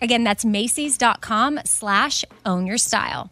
Again, 0.00 0.24
that's 0.24 0.44
Macy's.com 0.44 1.60
slash 1.64 2.24
own 2.46 2.66
your 2.66 2.78
style. 2.78 3.30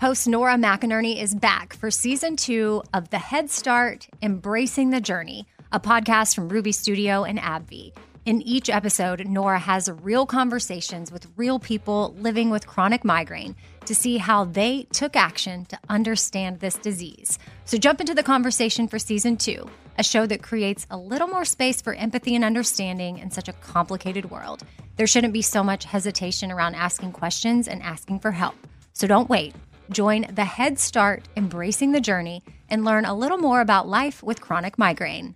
Host 0.00 0.26
Nora 0.26 0.56
McInerney 0.56 1.22
is 1.22 1.34
back 1.34 1.74
for 1.74 1.90
season 1.90 2.34
two 2.34 2.82
of 2.92 3.10
The 3.10 3.18
Head 3.18 3.50
Start 3.50 4.08
Embracing 4.20 4.90
the 4.90 5.00
Journey, 5.00 5.46
a 5.70 5.78
podcast 5.78 6.34
from 6.34 6.48
Ruby 6.48 6.72
Studio 6.72 7.22
and 7.22 7.38
AbbVie. 7.38 7.92
In 8.24 8.42
each 8.42 8.68
episode, 8.68 9.26
Nora 9.26 9.58
has 9.58 9.90
real 10.02 10.26
conversations 10.26 11.10
with 11.10 11.26
real 11.36 11.58
people 11.58 12.14
living 12.18 12.50
with 12.50 12.66
chronic 12.66 13.04
migraine 13.04 13.56
to 13.84 13.94
see 13.94 14.18
how 14.18 14.44
they 14.44 14.88
took 14.92 15.16
action 15.16 15.64
to 15.66 15.78
understand 15.88 16.60
this 16.60 16.74
disease. 16.74 17.38
So 17.64 17.78
jump 17.78 18.00
into 18.00 18.14
the 18.14 18.22
conversation 18.22 18.86
for 18.86 18.98
season 18.98 19.36
two, 19.36 19.68
a 19.98 20.04
show 20.04 20.26
that 20.26 20.42
creates 20.42 20.86
a 20.90 20.96
little 20.96 21.28
more 21.28 21.44
space 21.44 21.80
for 21.80 21.94
empathy 21.94 22.34
and 22.34 22.44
understanding 22.44 23.18
in 23.18 23.30
such 23.30 23.48
a 23.48 23.52
complicated 23.54 24.30
world. 24.30 24.64
There 24.96 25.06
shouldn't 25.06 25.32
be 25.32 25.42
so 25.42 25.64
much 25.64 25.84
hesitation 25.84 26.52
around 26.52 26.74
asking 26.74 27.12
questions 27.12 27.68
and 27.68 27.82
asking 27.82 28.20
for 28.20 28.30
help. 28.30 28.54
So 28.92 29.06
don't 29.06 29.30
wait. 29.30 29.54
Join 29.90 30.26
the 30.32 30.44
Head 30.44 30.78
Start 30.78 31.28
Embracing 31.36 31.92
the 31.92 32.00
Journey 32.00 32.42
and 32.68 32.84
learn 32.84 33.04
a 33.04 33.14
little 33.14 33.38
more 33.38 33.60
about 33.60 33.88
life 33.88 34.22
with 34.22 34.40
chronic 34.40 34.78
migraine. 34.78 35.34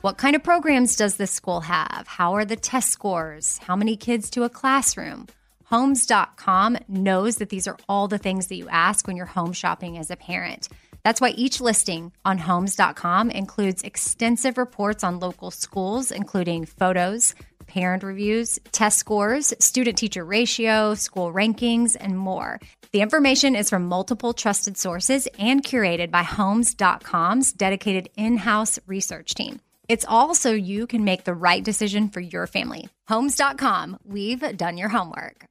What 0.00 0.18
kind 0.18 0.36
of 0.36 0.42
programs 0.42 0.94
does 0.96 1.16
this 1.16 1.32
school 1.32 1.62
have? 1.62 2.06
How 2.06 2.34
are 2.34 2.44
the 2.44 2.56
test 2.56 2.90
scores? 2.90 3.58
How 3.58 3.74
many 3.74 3.96
kids 3.96 4.30
to 4.30 4.44
a 4.44 4.48
classroom? 4.48 5.26
Homes.com 5.64 6.78
knows 6.86 7.36
that 7.38 7.48
these 7.48 7.66
are 7.66 7.76
all 7.88 8.06
the 8.06 8.18
things 8.18 8.46
that 8.46 8.56
you 8.56 8.68
ask 8.68 9.06
when 9.06 9.16
you're 9.16 9.26
home 9.26 9.52
shopping 9.52 9.98
as 9.98 10.10
a 10.10 10.16
parent. 10.16 10.68
That's 11.02 11.20
why 11.20 11.30
each 11.30 11.60
listing 11.60 12.12
on 12.24 12.38
homes.com 12.38 13.30
includes 13.30 13.82
extensive 13.82 14.58
reports 14.58 15.02
on 15.02 15.18
local 15.18 15.50
schools, 15.50 16.12
including 16.12 16.66
photos, 16.66 17.34
parent 17.66 18.02
reviews, 18.02 18.58
test 18.72 18.98
scores, 18.98 19.52
student 19.58 19.98
teacher 19.98 20.24
ratio, 20.24 20.94
school 20.94 21.32
rankings, 21.32 21.96
and 21.98 22.18
more. 22.18 22.60
The 22.92 23.00
information 23.00 23.56
is 23.56 23.68
from 23.68 23.86
multiple 23.86 24.32
trusted 24.32 24.76
sources 24.76 25.28
and 25.38 25.62
curated 25.62 26.10
by 26.10 26.22
Homes.com's 26.22 27.52
dedicated 27.52 28.08
in 28.16 28.36
house 28.36 28.78
research 28.86 29.34
team. 29.34 29.60
It's 29.88 30.04
all 30.08 30.34
so 30.34 30.52
you 30.52 30.86
can 30.86 31.04
make 31.04 31.24
the 31.24 31.34
right 31.34 31.62
decision 31.62 32.08
for 32.08 32.20
your 32.20 32.46
family. 32.46 32.88
Homes.com, 33.08 33.98
we've 34.04 34.56
done 34.56 34.78
your 34.78 34.88
homework. 34.88 35.44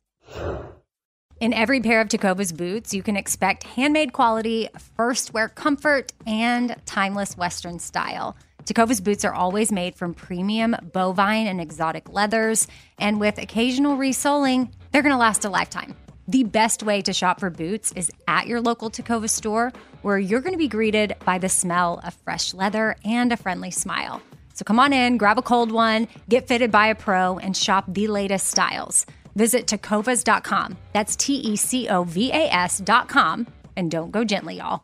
In 1.42 1.52
every 1.52 1.82
pair 1.82 2.00
of 2.00 2.08
Tecovas 2.08 2.56
boots, 2.56 2.94
you 2.94 3.04
can 3.04 3.18
expect 3.18 3.64
handmade 3.64 4.14
quality, 4.14 4.70
first 4.96 5.34
wear 5.34 5.50
comfort, 5.50 6.14
and 6.26 6.78
timeless 6.86 7.36
Western 7.36 7.78
style. 7.78 8.38
Tecovas 8.64 9.04
boots 9.04 9.26
are 9.26 9.34
always 9.34 9.70
made 9.70 9.96
from 9.96 10.14
premium 10.14 10.78
bovine 10.94 11.48
and 11.48 11.60
exotic 11.60 12.08
leathers, 12.10 12.68
and 13.00 13.20
with 13.20 13.38
occasional 13.38 13.98
resoling, 13.98 14.74
they're 14.92 15.02
going 15.02 15.12
to 15.12 15.18
last 15.18 15.44
a 15.44 15.50
lifetime. 15.50 15.94
The 16.30 16.46
best 16.46 16.84
way 16.84 17.02
to 17.02 17.12
shop 17.12 17.42
for 17.42 17.50
boots 17.50 17.92
is 17.92 18.10
at 18.30 18.48
your 18.48 18.62
local 18.62 18.90
Tecovas 18.90 19.32
store, 19.32 19.74
where 20.04 20.18
you're 20.18 20.40
going 20.40 20.54
to 20.54 20.58
be 20.58 20.70
greeted 20.70 21.18
by 21.26 21.38
the 21.38 21.50
smell 21.50 22.00
of 22.06 22.14
fresh 22.14 22.54
leather 22.54 22.96
and 23.04 23.34
a 23.34 23.38
friendly 23.38 23.72
smile. 23.72 24.22
So 24.54 24.64
come 24.64 24.80
on 24.80 24.94
in, 24.94 25.18
grab 25.18 25.38
a 25.38 25.42
cold 25.42 25.70
one, 25.70 26.08
get 26.30 26.48
fitted 26.48 26.72
by 26.72 26.88
a 26.88 26.96
pro, 26.96 27.38
and 27.40 27.58
shop 27.58 27.84
the 27.90 28.08
latest 28.08 28.48
styles. 28.48 29.06
Visit 29.36 29.68
tecovas.com. 29.68 30.78
That's 30.94 31.16
T 31.16 31.36
E 31.36 31.56
C 31.56 31.88
O 31.90 32.04
V 32.04 32.32
A 32.32 32.50
S.com. 32.52 33.48
And 33.76 33.92
don't 33.92 34.12
go 34.12 34.24
gently, 34.24 34.58
y'all. 34.58 34.84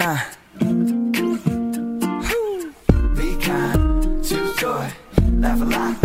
Uh. 0.00 0.18
Be 3.14 3.36
kind, 3.40 4.24
joy, 4.58 4.90
laugh 5.38 5.60
a 5.60 5.64
lot. 5.64 6.00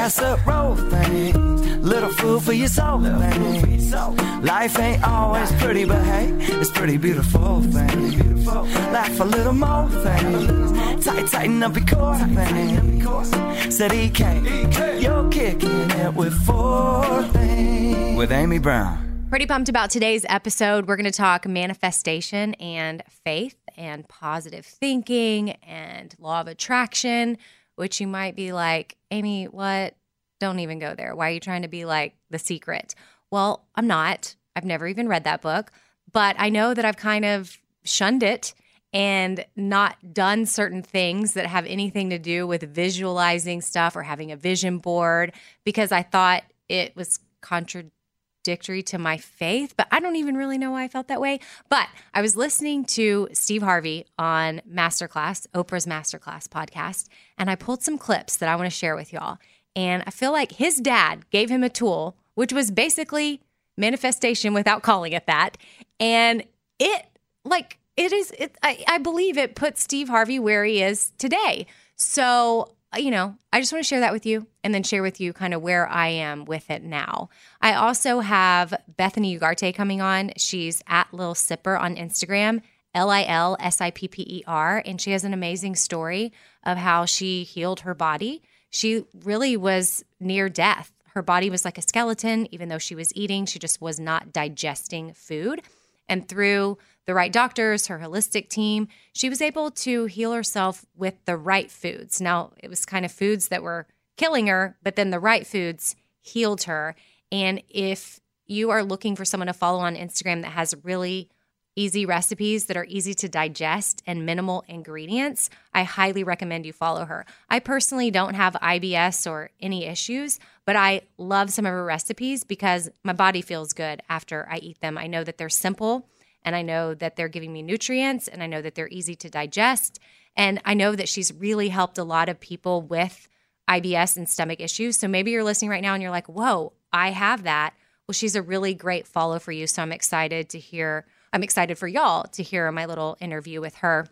Cast 0.00 0.22
up 0.22 0.46
roll 0.46 0.76
things, 0.76 1.34
little 1.76 2.08
food 2.08 2.42
for 2.42 2.54
your 2.54 2.68
soul 2.68 3.02
things. 3.02 3.92
Life 3.92 4.78
ain't 4.78 5.06
always 5.06 5.52
pretty, 5.60 5.84
but 5.84 6.02
hey, 6.02 6.32
it's 6.58 6.70
pretty 6.70 6.96
beautiful 6.96 7.60
thing. 7.60 8.46
Laugh 8.46 9.20
a 9.20 9.24
little 9.24 9.52
more 9.52 9.90
things, 9.90 11.04
tight, 11.04 11.26
tighten 11.26 11.62
up 11.62 11.76
your 11.76 11.84
core 11.84 12.16
things. 12.16 13.76
Said 13.76 13.92
EK, 13.92 15.00
you're 15.02 15.30
kicking 15.30 15.90
it 15.90 16.14
with 16.14 16.32
four 16.46 17.22
things. 17.34 18.16
With 18.16 18.32
Amy 18.32 18.58
Brown. 18.58 19.26
Pretty 19.28 19.44
pumped 19.44 19.68
about 19.68 19.90
today's 19.90 20.24
episode. 20.30 20.88
We're 20.88 20.96
going 20.96 21.04
to 21.04 21.12
talk 21.12 21.46
manifestation 21.46 22.54
and 22.54 23.02
faith 23.22 23.56
and 23.76 24.08
positive 24.08 24.64
thinking 24.64 25.50
and 25.62 26.14
law 26.18 26.40
of 26.40 26.48
attraction, 26.48 27.36
which 27.80 27.98
you 27.98 28.06
might 28.06 28.36
be 28.36 28.52
like, 28.52 28.98
Amy, 29.10 29.46
what? 29.46 29.94
Don't 30.38 30.58
even 30.58 30.78
go 30.78 30.94
there. 30.94 31.16
Why 31.16 31.30
are 31.30 31.32
you 31.32 31.40
trying 31.40 31.62
to 31.62 31.68
be 31.68 31.86
like 31.86 32.14
the 32.28 32.38
secret? 32.38 32.94
Well, 33.30 33.64
I'm 33.74 33.86
not. 33.86 34.36
I've 34.54 34.66
never 34.66 34.86
even 34.86 35.08
read 35.08 35.24
that 35.24 35.40
book, 35.40 35.72
but 36.12 36.36
I 36.38 36.50
know 36.50 36.74
that 36.74 36.84
I've 36.84 36.98
kind 36.98 37.24
of 37.24 37.56
shunned 37.82 38.22
it 38.22 38.52
and 38.92 39.46
not 39.56 40.12
done 40.12 40.44
certain 40.44 40.82
things 40.82 41.32
that 41.32 41.46
have 41.46 41.64
anything 41.64 42.10
to 42.10 42.18
do 42.18 42.46
with 42.46 42.62
visualizing 42.62 43.62
stuff 43.62 43.96
or 43.96 44.02
having 44.02 44.30
a 44.30 44.36
vision 44.36 44.76
board 44.76 45.32
because 45.64 45.90
I 45.90 46.02
thought 46.02 46.42
it 46.68 46.94
was 46.94 47.18
contradictory 47.40 47.96
to 48.42 48.98
my 48.98 49.18
faith, 49.18 49.74
but 49.76 49.86
I 49.90 50.00
don't 50.00 50.16
even 50.16 50.36
really 50.36 50.58
know 50.58 50.70
why 50.72 50.84
I 50.84 50.88
felt 50.88 51.08
that 51.08 51.20
way. 51.20 51.40
But 51.68 51.88
I 52.14 52.22
was 52.22 52.36
listening 52.36 52.84
to 52.86 53.28
Steve 53.32 53.62
Harvey 53.62 54.06
on 54.18 54.62
Masterclass, 54.70 55.46
Oprah's 55.54 55.86
Masterclass 55.86 56.48
podcast, 56.48 57.08
and 57.36 57.50
I 57.50 57.54
pulled 57.54 57.82
some 57.82 57.98
clips 57.98 58.36
that 58.36 58.48
I 58.48 58.56
want 58.56 58.66
to 58.66 58.76
share 58.76 58.96
with 58.96 59.12
y'all. 59.12 59.38
And 59.76 60.02
I 60.06 60.10
feel 60.10 60.32
like 60.32 60.52
his 60.52 60.76
dad 60.76 61.30
gave 61.30 61.50
him 61.50 61.62
a 61.62 61.68
tool, 61.68 62.16
which 62.34 62.52
was 62.52 62.70
basically 62.70 63.40
manifestation 63.76 64.54
without 64.54 64.82
calling 64.82 65.12
it 65.12 65.26
that. 65.26 65.56
And 65.98 66.44
it, 66.78 67.06
like, 67.44 67.78
it 67.96 68.12
is, 68.12 68.32
it, 68.32 68.56
I, 68.62 68.82
I 68.88 68.98
believe 68.98 69.36
it 69.36 69.54
put 69.54 69.78
Steve 69.78 70.08
Harvey 70.08 70.38
where 70.38 70.64
he 70.64 70.82
is 70.82 71.12
today. 71.18 71.66
So 71.96 72.72
Uh, 72.94 72.98
you 72.98 73.10
know, 73.10 73.36
I 73.52 73.60
just 73.60 73.72
want 73.72 73.84
to 73.84 73.88
share 73.88 74.00
that 74.00 74.12
with 74.12 74.26
you 74.26 74.46
and 74.64 74.74
then 74.74 74.82
share 74.82 75.02
with 75.02 75.20
you 75.20 75.32
kind 75.32 75.54
of 75.54 75.62
where 75.62 75.88
I 75.88 76.08
am 76.08 76.44
with 76.44 76.70
it 76.70 76.82
now. 76.82 77.28
I 77.60 77.74
also 77.74 78.20
have 78.20 78.74
Bethany 78.96 79.38
Ugarte 79.38 79.74
coming 79.74 80.00
on. 80.00 80.32
She's 80.36 80.82
at 80.88 81.12
Lil 81.12 81.34
Sipper 81.34 81.80
on 81.80 81.94
Instagram, 81.94 82.62
L 82.94 83.10
I 83.10 83.24
L 83.24 83.56
S 83.60 83.80
I 83.80 83.92
P 83.92 84.08
P 84.08 84.22
E 84.22 84.42
R. 84.46 84.82
And 84.84 85.00
she 85.00 85.12
has 85.12 85.22
an 85.22 85.32
amazing 85.32 85.76
story 85.76 86.32
of 86.64 86.78
how 86.78 87.04
she 87.04 87.44
healed 87.44 87.80
her 87.80 87.94
body. 87.94 88.42
She 88.70 89.04
really 89.24 89.56
was 89.56 90.04
near 90.18 90.48
death. 90.48 90.92
Her 91.14 91.22
body 91.22 91.50
was 91.50 91.64
like 91.64 91.78
a 91.78 91.82
skeleton, 91.82 92.52
even 92.52 92.68
though 92.68 92.78
she 92.78 92.94
was 92.94 93.14
eating, 93.14 93.46
she 93.46 93.58
just 93.58 93.80
was 93.80 93.98
not 94.00 94.32
digesting 94.32 95.12
food. 95.12 95.62
And 96.08 96.28
through 96.28 96.78
the 97.10 97.14
right 97.14 97.32
doctors, 97.32 97.88
her 97.88 97.98
holistic 97.98 98.48
team, 98.48 98.86
she 99.12 99.28
was 99.28 99.42
able 99.42 99.68
to 99.72 100.04
heal 100.04 100.32
herself 100.32 100.86
with 100.96 101.16
the 101.24 101.36
right 101.36 101.68
foods. 101.68 102.20
Now, 102.20 102.52
it 102.62 102.70
was 102.70 102.86
kind 102.86 103.04
of 103.04 103.10
foods 103.10 103.48
that 103.48 103.64
were 103.64 103.88
killing 104.16 104.46
her, 104.46 104.76
but 104.84 104.94
then 104.94 105.10
the 105.10 105.18
right 105.18 105.44
foods 105.44 105.96
healed 106.20 106.62
her. 106.62 106.94
And 107.32 107.64
if 107.68 108.20
you 108.46 108.70
are 108.70 108.84
looking 108.84 109.16
for 109.16 109.24
someone 109.24 109.48
to 109.48 109.52
follow 109.52 109.80
on 109.80 109.96
Instagram 109.96 110.42
that 110.42 110.52
has 110.52 110.72
really 110.84 111.28
easy 111.74 112.06
recipes 112.06 112.66
that 112.66 112.76
are 112.76 112.86
easy 112.88 113.12
to 113.14 113.28
digest 113.28 114.04
and 114.06 114.24
minimal 114.24 114.62
ingredients, 114.68 115.50
I 115.74 115.82
highly 115.82 116.22
recommend 116.22 116.64
you 116.64 116.72
follow 116.72 117.06
her. 117.06 117.26
I 117.48 117.58
personally 117.58 118.12
don't 118.12 118.34
have 118.34 118.54
IBS 118.54 119.28
or 119.28 119.50
any 119.58 119.84
issues, 119.84 120.38
but 120.64 120.76
I 120.76 121.02
love 121.18 121.50
some 121.50 121.66
of 121.66 121.72
her 121.72 121.84
recipes 121.84 122.44
because 122.44 122.88
my 123.02 123.14
body 123.14 123.42
feels 123.42 123.72
good 123.72 124.00
after 124.08 124.46
I 124.48 124.58
eat 124.58 124.80
them. 124.80 124.96
I 124.96 125.08
know 125.08 125.24
that 125.24 125.38
they're 125.38 125.48
simple 125.48 126.06
and 126.42 126.56
I 126.56 126.62
know 126.62 126.94
that 126.94 127.16
they're 127.16 127.28
giving 127.28 127.52
me 127.52 127.62
nutrients 127.62 128.28
and 128.28 128.42
I 128.42 128.46
know 128.46 128.62
that 128.62 128.74
they're 128.74 128.88
easy 128.88 129.14
to 129.16 129.30
digest. 129.30 129.98
And 130.36 130.60
I 130.64 130.74
know 130.74 130.94
that 130.94 131.08
she's 131.08 131.32
really 131.32 131.68
helped 131.68 131.98
a 131.98 132.04
lot 132.04 132.28
of 132.28 132.40
people 132.40 132.82
with 132.82 133.28
IBS 133.68 134.16
and 134.16 134.28
stomach 134.28 134.60
issues. 134.60 134.96
So 134.96 135.08
maybe 135.08 135.30
you're 135.30 135.44
listening 135.44 135.70
right 135.70 135.82
now 135.82 135.94
and 135.94 136.02
you're 136.02 136.10
like, 136.10 136.28
whoa, 136.28 136.72
I 136.92 137.10
have 137.10 137.42
that. 137.44 137.74
Well, 138.06 138.14
she's 138.14 138.36
a 138.36 138.42
really 138.42 138.74
great 138.74 139.06
follow 139.06 139.38
for 139.38 139.52
you. 139.52 139.66
So 139.66 139.82
I'm 139.82 139.92
excited 139.92 140.48
to 140.50 140.58
hear, 140.58 141.06
I'm 141.32 141.42
excited 141.42 141.78
for 141.78 141.88
y'all 141.88 142.24
to 142.24 142.42
hear 142.42 142.70
my 142.72 142.86
little 142.86 143.16
interview 143.20 143.60
with 143.60 143.76
her. 143.76 144.06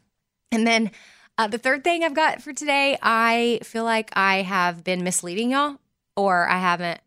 And 0.52 0.66
then 0.66 0.90
Uh, 1.40 1.46
the 1.46 1.56
third 1.56 1.84
thing 1.84 2.02
I've 2.02 2.14
got 2.14 2.42
for 2.42 2.52
today, 2.52 2.98
I 3.00 3.60
feel 3.62 3.84
like 3.84 4.10
I 4.16 4.42
have 4.42 4.82
been 4.82 5.04
misleading 5.04 5.52
y'all, 5.52 5.76
or 6.16 6.48
I 6.48 6.58
haven't, 6.58 7.00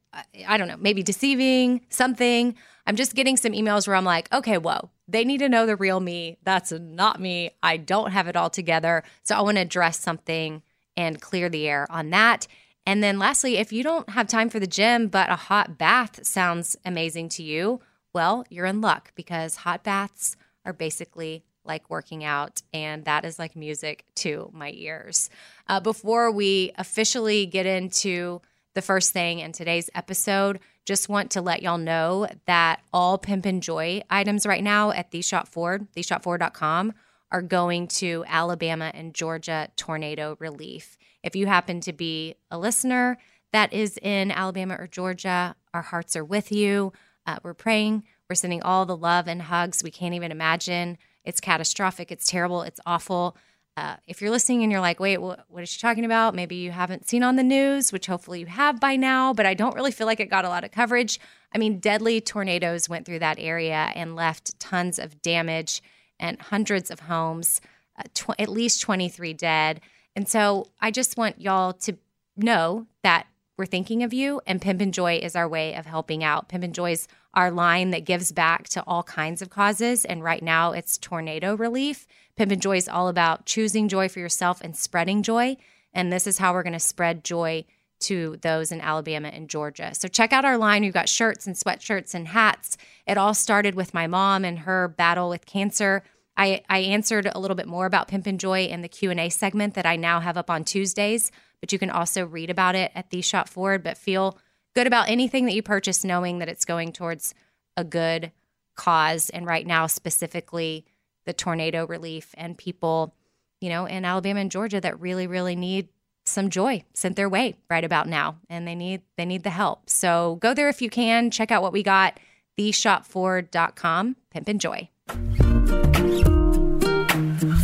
I 0.47 0.55
don't 0.55 0.69
know, 0.69 0.77
maybe 0.79 1.03
deceiving 1.03 1.81
something. 1.89 2.55
I'm 2.87 2.95
just 2.95 3.13
getting 3.13 3.35
some 3.35 3.51
emails 3.51 3.87
where 3.87 3.97
I'm 3.97 4.05
like, 4.05 4.31
okay, 4.31 4.57
whoa, 4.57 4.89
they 5.11 5.25
need 5.25 5.39
to 5.39 5.49
know 5.49 5.65
the 5.65 5.75
real 5.75 5.99
me. 5.99 6.37
That's 6.43 6.71
not 6.71 7.19
me. 7.19 7.51
I 7.61 7.77
don't 7.77 8.11
have 8.11 8.27
it 8.27 8.35
all 8.35 8.49
together. 8.49 9.03
So 9.23 9.35
I 9.35 9.41
want 9.41 9.57
to 9.57 9.61
address 9.61 9.99
something 9.99 10.61
and 10.95 11.21
clear 11.21 11.49
the 11.49 11.67
air 11.67 11.87
on 11.89 12.09
that. 12.11 12.47
And 12.85 13.03
then 13.03 13.19
lastly, 13.19 13.57
if 13.57 13.71
you 13.71 13.83
don't 13.83 14.09
have 14.09 14.27
time 14.27 14.49
for 14.49 14.59
the 14.59 14.67
gym, 14.67 15.07
but 15.07 15.29
a 15.29 15.35
hot 15.35 15.77
bath 15.77 16.25
sounds 16.25 16.75
amazing 16.85 17.29
to 17.29 17.43
you, 17.43 17.81
well, 18.13 18.45
you're 18.49 18.65
in 18.65 18.81
luck 18.81 19.11
because 19.15 19.57
hot 19.57 19.83
baths 19.83 20.35
are 20.65 20.73
basically 20.73 21.43
like 21.63 21.89
working 21.89 22.23
out, 22.23 22.61
and 22.73 23.05
that 23.05 23.23
is 23.23 23.37
like 23.37 23.55
music 23.55 24.03
to 24.15 24.49
my 24.51 24.71
ears. 24.75 25.29
Uh, 25.67 25.79
before 25.79 26.31
we 26.31 26.71
officially 26.77 27.45
get 27.45 27.67
into 27.67 28.41
the 28.73 28.81
first 28.81 29.11
thing 29.11 29.39
in 29.39 29.51
today's 29.51 29.89
episode, 29.93 30.59
just 30.85 31.09
want 31.09 31.31
to 31.31 31.41
let 31.41 31.61
y'all 31.61 31.77
know 31.77 32.27
that 32.45 32.81
all 32.93 33.17
Pimpin' 33.17 33.59
Joy 33.59 34.01
items 34.09 34.45
right 34.45 34.63
now 34.63 34.91
at 34.91 35.11
The 35.11 35.21
Shop 35.21 35.47
Forward, 35.47 35.87
theshopforward.com, 35.93 36.93
are 37.31 37.41
going 37.41 37.87
to 37.87 38.25
Alabama 38.27 38.91
and 38.93 39.13
Georgia 39.13 39.69
tornado 39.75 40.37
relief. 40.39 40.97
If 41.23 41.35
you 41.35 41.47
happen 41.47 41.81
to 41.81 41.93
be 41.93 42.35
a 42.49 42.57
listener 42.57 43.17
that 43.53 43.73
is 43.73 43.97
in 44.01 44.31
Alabama 44.31 44.75
or 44.79 44.87
Georgia, 44.87 45.55
our 45.73 45.81
hearts 45.81 46.15
are 46.15 46.25
with 46.25 46.51
you. 46.51 46.93
Uh, 47.25 47.37
we're 47.43 47.53
praying. 47.53 48.03
We're 48.29 48.35
sending 48.35 48.63
all 48.63 48.85
the 48.85 48.97
love 48.97 49.27
and 49.27 49.41
hugs 49.41 49.83
we 49.83 49.91
can't 49.91 50.15
even 50.15 50.31
imagine. 50.31 50.97
It's 51.23 51.39
catastrophic. 51.39 52.11
It's 52.11 52.27
terrible. 52.27 52.63
It's 52.63 52.79
awful. 52.85 53.37
Uh, 53.77 53.95
if 54.05 54.21
you're 54.21 54.31
listening 54.31 54.63
and 54.63 54.71
you're 54.71 54.81
like, 54.81 54.99
wait, 54.99 55.21
what 55.21 55.45
is 55.57 55.69
she 55.69 55.79
talking 55.79 56.03
about? 56.03 56.35
Maybe 56.35 56.55
you 56.55 56.71
haven't 56.71 57.07
seen 57.07 57.23
on 57.23 57.37
the 57.37 57.43
news, 57.43 57.93
which 57.93 58.07
hopefully 58.07 58.41
you 58.41 58.45
have 58.47 58.79
by 58.81 58.97
now, 58.97 59.33
but 59.33 59.45
I 59.45 59.53
don't 59.53 59.75
really 59.75 59.91
feel 59.91 60.07
like 60.07 60.19
it 60.19 60.29
got 60.29 60.43
a 60.43 60.49
lot 60.49 60.63
of 60.63 60.71
coverage. 60.71 61.19
I 61.53 61.57
mean, 61.57 61.79
deadly 61.79 62.19
tornadoes 62.19 62.89
went 62.89 63.05
through 63.05 63.19
that 63.19 63.39
area 63.39 63.91
and 63.95 64.15
left 64.15 64.59
tons 64.59 64.99
of 64.99 65.21
damage 65.21 65.81
and 66.19 66.41
hundreds 66.41 66.91
of 66.91 67.01
homes, 67.01 67.61
uh, 67.97 68.03
tw- 68.13 68.39
at 68.39 68.49
least 68.49 68.81
23 68.81 69.33
dead. 69.33 69.79
And 70.15 70.27
so 70.27 70.67
I 70.81 70.91
just 70.91 71.17
want 71.17 71.39
y'all 71.39 71.73
to 71.73 71.97
know 72.35 72.87
that 73.03 73.27
we're 73.57 73.65
thinking 73.65 74.01
of 74.03 74.13
you, 74.13 74.41
and 74.47 74.61
Pimpin' 74.61 74.91
Joy 74.91 75.19
is 75.21 75.35
our 75.35 75.47
way 75.47 75.75
of 75.75 75.85
helping 75.85 76.23
out. 76.23 76.49
Pimpin' 76.49 76.71
Joy 76.71 76.93
is 76.93 77.07
our 77.33 77.51
line 77.51 77.91
that 77.91 78.05
gives 78.05 78.31
back 78.31 78.67
to 78.69 78.83
all 78.87 79.03
kinds 79.03 79.41
of 79.41 79.49
causes. 79.49 80.03
And 80.03 80.23
right 80.23 80.43
now 80.43 80.71
it's 80.71 80.97
tornado 80.97 81.55
relief. 81.55 82.07
Pimpin' 82.37 82.59
Joy 82.59 82.77
is 82.77 82.87
all 82.87 83.07
about 83.07 83.45
choosing 83.45 83.87
joy 83.87 84.09
for 84.09 84.19
yourself 84.19 84.61
and 84.61 84.75
spreading 84.75 85.23
joy. 85.23 85.57
And 85.93 86.11
this 86.11 86.27
is 86.27 86.37
how 86.37 86.53
we're 86.53 86.63
going 86.63 86.73
to 86.73 86.79
spread 86.79 87.23
joy 87.23 87.65
to 88.01 88.37
those 88.41 88.71
in 88.71 88.81
Alabama 88.81 89.29
and 89.29 89.49
Georgia. 89.49 89.93
So 89.93 90.07
check 90.07 90.33
out 90.33 90.45
our 90.45 90.57
line. 90.57 90.81
We've 90.81 90.93
got 90.93 91.09
shirts 91.09 91.45
and 91.45 91.55
sweatshirts 91.55 92.13
and 92.13 92.27
hats. 92.27 92.77
It 93.07 93.17
all 93.17 93.33
started 93.33 93.75
with 93.75 93.93
my 93.93 94.07
mom 94.07 94.43
and 94.43 94.59
her 94.59 94.87
battle 94.87 95.29
with 95.29 95.45
cancer. 95.45 96.03
I, 96.35 96.63
I 96.69 96.79
answered 96.79 97.29
a 97.31 97.39
little 97.39 97.55
bit 97.55 97.67
more 97.67 97.85
about 97.85 98.07
Pimpin' 98.07 98.37
Joy 98.37 98.65
in 98.65 98.81
the 98.81 98.87
Q&A 98.87 99.29
segment 99.29 99.75
that 99.75 99.85
I 99.85 99.95
now 99.95 100.19
have 100.19 100.37
up 100.37 100.49
on 100.49 100.63
Tuesdays, 100.63 101.31
but 101.59 101.71
you 101.71 101.77
can 101.77 101.89
also 101.89 102.25
read 102.25 102.49
about 102.49 102.75
it 102.75 102.91
at 102.95 103.11
the 103.11 103.21
Shop 103.21 103.47
Forward, 103.47 103.83
but 103.83 103.97
feel 103.97 104.37
good 104.73 104.87
about 104.87 105.09
anything 105.09 105.45
that 105.45 105.53
you 105.53 105.61
purchase 105.61 106.03
knowing 106.03 106.39
that 106.39 106.49
it's 106.49 106.65
going 106.65 106.93
towards 106.93 107.35
a 107.77 107.83
good 107.83 108.31
cause 108.75 109.29
and 109.29 109.45
right 109.45 109.67
now 109.67 109.85
specifically 109.85 110.85
the 111.25 111.33
tornado 111.33 111.85
relief 111.85 112.33
and 112.37 112.57
people, 112.57 113.13
you 113.59 113.69
know, 113.69 113.85
in 113.85 114.05
Alabama 114.05 114.39
and 114.39 114.51
Georgia 114.51 114.81
that 114.81 114.99
really 114.99 115.27
really 115.27 115.55
need 115.55 115.89
some 116.25 116.49
joy 116.49 116.83
sent 116.93 117.15
their 117.15 117.27
way 117.27 117.55
right 117.69 117.83
about 117.83 118.07
now 118.07 118.37
and 118.49 118.67
they 118.67 118.75
need 118.75 119.01
they 119.17 119.25
need 119.25 119.43
the 119.43 119.49
help. 119.49 119.89
So 119.89 120.37
go 120.41 120.53
there 120.53 120.69
if 120.69 120.81
you 120.81 120.89
can, 120.89 121.31
check 121.31 121.51
out 121.51 121.61
what 121.61 121.73
we 121.73 121.83
got 121.83 122.19
theshopforward.com 122.57 124.15
pimp 124.29 124.47
and 124.47 124.61
joy. 124.61 124.89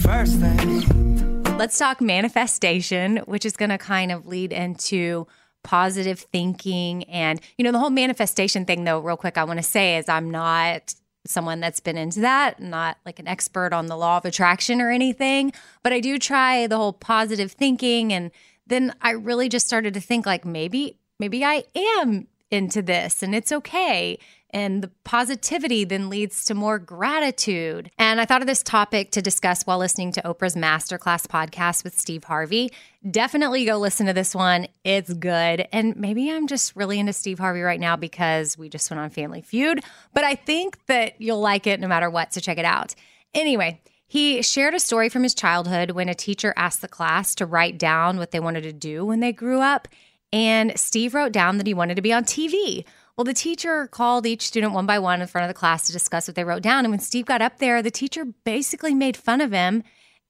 First 0.02 0.40
thing. 0.40 1.44
Let's 1.58 1.78
talk 1.78 2.02
manifestation, 2.02 3.18
which 3.26 3.46
is 3.46 3.58
going 3.58 3.70
to 3.70 3.78
kind 3.78 4.12
of 4.12 4.28
lead 4.28 4.54
into 4.54 5.28
positive 5.64 6.20
thinking. 6.20 7.04
And, 7.06 7.42
you 7.58 7.64
know, 7.64 7.72
the 7.72 7.80
whole 7.80 7.90
manifestation 7.90 8.66
thing, 8.66 8.84
though, 8.84 9.00
real 9.00 9.18
quick, 9.18 9.38
I 9.38 9.44
want 9.44 9.58
to 9.58 9.64
say 9.64 9.98
is 9.98 10.08
I'm 10.08 10.30
not 10.30 10.94
someone 11.30 11.60
that's 11.60 11.80
been 11.80 11.98
into 11.98 12.20
that, 12.22 12.62
not 12.62 12.98
like 13.06 13.20
an 13.20 13.28
expert 13.28 13.74
on 13.74 13.88
the 13.88 13.98
law 13.98 14.18
of 14.18 14.26
attraction 14.26 14.82
or 14.82 14.90
anything, 14.90 15.52
but 15.84 15.94
I 15.94 16.00
do 16.00 16.18
try 16.20 16.68
the 16.68 16.78
whole 16.78 16.94
positive 16.94 17.52
thinking. 17.52 18.14
And 18.14 18.32
then 18.66 18.94
I 19.02 19.12
really 19.12 19.50
just 19.50 19.66
started 19.66 19.94
to 19.94 20.02
think 20.02 20.26
like 20.26 20.46
maybe, 20.46 20.98
maybe 21.20 21.44
I 21.44 21.64
am 21.76 22.28
into 22.50 22.82
this 22.82 23.22
and 23.24 23.36
it's 23.36 23.52
okay. 23.52 24.20
And 24.52 24.82
the 24.82 24.90
positivity 25.04 25.84
then 25.84 26.10
leads 26.10 26.46
to 26.46 26.56
more 26.56 26.80
gratitude. 26.80 27.92
And 27.98 28.22
I 28.22 28.26
thought 28.26 28.42
of 28.42 28.48
this 28.48 28.64
topic 28.64 29.12
to 29.12 29.22
discuss 29.22 29.64
while 29.64 29.78
listening 29.78 30.14
to 30.14 30.22
Oprah's 30.22 30.56
Masterclass 30.56 31.28
podcast 31.28 31.84
with 31.84 32.00
Steve 32.00 32.24
Harvey. 32.24 32.72
Definitely 33.10 33.66
go 33.66 33.78
listen 33.78 34.06
to 34.06 34.14
this 34.14 34.34
one. 34.34 34.68
It's 34.86 35.14
good. 35.14 35.68
And 35.74 35.98
maybe 35.98 36.32
I'm 36.32 36.48
just 36.48 36.76
really 36.76 36.98
into 36.98 37.14
Steve 37.14 37.40
Harvey 37.40 37.62
right 37.62 37.80
now 37.80 37.98
because 37.98 38.58
we 38.58 38.70
just 38.70 38.90
went 38.90 39.02
on 39.02 39.10
Family 39.10 39.42
Feud, 39.42 39.84
but 40.14 40.24
I 40.24 40.36
think 40.36 40.86
that 40.88 41.20
you'll 41.22 41.42
like 41.42 41.68
it 41.68 41.80
no 41.80 41.88
matter 41.88 42.10
what. 42.10 42.34
So 42.34 42.40
check 42.40 42.58
it 42.58 42.66
out. 42.66 42.96
Anyway, 43.34 43.82
he 44.08 44.42
shared 44.42 44.74
a 44.74 44.80
story 44.80 45.10
from 45.10 45.24
his 45.24 45.36
childhood 45.36 45.92
when 45.92 46.08
a 46.08 46.16
teacher 46.16 46.54
asked 46.56 46.82
the 46.82 46.88
class 46.88 47.36
to 47.36 47.46
write 47.46 47.78
down 47.78 48.18
what 48.18 48.32
they 48.32 48.40
wanted 48.40 48.64
to 48.64 48.74
do 48.74 49.06
when 49.06 49.20
they 49.20 49.34
grew 49.34 49.60
up. 49.60 49.90
And 50.32 50.78
Steve 50.80 51.14
wrote 51.14 51.34
down 51.34 51.58
that 51.58 51.68
he 51.68 51.74
wanted 51.74 51.96
to 51.96 52.02
be 52.02 52.14
on 52.14 52.24
TV. 52.24 52.86
Well, 53.18 53.26
the 53.26 53.34
teacher 53.34 53.88
called 53.88 54.28
each 54.28 54.44
student 54.44 54.74
one 54.74 54.86
by 54.86 55.00
one 55.00 55.22
in 55.22 55.28
front 55.28 55.46
of 55.46 55.48
the 55.50 55.60
class 55.60 55.88
to 55.88 55.92
discuss 55.92 56.28
what 56.28 56.36
they 56.36 56.44
wrote 56.44 56.62
down. 56.62 56.86
And 56.86 56.92
when 56.92 57.00
Steve 57.00 57.26
got 57.26 57.42
up 57.42 57.58
there, 57.58 57.82
the 57.82 57.90
teacher 57.90 58.26
basically 58.26 58.94
made 58.94 59.18
fun 59.18 59.42
of 59.42 59.52
him 59.52 59.82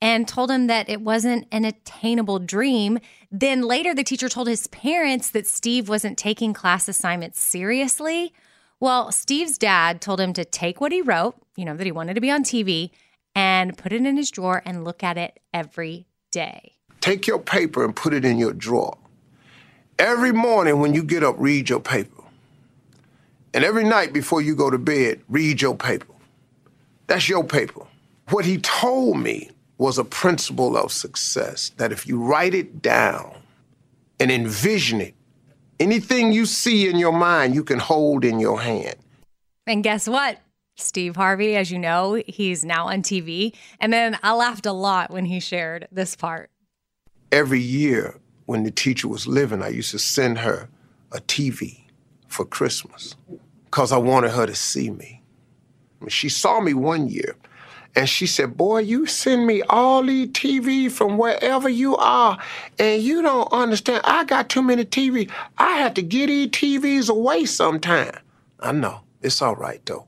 and 0.01 0.25
told 0.25 0.50
him 0.50 0.68
that 0.68 0.88
it 0.88 1.01
wasn't 1.01 1.48
an 1.51 1.66
attainable 1.66 2.39
dream. 2.39 3.00
Then 3.30 3.62
later, 3.63 3.94
the 3.94 4.06
teacher 4.06 4.30
told 4.30 4.48
his 4.48 4.68
parents 4.68 5.31
that 5.31 5.45
Steve 5.45 5.89
wasn't 5.89 6.18
taking 6.18 6.54
class 6.54 6.88
assignments 6.88 7.42
seriously. 7.42 8.31
Well, 8.80 9.12
Steve's 9.12 9.57
dad 9.57 10.00
told 10.00 10.22
him 10.22 10.31
to 10.34 10.45
take 10.45 10.80
what 10.80 10.94
he 10.94 11.01
wrote, 11.01 11.36
you 11.57 11.66
know, 11.66 11.75
that 11.75 11.86
he 11.86 11.92
wanted 11.92 12.13
to 12.13 12.22
be 12.22 12.31
on 12.31 12.45
TV, 12.45 12.92
and 13.36 13.78
put 13.78 13.92
it 13.92 14.06
in 14.06 14.16
his 14.16 14.31
drawer 14.31 14.62
and 14.66 14.86
look 14.86 15.04
at 15.04 15.18
it 15.18 15.42
every 15.54 16.07
day. 16.31 16.75
Take 17.01 17.28
your 17.28 17.39
paper 17.39 17.84
and 17.84 17.94
put 17.94 18.13
it 18.13 18.24
in 18.24 18.38
your 18.38 18.54
drawer. 18.54 18.98
Every 20.00 20.32
morning 20.32 20.79
when 20.79 20.94
you 20.94 21.03
get 21.03 21.24
up, 21.24 21.36
read 21.38 21.70
your 21.70 21.82
paper. 21.82 22.16
And 23.57 23.65
every 23.65 23.85
night 23.85 24.13
before 24.13 24.39
you 24.39 24.55
go 24.55 24.69
to 24.69 24.77
bed, 24.77 25.19
read 25.29 25.63
your 25.63 25.75
paper. 25.75 26.13
That's 27.07 27.27
your 27.27 27.43
paper. 27.43 27.87
What 28.29 28.45
he 28.45 28.59
told 28.59 29.17
me 29.17 29.49
was 29.79 29.97
a 29.97 30.03
principle 30.03 30.77
of 30.77 30.91
success 30.91 31.71
that 31.77 31.91
if 31.91 32.05
you 32.05 32.21
write 32.21 32.53
it 32.53 32.83
down 32.83 33.35
and 34.19 34.29
envision 34.29 35.01
it, 35.01 35.15
anything 35.79 36.31
you 36.31 36.45
see 36.45 36.87
in 36.87 36.97
your 36.97 37.13
mind, 37.13 37.55
you 37.55 37.63
can 37.63 37.79
hold 37.79 38.23
in 38.23 38.39
your 38.39 38.61
hand. 38.61 38.93
And 39.65 39.83
guess 39.83 40.07
what? 40.07 40.37
Steve 40.75 41.15
Harvey, 41.15 41.55
as 41.55 41.71
you 41.71 41.79
know, 41.79 42.21
he's 42.27 42.63
now 42.63 42.89
on 42.89 43.01
TV. 43.01 43.55
And 43.79 43.91
then 43.91 44.19
I 44.21 44.33
laughed 44.33 44.67
a 44.67 44.71
lot 44.71 45.09
when 45.09 45.25
he 45.25 45.39
shared 45.39 45.87
this 45.91 46.15
part. 46.15 46.51
Every 47.31 47.59
year 47.59 48.19
when 48.45 48.65
the 48.65 48.71
teacher 48.71 49.07
was 49.07 49.25
living, 49.25 49.63
I 49.63 49.69
used 49.69 49.89
to 49.89 49.99
send 49.99 50.37
her 50.37 50.69
a 51.11 51.21
TV 51.21 51.85
for 52.27 52.45
Christmas 52.45 53.15
because 53.77 53.91
I 53.91 53.98
wanted 53.98 54.31
her 54.31 54.48
to 54.48 54.55
see 54.55 54.89
me. 54.89 55.22
She 56.07 56.29
saw 56.29 56.60
me 56.60 56.74
one 56.74 57.10
year 57.10 57.36
and 57.96 58.10
she 58.10 58.25
said, 58.25 58.57
Boy, 58.57 58.79
you 58.79 59.05
send 59.05 59.46
me 59.46 59.62
all 59.69 60.01
these 60.01 60.29
TV 60.29 60.89
from 60.89 61.19
wherever 61.19 61.69
you 61.69 61.96
are, 61.98 62.39
and 62.79 63.03
you 63.03 63.22
don't 63.22 63.53
understand. 63.53 64.01
I 64.03 64.24
got 64.24 64.50
too 64.50 64.63
many 64.63 64.84
TV. 64.84 65.29
I 65.60 65.77
have 65.77 65.93
to 65.93 66.01
get 66.01 66.25
these 66.25 66.48
TVs 66.48 67.07
away 67.07 67.46
sometime. 67.46 68.17
I 68.60 68.72
know. 68.72 69.01
It's 69.22 69.43
all 69.43 69.55
right, 69.55 69.86
though. 69.86 70.07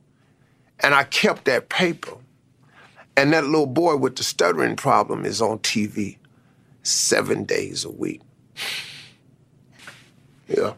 And 0.79 0.95
I 0.95 1.03
kept 1.03 1.45
that 1.45 1.69
paper. 1.69 2.17
And 3.15 3.31
that 3.33 3.43
little 3.43 3.67
boy 3.67 3.97
with 3.97 4.15
the 4.15 4.23
stuttering 4.23 4.77
problem 4.77 5.25
is 5.25 5.43
on 5.43 5.59
TV 5.59 6.17
seven 6.81 7.43
days 7.43 7.85
a 7.85 7.91
week. 7.91 8.21
Yeah. 10.47 10.73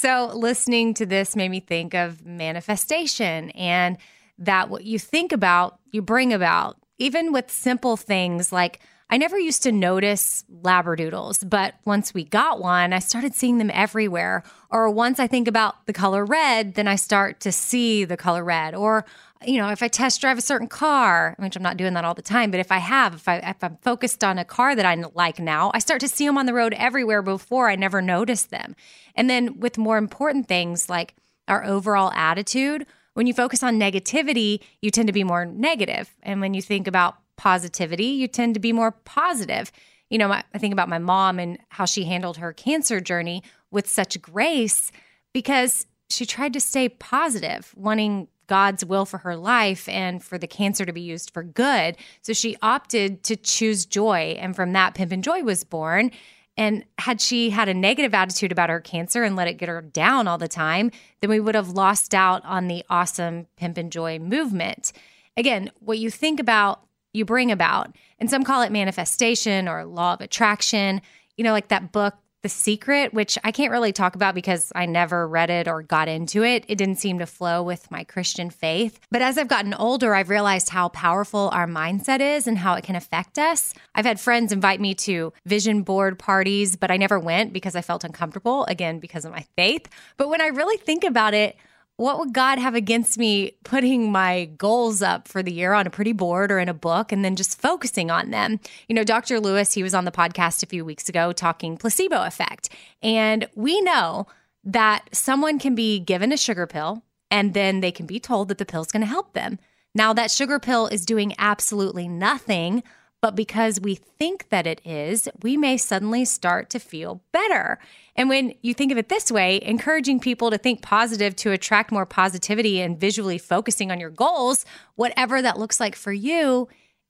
So, 0.00 0.32
listening 0.34 0.94
to 0.94 1.04
this 1.04 1.36
made 1.36 1.50
me 1.50 1.60
think 1.60 1.92
of 1.92 2.24
manifestation 2.24 3.50
and 3.50 3.98
that 4.38 4.70
what 4.70 4.84
you 4.84 4.98
think 4.98 5.30
about, 5.30 5.78
you 5.92 6.00
bring 6.00 6.32
about, 6.32 6.78
even 6.96 7.34
with 7.34 7.50
simple 7.50 7.98
things 7.98 8.50
like 8.50 8.80
I 9.10 9.18
never 9.18 9.38
used 9.38 9.62
to 9.64 9.72
notice 9.72 10.42
labradoodles, 10.50 11.46
but 11.46 11.74
once 11.84 12.14
we 12.14 12.24
got 12.24 12.62
one, 12.62 12.94
I 12.94 12.98
started 12.98 13.34
seeing 13.34 13.58
them 13.58 13.70
everywhere. 13.74 14.42
Or 14.70 14.88
once 14.88 15.20
I 15.20 15.26
think 15.26 15.46
about 15.46 15.84
the 15.84 15.92
color 15.92 16.24
red, 16.24 16.76
then 16.76 16.88
I 16.88 16.96
start 16.96 17.40
to 17.40 17.52
see 17.52 18.06
the 18.06 18.16
color 18.16 18.42
red. 18.42 18.74
Or 18.74 19.04
you 19.46 19.58
know, 19.58 19.70
if 19.70 19.82
I 19.82 19.88
test 19.88 20.20
drive 20.20 20.38
a 20.38 20.42
certain 20.42 20.68
car, 20.68 21.34
which 21.38 21.56
I'm 21.56 21.62
not 21.62 21.76
doing 21.76 21.94
that 21.94 22.04
all 22.04 22.14
the 22.14 22.22
time, 22.22 22.50
but 22.50 22.60
if 22.60 22.70
I 22.70 22.78
have, 22.78 23.14
if 23.14 23.28
I 23.28 23.36
if 23.36 23.62
I'm 23.64 23.78
focused 23.82 24.22
on 24.22 24.38
a 24.38 24.44
car 24.44 24.76
that 24.76 24.84
I 24.84 24.94
like 25.14 25.38
now, 25.38 25.70
I 25.72 25.78
start 25.78 26.00
to 26.00 26.08
see 26.08 26.26
them 26.26 26.36
on 26.36 26.46
the 26.46 26.54
road 26.54 26.74
everywhere 26.74 27.22
before 27.22 27.70
I 27.70 27.76
never 27.76 28.02
noticed 28.02 28.50
them. 28.50 28.76
And 29.14 29.30
then 29.30 29.58
with 29.58 29.78
more 29.78 29.96
important 29.96 30.46
things 30.46 30.90
like 30.90 31.14
our 31.48 31.64
overall 31.64 32.12
attitude, 32.12 32.86
when 33.14 33.26
you 33.26 33.32
focus 33.32 33.62
on 33.62 33.80
negativity, 33.80 34.60
you 34.82 34.90
tend 34.90 35.06
to 35.06 35.12
be 35.12 35.24
more 35.24 35.46
negative. 35.46 36.14
And 36.22 36.40
when 36.40 36.54
you 36.54 36.62
think 36.62 36.86
about 36.86 37.16
positivity, 37.36 38.06
you 38.06 38.28
tend 38.28 38.54
to 38.54 38.60
be 38.60 38.72
more 38.72 38.92
positive. 38.92 39.72
You 40.10 40.18
know, 40.18 40.30
I 40.30 40.58
think 40.58 40.72
about 40.72 40.88
my 40.88 40.98
mom 40.98 41.38
and 41.38 41.58
how 41.70 41.86
she 41.86 42.04
handled 42.04 42.36
her 42.36 42.52
cancer 42.52 43.00
journey 43.00 43.42
with 43.70 43.88
such 43.88 44.20
grace 44.20 44.92
because 45.32 45.86
she 46.10 46.26
tried 46.26 46.52
to 46.52 46.60
stay 46.60 46.88
positive, 46.88 47.72
wanting 47.76 48.28
God's 48.50 48.84
will 48.84 49.06
for 49.06 49.18
her 49.18 49.36
life 49.36 49.88
and 49.88 50.20
for 50.20 50.36
the 50.36 50.48
cancer 50.48 50.84
to 50.84 50.92
be 50.92 51.00
used 51.00 51.30
for 51.30 51.44
good. 51.44 51.96
So 52.20 52.32
she 52.32 52.56
opted 52.60 53.22
to 53.22 53.36
choose 53.36 53.86
joy. 53.86 54.36
And 54.40 54.56
from 54.56 54.72
that, 54.72 54.96
Pimpin' 54.96 55.20
Joy 55.20 55.44
was 55.44 55.62
born. 55.62 56.10
And 56.56 56.84
had 56.98 57.20
she 57.20 57.50
had 57.50 57.68
a 57.68 57.74
negative 57.74 58.12
attitude 58.12 58.50
about 58.50 58.68
her 58.68 58.80
cancer 58.80 59.22
and 59.22 59.36
let 59.36 59.46
it 59.46 59.56
get 59.56 59.68
her 59.68 59.80
down 59.80 60.26
all 60.26 60.36
the 60.36 60.48
time, 60.48 60.90
then 61.20 61.30
we 61.30 61.38
would 61.38 61.54
have 61.54 61.68
lost 61.68 62.12
out 62.12 62.44
on 62.44 62.66
the 62.66 62.84
awesome 62.90 63.46
Pimpin' 63.56 63.90
Joy 63.90 64.18
movement. 64.18 64.92
Again, 65.36 65.70
what 65.78 66.00
you 66.00 66.10
think 66.10 66.40
about, 66.40 66.82
you 67.12 67.24
bring 67.24 67.52
about. 67.52 67.94
And 68.18 68.28
some 68.28 68.42
call 68.42 68.62
it 68.62 68.72
manifestation 68.72 69.68
or 69.68 69.84
law 69.84 70.14
of 70.14 70.20
attraction. 70.20 71.02
You 71.36 71.44
know, 71.44 71.52
like 71.52 71.68
that 71.68 71.92
book, 71.92 72.14
the 72.42 72.48
Secret, 72.48 73.12
which 73.12 73.38
I 73.44 73.52
can't 73.52 73.70
really 73.70 73.92
talk 73.92 74.14
about 74.14 74.34
because 74.34 74.72
I 74.74 74.86
never 74.86 75.28
read 75.28 75.50
it 75.50 75.68
or 75.68 75.82
got 75.82 76.08
into 76.08 76.42
it. 76.42 76.64
It 76.68 76.78
didn't 76.78 76.98
seem 76.98 77.18
to 77.18 77.26
flow 77.26 77.62
with 77.62 77.90
my 77.90 78.04
Christian 78.04 78.50
faith. 78.50 78.98
But 79.10 79.22
as 79.22 79.36
I've 79.36 79.48
gotten 79.48 79.74
older, 79.74 80.14
I've 80.14 80.30
realized 80.30 80.70
how 80.70 80.88
powerful 80.88 81.50
our 81.52 81.66
mindset 81.66 82.20
is 82.20 82.46
and 82.46 82.58
how 82.58 82.74
it 82.74 82.84
can 82.84 82.96
affect 82.96 83.38
us. 83.38 83.74
I've 83.94 84.06
had 84.06 84.20
friends 84.20 84.52
invite 84.52 84.80
me 84.80 84.94
to 84.94 85.32
vision 85.44 85.82
board 85.82 86.18
parties, 86.18 86.76
but 86.76 86.90
I 86.90 86.96
never 86.96 87.18
went 87.18 87.52
because 87.52 87.76
I 87.76 87.82
felt 87.82 88.04
uncomfortable, 88.04 88.64
again, 88.66 89.00
because 89.00 89.24
of 89.24 89.32
my 89.32 89.44
faith. 89.56 89.86
But 90.16 90.28
when 90.28 90.40
I 90.40 90.46
really 90.46 90.76
think 90.78 91.04
about 91.04 91.34
it, 91.34 91.56
what 92.00 92.18
would 92.18 92.32
God 92.32 92.58
have 92.58 92.74
against 92.74 93.18
me 93.18 93.52
putting 93.62 94.10
my 94.10 94.46
goals 94.56 95.02
up 95.02 95.28
for 95.28 95.42
the 95.42 95.52
year 95.52 95.74
on 95.74 95.86
a 95.86 95.90
pretty 95.90 96.14
board 96.14 96.50
or 96.50 96.58
in 96.58 96.66
a 96.66 96.72
book 96.72 97.12
and 97.12 97.22
then 97.22 97.36
just 97.36 97.60
focusing 97.60 98.10
on 98.10 98.30
them? 98.30 98.58
You 98.88 98.94
know, 98.94 99.04
Dr. 99.04 99.38
Lewis, 99.38 99.74
he 99.74 99.82
was 99.82 99.92
on 99.92 100.06
the 100.06 100.10
podcast 100.10 100.62
a 100.62 100.66
few 100.66 100.82
weeks 100.82 101.10
ago 101.10 101.30
talking 101.32 101.76
placebo 101.76 102.24
effect. 102.24 102.70
And 103.02 103.46
we 103.54 103.82
know 103.82 104.26
that 104.64 105.10
someone 105.12 105.58
can 105.58 105.74
be 105.74 106.00
given 106.00 106.32
a 106.32 106.38
sugar 106.38 106.66
pill 106.66 107.02
and 107.30 107.52
then 107.52 107.80
they 107.80 107.92
can 107.92 108.06
be 108.06 108.18
told 108.18 108.48
that 108.48 108.56
the 108.56 108.64
pill's 108.64 108.90
going 108.90 109.02
to 109.02 109.06
help 109.06 109.34
them. 109.34 109.58
Now, 109.94 110.14
that 110.14 110.30
sugar 110.30 110.58
pill 110.58 110.86
is 110.86 111.04
doing 111.04 111.34
absolutely 111.36 112.08
nothing 112.08 112.82
but 113.20 113.36
because 113.36 113.80
we 113.80 113.96
think 113.96 114.48
that 114.48 114.66
it 114.66 114.80
is, 114.84 115.28
we 115.42 115.56
may 115.56 115.76
suddenly 115.76 116.24
start 116.24 116.70
to 116.70 116.78
feel 116.78 117.22
better. 117.32 117.78
And 118.16 118.28
when 118.28 118.54
you 118.62 118.74
think 118.74 118.92
of 118.92 118.98
it 118.98 119.08
this 119.08 119.30
way, 119.30 119.60
encouraging 119.62 120.20
people 120.20 120.50
to 120.50 120.58
think 120.58 120.82
positive 120.82 121.36
to 121.36 121.52
attract 121.52 121.92
more 121.92 122.06
positivity 122.06 122.80
and 122.80 122.98
visually 122.98 123.38
focusing 123.38 123.90
on 123.90 124.00
your 124.00 124.10
goals, 124.10 124.64
whatever 124.94 125.42
that 125.42 125.58
looks 125.58 125.80
like 125.80 125.94
for 125.94 126.12
you, 126.12 126.68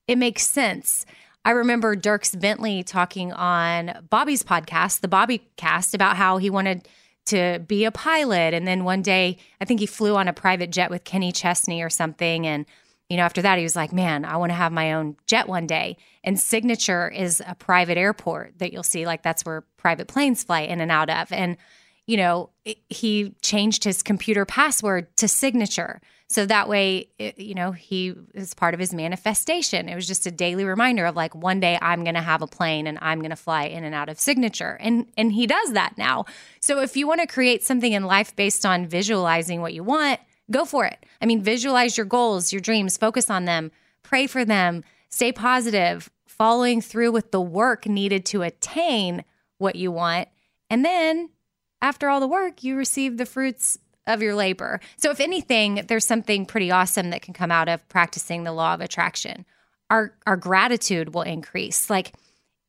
it 0.09 0.19
makes 0.19 0.47
sense. 0.47 1.07
I 1.45 1.53
remember 1.53 1.97
Dierks 1.97 2.39
Bentley 2.39 2.83
talking 2.83 3.33
on 3.33 4.07
Bobby's 4.11 4.43
podcast, 4.43 5.01
the 5.01 5.09
Bobby 5.09 5.49
cast, 5.57 5.95
about 5.95 6.17
how 6.17 6.37
he 6.37 6.51
wanted 6.51 6.87
to 7.27 7.61
be 7.67 7.85
a 7.85 7.91
pilot. 7.93 8.53
And 8.53 8.67
then 8.67 8.85
one 8.85 9.03
day, 9.03 9.39
I 9.61 9.65
think 9.65 9.81
he 9.81 9.87
flew 9.87 10.17
on 10.17 10.29
a 10.29 10.33
private 10.33 10.71
jet 10.71 10.91
with 10.91 11.05
Kenny 11.05 11.33
Chesney 11.33 11.83
or 11.83 11.89
something. 11.89 12.47
And 12.47 12.67
you 13.11 13.17
know, 13.17 13.25
after 13.25 13.43
that, 13.43 13.59
he 13.59 13.65
was 13.65 13.75
like, 13.75 13.93
man, 13.93 14.25
I 14.25 14.37
want 14.37 14.51
to 14.51 14.57
have 14.57 14.71
my 14.71 14.93
own 14.93 15.17
jet 15.27 15.49
one 15.49 15.67
day. 15.67 15.97
And 16.23 16.39
Signature 16.39 17.09
is 17.09 17.43
a 17.45 17.57
private 17.57 17.99
airport 17.99 18.61
that 18.61 18.73
you'll 18.73 18.85
see, 18.85 19.05
like, 19.05 19.25
that's 19.25 19.45
where 19.45 19.63
private 19.77 20.07
planes 20.07 20.45
fly 20.45 20.61
in 20.61 20.81
and 20.81 20.93
out 20.93 21.11
of. 21.11 21.33
And, 21.33 21.57
you 22.07 22.17
know, 22.17 22.51
it, 22.65 22.79
he 22.89 23.35
changed 23.43 23.83
his 23.83 24.05
computer 24.05 24.45
password 24.45 25.15
to 25.17 25.27
Signature. 25.27 26.01
So 26.29 26.47
that 26.47 26.69
way, 26.69 27.09
it, 27.19 27.41
you 27.41 27.57
know, 27.57 27.73
he 27.73 28.15
is 28.33 28.55
part 28.55 28.75
of 28.75 28.81
his 28.81 28.95
manifestation. 28.95 29.89
It 29.89 29.97
was 29.97 30.07
just 30.07 30.27
a 30.27 30.31
daily 30.31 30.65
reminder 30.65 31.05
of 31.05 31.17
like, 31.17 31.35
one 31.35 31.59
day 31.59 31.77
I'm 31.83 32.05
going 32.05 32.15
to 32.15 32.21
have 32.21 32.43
a 32.43 32.47
plane 32.47 32.87
and 32.87 32.97
I'm 33.03 33.19
going 33.19 33.31
to 33.31 33.37
fly 33.37 33.65
in 33.65 33.83
and 33.83 33.93
out 33.93 34.09
of 34.09 34.21
Signature. 34.21 34.77
And, 34.79 35.09
and 35.17 35.33
he 35.33 35.49
does 35.49 35.73
that 35.73 35.99
now. 35.99 36.27
So 36.61 36.81
if 36.81 36.97
you 36.97 37.09
want 37.09 37.23
to 37.23 37.27
create 37.27 37.65
something 37.65 37.93
in 37.93 38.05
life 38.05 38.37
based 38.37 38.65
on 38.65 38.87
visualizing 38.87 39.61
what 39.61 39.75
you 39.75 39.83
want, 39.83 40.21
go 40.51 40.65
for 40.65 40.85
it. 40.85 41.05
I 41.21 41.27
mean, 41.27 41.43
visualize 41.43 41.97
your 41.97 42.07
goals, 42.07 42.53
your 42.53 42.61
dreams, 42.61 42.97
focus 42.97 43.31
on 43.31 43.45
them, 43.45 43.71
pray 44.03 44.27
for 44.27 44.45
them, 44.45 44.85
stay 45.09 45.33
positive, 45.33 46.11
following 46.27 46.81
through 46.81 47.13
with 47.13 47.31
the 47.31 47.41
work 47.41 47.87
needed 47.87 48.25
to 48.27 48.43
attain 48.43 49.25
what 49.59 49.77
you 49.77 49.93
want. 49.93 50.29
And 50.71 50.85
then 50.85 51.31
after 51.83 52.09
all 52.09 52.21
the 52.21 52.29
work, 52.29 52.63
you 52.65 52.77
receive 52.77 53.17
the 53.17 53.27
fruits 53.27 53.79
of 54.07 54.23
your 54.23 54.35
labor. 54.35 54.81
So, 54.97 55.11
if 55.11 55.21
anything, 55.21 55.85
there's 55.89 56.07
something 56.07 56.47
pretty 56.47 56.71
awesome 56.71 57.11
that 57.11 57.23
can 57.23 57.35
come 57.35 57.51
out 57.51 57.69
of 57.69 57.87
practicing 57.89 58.45
the 58.45 58.53
law 58.53 58.75
of 58.75 58.81
attraction. 58.81 59.45
Our, 59.91 60.15
our 60.27 60.37
gratitude 60.37 61.15
will 61.15 61.23
increase. 61.23 61.91
Like, 61.91 62.15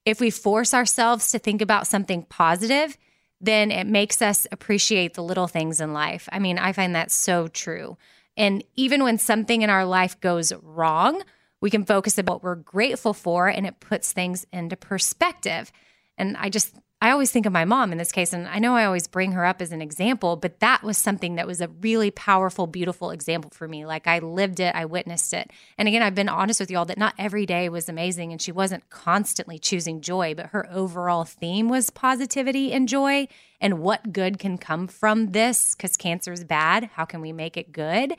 if 0.06 0.20
we 0.20 0.30
force 0.30 0.74
ourselves 0.74 1.32
to 1.32 1.40
think 1.40 1.62
about 1.62 1.88
something 1.88 2.24
positive, 2.24 2.98
then 3.42 3.72
it 3.72 3.88
makes 3.88 4.22
us 4.22 4.46
appreciate 4.52 5.16
the 5.16 5.24
little 5.24 5.48
things 5.48 5.82
in 5.82 5.94
life. 5.94 6.30
I 6.32 6.40
mean, 6.40 6.58
I 6.58 6.74
find 6.74 6.96
that 6.96 7.12
so 7.12 7.48
true. 7.48 7.98
And 8.38 8.64
even 8.76 9.04
when 9.04 9.18
something 9.18 9.62
in 9.62 9.70
our 9.70 9.86
life 9.86 10.20
goes 10.22 10.54
wrong, 10.62 11.22
we 11.60 11.70
can 11.70 11.86
focus 11.86 12.18
on 12.18 12.26
what 12.26 12.44
we're 12.44 12.56
grateful 12.56 13.14
for 13.14 13.48
and 13.48 13.66
it 13.66 13.80
puts 13.80 14.14
things 14.14 14.46
into 14.54 14.76
perspective. 14.78 15.72
And 16.18 16.38
I 16.38 16.50
just 16.50 16.76
I 17.04 17.10
always 17.10 17.32
think 17.32 17.48
of 17.48 17.52
my 17.52 17.66
mom 17.66 17.92
in 17.92 17.98
this 17.98 18.12
case, 18.12 18.32
and 18.32 18.48
I 18.48 18.60
know 18.60 18.76
I 18.76 18.86
always 18.86 19.08
bring 19.08 19.32
her 19.32 19.44
up 19.44 19.60
as 19.60 19.72
an 19.72 19.82
example, 19.82 20.36
but 20.36 20.60
that 20.60 20.84
was 20.84 21.00
something 21.00 21.34
that 21.34 21.48
was 21.48 21.60
a 21.60 21.68
really 21.68 22.12
powerful, 22.12 22.68
beautiful 22.68 23.10
example 23.10 23.50
for 23.52 23.68
me. 23.68 23.88
Like 23.88 24.06
I 24.06 24.20
lived 24.20 24.60
it, 24.60 24.76
I 24.76 24.86
witnessed 24.86 25.34
it. 25.34 25.50
And 25.80 25.88
again, 25.88 26.04
I've 26.04 26.14
been 26.14 26.30
honest 26.30 26.60
with 26.60 26.70
you 26.70 26.78
all 26.78 26.86
that 26.86 27.00
not 27.00 27.16
every 27.18 27.48
day 27.48 27.70
was 27.70 27.90
amazing, 27.90 28.32
and 28.32 28.40
she 28.40 28.52
wasn't 28.52 28.88
constantly 28.92 29.58
choosing 29.58 30.02
joy, 30.02 30.36
but 30.36 30.48
her 30.48 30.72
overall 30.72 31.24
theme 31.24 31.70
was 31.70 31.90
positivity 31.90 32.72
and 32.72 32.88
joy 32.88 33.28
and 33.60 33.80
what 33.80 34.14
good 34.14 34.38
can 34.38 34.60
come 34.60 34.88
from 34.88 35.32
this 35.32 35.74
because 35.74 35.98
cancer 35.98 36.32
is 36.32 36.44
bad. 36.44 36.92
How 36.94 37.06
can 37.06 37.20
we 37.20 37.34
make 37.34 37.58
it 37.58 37.72
good? 37.72 38.16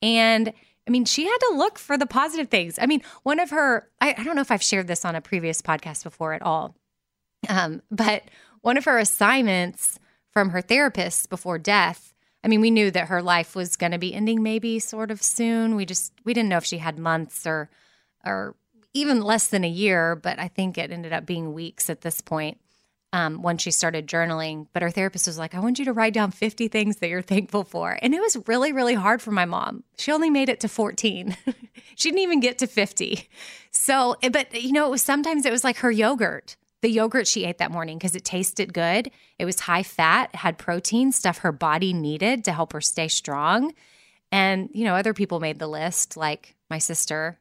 And 0.00 0.50
I 0.88 0.90
mean, 0.90 1.04
she 1.04 1.26
had 1.26 1.38
to 1.38 1.54
look 1.56 1.78
for 1.78 1.98
the 1.98 2.06
positive 2.06 2.48
things. 2.48 2.78
I 2.78 2.86
mean, 2.86 3.02
one 3.22 3.38
of 3.38 3.50
her, 3.50 3.90
I, 4.00 4.14
I 4.16 4.24
don't 4.24 4.34
know 4.34 4.42
if 4.42 4.50
I've 4.50 4.62
shared 4.62 4.86
this 4.86 5.04
on 5.04 5.14
a 5.14 5.20
previous 5.20 5.60
podcast 5.60 6.04
before 6.04 6.32
at 6.32 6.40
all 6.40 6.74
um, 7.48 7.82
but 7.90 8.24
one 8.60 8.76
of 8.76 8.84
her 8.84 8.98
assignments 8.98 9.98
from 10.30 10.50
her 10.50 10.60
therapist 10.60 11.28
before 11.28 11.58
death, 11.58 12.14
I 12.42 12.48
mean, 12.48 12.60
we 12.60 12.70
knew 12.70 12.90
that 12.90 13.08
her 13.08 13.22
life 13.22 13.54
was 13.54 13.76
going 13.76 13.92
to 13.92 13.98
be 13.98 14.14
ending 14.14 14.42
maybe 14.42 14.78
sort 14.78 15.10
of 15.10 15.22
soon. 15.22 15.76
We 15.76 15.86
just 15.86 16.12
we 16.24 16.34
didn't 16.34 16.48
know 16.48 16.58
if 16.58 16.64
she 16.64 16.78
had 16.78 16.98
months 16.98 17.46
or 17.46 17.70
or 18.24 18.54
even 18.92 19.22
less 19.22 19.48
than 19.48 19.64
a 19.64 19.68
year, 19.68 20.14
but 20.14 20.38
I 20.38 20.48
think 20.48 20.78
it 20.78 20.90
ended 20.90 21.12
up 21.12 21.26
being 21.26 21.52
weeks 21.52 21.90
at 21.90 22.02
this 22.02 22.20
point 22.20 22.58
um, 23.12 23.42
when 23.42 23.58
she 23.58 23.70
started 23.70 24.06
journaling. 24.06 24.66
But 24.72 24.82
her 24.82 24.90
therapist 24.90 25.26
was 25.26 25.38
like, 25.38 25.54
I 25.54 25.60
want 25.60 25.78
you 25.78 25.84
to 25.86 25.92
write 25.92 26.14
down 26.14 26.30
50 26.30 26.68
things 26.68 26.96
that 26.96 27.08
you're 27.08 27.22
thankful 27.22 27.64
for. 27.64 27.98
And 28.02 28.14
it 28.14 28.20
was 28.20 28.36
really, 28.46 28.72
really 28.72 28.94
hard 28.94 29.20
for 29.20 29.30
my 29.30 29.44
mom. 29.44 29.84
She 29.98 30.12
only 30.12 30.30
made 30.30 30.48
it 30.48 30.60
to 30.60 30.68
14. 30.68 31.36
she 31.96 32.10
didn't 32.10 32.22
even 32.22 32.40
get 32.40 32.58
to 32.58 32.66
50. 32.66 33.28
So, 33.70 34.16
but 34.32 34.54
you 34.60 34.72
know, 34.72 34.86
it 34.86 34.90
was 34.90 35.02
sometimes 35.02 35.46
it 35.46 35.52
was 35.52 35.64
like 35.64 35.78
her 35.78 35.90
yogurt 35.90 36.56
the 36.84 36.90
yogurt 36.90 37.26
she 37.26 37.46
ate 37.46 37.56
that 37.58 37.70
morning 37.70 37.96
because 37.96 38.14
it 38.14 38.26
tasted 38.26 38.74
good. 38.74 39.10
It 39.38 39.46
was 39.46 39.60
high 39.60 39.82
fat, 39.82 40.34
had 40.34 40.58
protein, 40.58 41.12
stuff 41.12 41.38
her 41.38 41.50
body 41.50 41.94
needed 41.94 42.44
to 42.44 42.52
help 42.52 42.74
her 42.74 42.82
stay 42.82 43.08
strong. 43.08 43.72
And, 44.30 44.68
you 44.74 44.84
know, 44.84 44.94
other 44.94 45.14
people 45.14 45.40
made 45.40 45.58
the 45.58 45.66
list, 45.66 46.14
like 46.14 46.54
my 46.68 46.76
sister. 46.76 47.38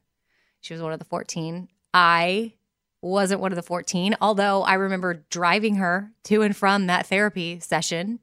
She 0.62 0.74
was 0.74 0.82
one 0.82 0.94
of 0.94 1.00
the 1.00 1.06
14. 1.06 1.68
I 1.94 2.54
wasn't 3.02 3.42
one 3.42 3.52
of 3.52 3.58
the 3.58 3.64
14, 3.64 4.16
although 4.22 4.64
I 4.64 4.76
remember 4.76 5.26
driving 5.30 5.76
her 5.76 6.14
to 6.24 6.42
and 6.42 6.56
from 6.56 6.88
that 6.88 7.08
therapy 7.08 7.60
session 7.60 8.20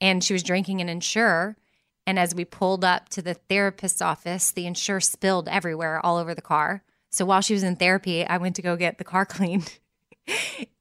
and 0.00 0.24
she 0.24 0.32
was 0.32 0.42
drinking 0.42 0.80
an 0.80 0.88
Ensure. 0.88 1.56
And 2.04 2.18
as 2.18 2.34
we 2.34 2.44
pulled 2.44 2.84
up 2.84 3.10
to 3.10 3.22
the 3.22 3.34
therapist's 3.34 4.02
office, 4.02 4.50
the 4.50 4.66
Ensure 4.66 4.98
spilled 4.98 5.48
everywhere 5.48 6.04
all 6.04 6.16
over 6.16 6.34
the 6.34 6.42
car. 6.42 6.82
So 7.10 7.24
while 7.24 7.42
she 7.42 7.54
was 7.54 7.62
in 7.62 7.76
therapy, 7.76 8.26
I 8.26 8.38
went 8.38 8.56
to 8.56 8.62
go 8.62 8.74
get 8.74 8.98
the 8.98 9.04
car 9.04 9.24
cleaned 9.24 9.78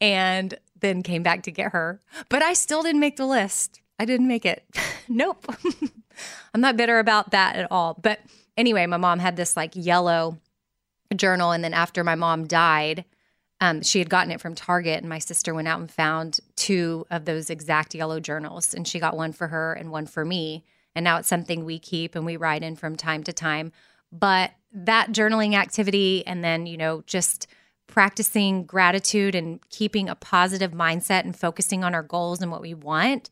and 0.01 0.57
then 0.79 1.03
came 1.03 1.23
back 1.23 1.43
to 1.43 1.51
get 1.51 1.71
her. 1.71 2.01
But 2.29 2.41
I 2.41 2.53
still 2.53 2.83
didn't 2.83 2.99
make 2.99 3.17
the 3.17 3.25
list. 3.25 3.81
I 3.99 4.05
didn't 4.05 4.27
make 4.27 4.45
it. 4.45 4.65
nope. 5.07 5.45
I'm 6.53 6.61
not 6.61 6.77
bitter 6.77 6.99
about 6.99 7.31
that 7.31 7.55
at 7.55 7.71
all. 7.71 7.97
But 8.01 8.19
anyway, 8.57 8.85
my 8.85 8.97
mom 8.97 9.19
had 9.19 9.35
this 9.35 9.57
like 9.57 9.71
yellow 9.75 10.37
journal. 11.15 11.51
And 11.51 11.63
then 11.63 11.73
after 11.73 12.03
my 12.03 12.15
mom 12.15 12.47
died, 12.47 13.05
um, 13.61 13.81
she 13.81 13.99
had 13.99 14.09
gotten 14.09 14.31
it 14.31 14.41
from 14.41 14.55
Target, 14.55 14.99
and 14.99 15.07
my 15.07 15.19
sister 15.19 15.53
went 15.53 15.69
out 15.69 15.79
and 15.79 15.89
found 15.89 16.41
two 16.57 17.05
of 17.09 17.23
those 17.23 17.49
exact 17.49 17.95
yellow 17.95 18.19
journals. 18.19 18.73
And 18.73 18.85
she 18.85 18.99
got 18.99 19.15
one 19.15 19.31
for 19.31 19.47
her 19.47 19.73
and 19.73 19.89
one 19.89 20.05
for 20.05 20.25
me. 20.25 20.65
And 20.95 21.03
now 21.03 21.17
it's 21.17 21.29
something 21.29 21.63
we 21.63 21.79
keep 21.79 22.15
and 22.15 22.25
we 22.25 22.35
write 22.35 22.61
in 22.61 22.75
from 22.75 22.97
time 22.97 23.23
to 23.23 23.33
time. 23.33 23.71
But 24.11 24.51
that 24.73 25.11
journaling 25.11 25.55
activity 25.55 26.27
and 26.27 26.43
then, 26.43 26.65
you 26.65 26.77
know, 26.77 27.03
just 27.07 27.47
practicing 27.87 28.65
gratitude 28.65 29.35
and 29.35 29.59
keeping 29.69 30.09
a 30.09 30.15
positive 30.15 30.71
mindset 30.71 31.23
and 31.23 31.37
focusing 31.37 31.83
on 31.83 31.93
our 31.93 32.03
goals 32.03 32.41
and 32.41 32.51
what 32.51 32.61
we 32.61 32.73
want, 32.73 33.29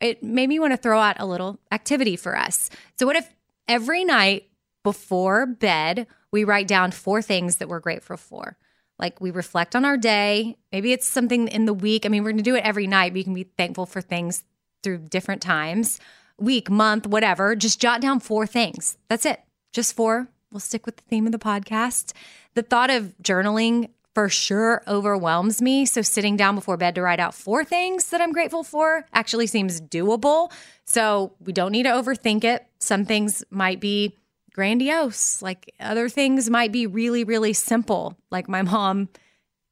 it 0.00 0.22
made 0.22 0.48
me 0.48 0.58
want 0.58 0.72
to 0.72 0.76
throw 0.76 0.98
out 1.00 1.16
a 1.18 1.26
little 1.26 1.58
activity 1.70 2.16
for 2.16 2.36
us. 2.36 2.70
So, 2.98 3.06
what 3.06 3.16
if 3.16 3.32
every 3.68 4.04
night 4.04 4.48
before 4.82 5.46
bed, 5.46 6.06
we 6.32 6.44
write 6.44 6.68
down 6.68 6.90
four 6.90 7.22
things 7.22 7.56
that 7.56 7.68
we're 7.68 7.80
grateful 7.80 8.16
for? 8.16 8.56
Like 8.98 9.20
we 9.20 9.30
reflect 9.30 9.74
on 9.74 9.84
our 9.84 9.96
day. 9.96 10.56
Maybe 10.72 10.92
it's 10.92 11.08
something 11.08 11.48
in 11.48 11.64
the 11.64 11.74
week. 11.74 12.04
I 12.04 12.08
mean, 12.10 12.22
we're 12.22 12.32
going 12.32 12.44
to 12.44 12.50
do 12.50 12.54
it 12.54 12.64
every 12.64 12.86
night, 12.86 13.12
but 13.12 13.18
you 13.18 13.24
can 13.24 13.34
be 13.34 13.44
thankful 13.44 13.86
for 13.86 14.02
things 14.02 14.44
through 14.82 14.98
different 14.98 15.40
times, 15.40 15.98
week, 16.38 16.70
month, 16.70 17.06
whatever. 17.06 17.56
Just 17.56 17.80
jot 17.80 18.00
down 18.00 18.20
four 18.20 18.46
things. 18.46 18.98
That's 19.08 19.24
it. 19.24 19.40
Just 19.72 19.96
four. 19.96 20.28
We'll 20.50 20.60
stick 20.60 20.86
with 20.86 20.96
the 20.96 21.02
theme 21.04 21.26
of 21.26 21.32
the 21.32 21.38
podcast. 21.38 22.12
The 22.54 22.62
thought 22.62 22.90
of 22.90 23.14
journaling 23.22 23.90
for 24.14 24.28
sure 24.28 24.82
overwhelms 24.88 25.62
me. 25.62 25.86
So 25.86 26.02
sitting 26.02 26.36
down 26.36 26.56
before 26.56 26.76
bed 26.76 26.96
to 26.96 27.02
write 27.02 27.20
out 27.20 27.34
four 27.34 27.64
things 27.64 28.10
that 28.10 28.20
I'm 28.20 28.32
grateful 28.32 28.64
for 28.64 29.06
actually 29.12 29.46
seems 29.46 29.80
doable. 29.80 30.50
So 30.84 31.34
we 31.40 31.52
don't 31.52 31.70
need 31.70 31.84
to 31.84 31.90
overthink 31.90 32.42
it. 32.42 32.66
Some 32.80 33.04
things 33.04 33.44
might 33.50 33.80
be 33.80 34.16
grandiose. 34.52 35.40
Like 35.40 35.72
other 35.78 36.08
things 36.08 36.50
might 36.50 36.72
be 36.72 36.86
really, 36.86 37.22
really 37.22 37.52
simple, 37.52 38.16
like 38.30 38.48
my 38.48 38.62
mom 38.62 39.08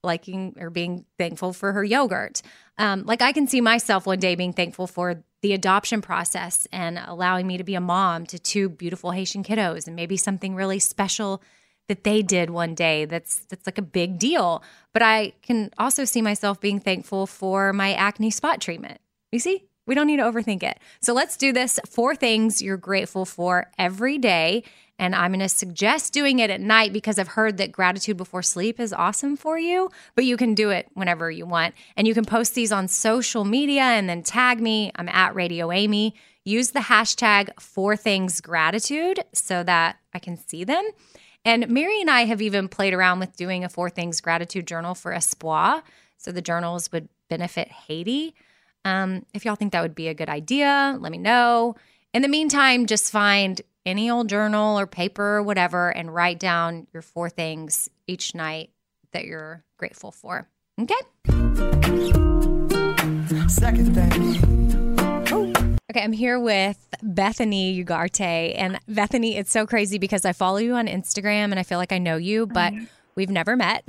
liking 0.02 0.55
or 0.59 0.71
being 0.71 1.05
thankful 1.19 1.52
for 1.52 1.73
her 1.73 1.85
yogurt. 1.85 2.43
Um, 2.78 3.05
like 3.05 3.23
I 3.23 3.33
can 3.33 3.47
see 3.47 3.61
myself 3.61 4.07
one 4.07 4.19
day 4.19 4.35
being 4.35 4.52
thankful 4.52 4.87
for 4.87 5.25
the 5.43 5.52
adoption 5.52 6.02
process 6.02 6.67
and 6.73 6.99
allowing 7.05 7.47
me 7.47 7.57
to 7.59 7.64
be 7.64 7.75
a 7.75 7.81
mom 7.81 8.26
to 8.26 8.38
two 8.38 8.69
beautiful 8.69 9.11
Haitian 9.11 9.43
kiddos 9.45 9.87
and 9.87 9.97
maybe 9.97 10.17
something 10.17 10.55
really 10.55 10.78
special 10.78 11.43
that 11.88 12.05
they 12.05 12.23
did 12.23 12.50
one 12.50 12.75
day 12.75 13.07
that's 13.07 13.38
that's 13.47 13.67
like 13.67 13.78
a 13.78 13.83
big 13.83 14.19
deal. 14.19 14.62
But 14.93 15.02
I 15.02 15.33
can 15.43 15.71
also 15.78 16.05
see 16.05 16.23
myself 16.23 16.61
being 16.61 16.81
thankful 16.81 17.26
for 17.26 17.73
my 17.73 17.95
acne 17.95 18.31
spot 18.31 18.61
treatment. 18.61 19.00
You 19.33 19.38
see? 19.38 19.64
We 19.87 19.95
don't 19.95 20.07
need 20.07 20.19
to 20.19 20.23
overthink 20.23 20.62
it. 20.62 20.78
So 21.00 21.14
let's 21.14 21.38
do 21.38 21.50
this. 21.50 21.81
Four 21.88 22.14
things 22.14 22.61
you're 22.61 22.76
grateful 22.76 23.25
for 23.25 23.71
every 23.78 24.19
day. 24.19 24.64
And 24.99 25.14
I'm 25.14 25.31
going 25.31 25.40
to 25.40 25.49
suggest 25.49 26.12
doing 26.12 26.40
it 26.40 26.50
at 26.50 26.61
night 26.61 26.93
because 26.93 27.19
I've 27.19 27.28
heard 27.28 27.57
that 27.59 27.71
gratitude 27.71 28.17
before 28.17 28.43
sleep 28.43 28.81
is 28.81 28.93
awesome 28.93 29.37
for 29.37 29.59
you, 29.59 29.90
but 30.17 30.25
you 30.25 30.37
can 30.37 30.55
do 30.55 30.71
it 30.71 30.88
whenever 30.95 31.31
you 31.31 31.47
want. 31.47 31.75
And 31.97 32.09
you 32.09 32.14
can 32.14 32.25
post 32.25 32.55
these 32.55 32.73
on 32.73 32.88
social 32.88 33.45
media 33.45 33.83
and 33.83 34.09
then 34.09 34.23
tag 34.23 34.61
me. 34.61 34.90
I'm 34.97 35.09
at 35.09 35.35
Radio 35.35 35.71
Amy. 35.71 36.14
Use 36.45 36.73
the 36.73 36.81
hashtag 36.81 37.50
four 37.61 37.97
things 37.97 38.40
gratitude 38.40 39.23
so 39.33 39.62
that 39.62 39.99
I 40.14 40.19
can 40.19 40.37
see 40.37 40.64
them. 40.64 40.85
And 41.45 41.69
Mary 41.69 42.00
and 42.00 42.11
I 42.11 42.25
have 42.25 42.43
even 42.43 42.69
played 42.69 42.93
around 42.93 43.21
with 43.21 43.37
doing 43.37 43.64
a 43.64 43.69
four 43.69 43.90
things 43.90 44.21
gratitude 44.21 44.67
journal 44.67 44.95
for 44.95 45.12
Espoir. 45.12 45.83
So 46.17 46.33
the 46.33 46.43
journals 46.43 46.90
would 46.90 47.09
benefit 47.28 47.69
Haiti. 47.69 48.35
Um, 48.85 49.25
if 49.35 49.45
y'all 49.45 49.55
think 49.55 49.73
that 49.73 49.83
would 49.83 49.95
be 49.95 50.09
a 50.09 50.14
good 50.14 50.28
idea, 50.28 50.97
let 51.00 51.12
me 51.12 51.19
know. 51.19 51.76
In 52.12 52.23
the 52.23 52.28
meantime, 52.28 52.87
just 52.87 53.12
find 53.12 53.61
any 53.88 54.11
old 54.11 54.28
journal 54.28 54.78
or 54.78 54.87
paper 54.87 55.37
or 55.38 55.42
whatever 55.42 55.88
and 55.90 56.14
write 56.14 56.38
down 56.38 56.87
your 56.92 57.02
four 57.02 57.30
things 57.30 57.88
each 58.07 58.35
night 58.35 58.71
that 59.12 59.25
you're 59.25 59.64
grateful 59.78 60.12
for. 60.12 60.47
Okay? 60.80 60.95
Second 63.49 63.95
thing. 63.95 65.78
Okay, 65.90 66.02
I'm 66.02 66.12
here 66.12 66.38
with 66.38 66.87
Bethany 67.02 67.83
Ugarte. 67.83 68.54
And 68.57 68.78
Bethany, 68.87 69.37
it's 69.37 69.50
so 69.50 69.66
crazy 69.66 69.99
because 69.99 70.26
I 70.26 70.33
follow 70.33 70.59
you 70.59 70.75
on 70.75 70.87
Instagram 70.87 71.50
and 71.50 71.59
I 71.59 71.62
feel 71.62 71.78
like 71.78 71.92
I 71.92 71.99
know 71.99 72.16
you, 72.16 72.47
but 72.47 72.75
mm-hmm. 72.75 72.85
we've 73.14 73.30
never 73.30 73.57
met. 73.57 73.88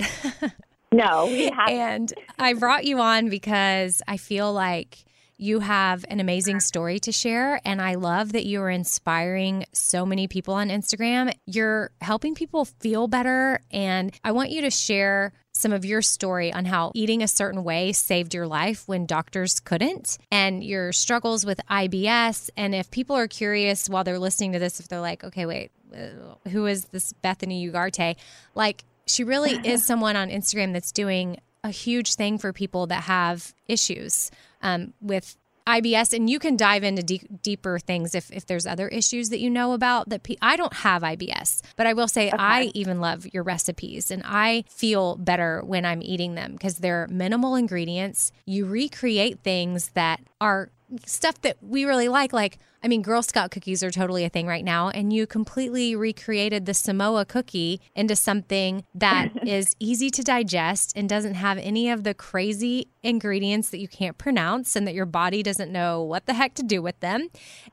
No, 0.92 1.26
we 1.26 1.44
haven't. 1.50 1.68
And 1.68 2.12
I 2.38 2.54
brought 2.54 2.84
you 2.84 3.00
on 3.00 3.28
because 3.28 4.02
I 4.08 4.16
feel 4.16 4.52
like 4.52 5.04
you 5.40 5.60
have 5.60 6.04
an 6.08 6.20
amazing 6.20 6.60
story 6.60 6.98
to 7.00 7.12
share. 7.12 7.60
And 7.64 7.80
I 7.80 7.94
love 7.94 8.32
that 8.32 8.44
you 8.44 8.60
are 8.60 8.70
inspiring 8.70 9.64
so 9.72 10.04
many 10.04 10.28
people 10.28 10.52
on 10.52 10.68
Instagram. 10.68 11.34
You're 11.46 11.92
helping 12.02 12.34
people 12.34 12.66
feel 12.66 13.08
better. 13.08 13.60
And 13.70 14.12
I 14.22 14.32
want 14.32 14.50
you 14.50 14.60
to 14.60 14.70
share 14.70 15.32
some 15.52 15.72
of 15.72 15.84
your 15.84 16.02
story 16.02 16.52
on 16.52 16.66
how 16.66 16.92
eating 16.94 17.22
a 17.22 17.28
certain 17.28 17.64
way 17.64 17.92
saved 17.92 18.34
your 18.34 18.46
life 18.46 18.86
when 18.86 19.06
doctors 19.06 19.60
couldn't, 19.60 20.18
and 20.30 20.62
your 20.62 20.92
struggles 20.92 21.44
with 21.44 21.60
IBS. 21.68 22.50
And 22.56 22.74
if 22.74 22.90
people 22.90 23.16
are 23.16 23.26
curious 23.26 23.88
while 23.88 24.04
they're 24.04 24.18
listening 24.18 24.52
to 24.52 24.58
this, 24.58 24.78
if 24.78 24.88
they're 24.88 25.00
like, 25.00 25.24
okay, 25.24 25.46
wait, 25.46 25.70
uh, 25.94 26.48
who 26.50 26.66
is 26.66 26.84
this 26.86 27.12
Bethany 27.14 27.68
Ugarte? 27.68 28.16
Like, 28.54 28.84
she 29.06 29.24
really 29.24 29.52
is 29.52 29.84
someone 29.86 30.16
on 30.16 30.28
Instagram 30.28 30.72
that's 30.72 30.92
doing 30.92 31.38
a 31.62 31.70
huge 31.70 32.14
thing 32.14 32.38
for 32.38 32.52
people 32.52 32.86
that 32.86 33.04
have 33.04 33.54
issues 33.68 34.30
um, 34.62 34.94
with 35.00 35.36
IBS, 35.66 36.12
and 36.12 36.28
you 36.28 36.38
can 36.38 36.56
dive 36.56 36.82
into 36.82 37.02
deeper 37.02 37.78
things 37.78 38.14
if, 38.14 38.30
if 38.32 38.46
there's 38.46 38.66
other 38.66 38.88
issues 38.88 39.28
that 39.28 39.40
you 39.40 39.50
know 39.50 39.72
about. 39.72 40.08
That 40.08 40.22
pe- 40.22 40.36
I 40.42 40.56
don't 40.56 40.72
have 40.72 41.02
IBS, 41.02 41.62
but 41.76 41.86
I 41.86 41.92
will 41.92 42.08
say 42.08 42.28
okay. 42.28 42.36
I 42.38 42.70
even 42.74 43.00
love 43.00 43.26
your 43.32 43.42
recipes, 43.42 44.10
and 44.10 44.22
I 44.24 44.64
feel 44.68 45.16
better 45.16 45.62
when 45.64 45.84
I'm 45.84 46.02
eating 46.02 46.34
them 46.34 46.52
because 46.52 46.78
they're 46.78 47.06
minimal 47.08 47.54
ingredients. 47.54 48.32
You 48.46 48.66
recreate 48.66 49.40
things 49.40 49.90
that 49.90 50.20
are 50.40 50.70
stuff 51.04 51.40
that 51.42 51.56
we 51.62 51.84
really 51.84 52.08
like, 52.08 52.32
like 52.32 52.58
I 52.82 52.88
mean, 52.88 53.02
Girl 53.02 53.22
Scout 53.22 53.50
cookies 53.50 53.82
are 53.82 53.90
totally 53.90 54.24
a 54.24 54.30
thing 54.30 54.46
right 54.46 54.64
now, 54.64 54.88
and 54.88 55.12
you 55.12 55.26
completely 55.26 55.94
recreated 55.94 56.64
the 56.64 56.72
Samoa 56.72 57.26
cookie 57.26 57.80
into 57.94 58.16
something 58.16 58.84
that 58.94 59.30
is 59.46 59.76
easy 59.78 60.10
to 60.10 60.22
digest 60.22 60.94
and 60.96 61.08
doesn't 61.08 61.34
have 61.34 61.58
any 61.58 61.90
of 61.90 62.04
the 62.04 62.14
crazy 62.14 62.88
ingredients 63.02 63.70
that 63.70 63.80
you 63.80 63.88
can't 63.88 64.16
pronounce 64.16 64.76
and 64.76 64.86
that 64.86 64.94
your 64.94 65.06
body 65.06 65.42
doesn't 65.42 65.70
know 65.70 66.02
what 66.02 66.26
the 66.26 66.34
heck 66.34 66.54
to 66.54 66.62
do 66.62 66.80
with 66.80 66.98
them. 67.00 67.28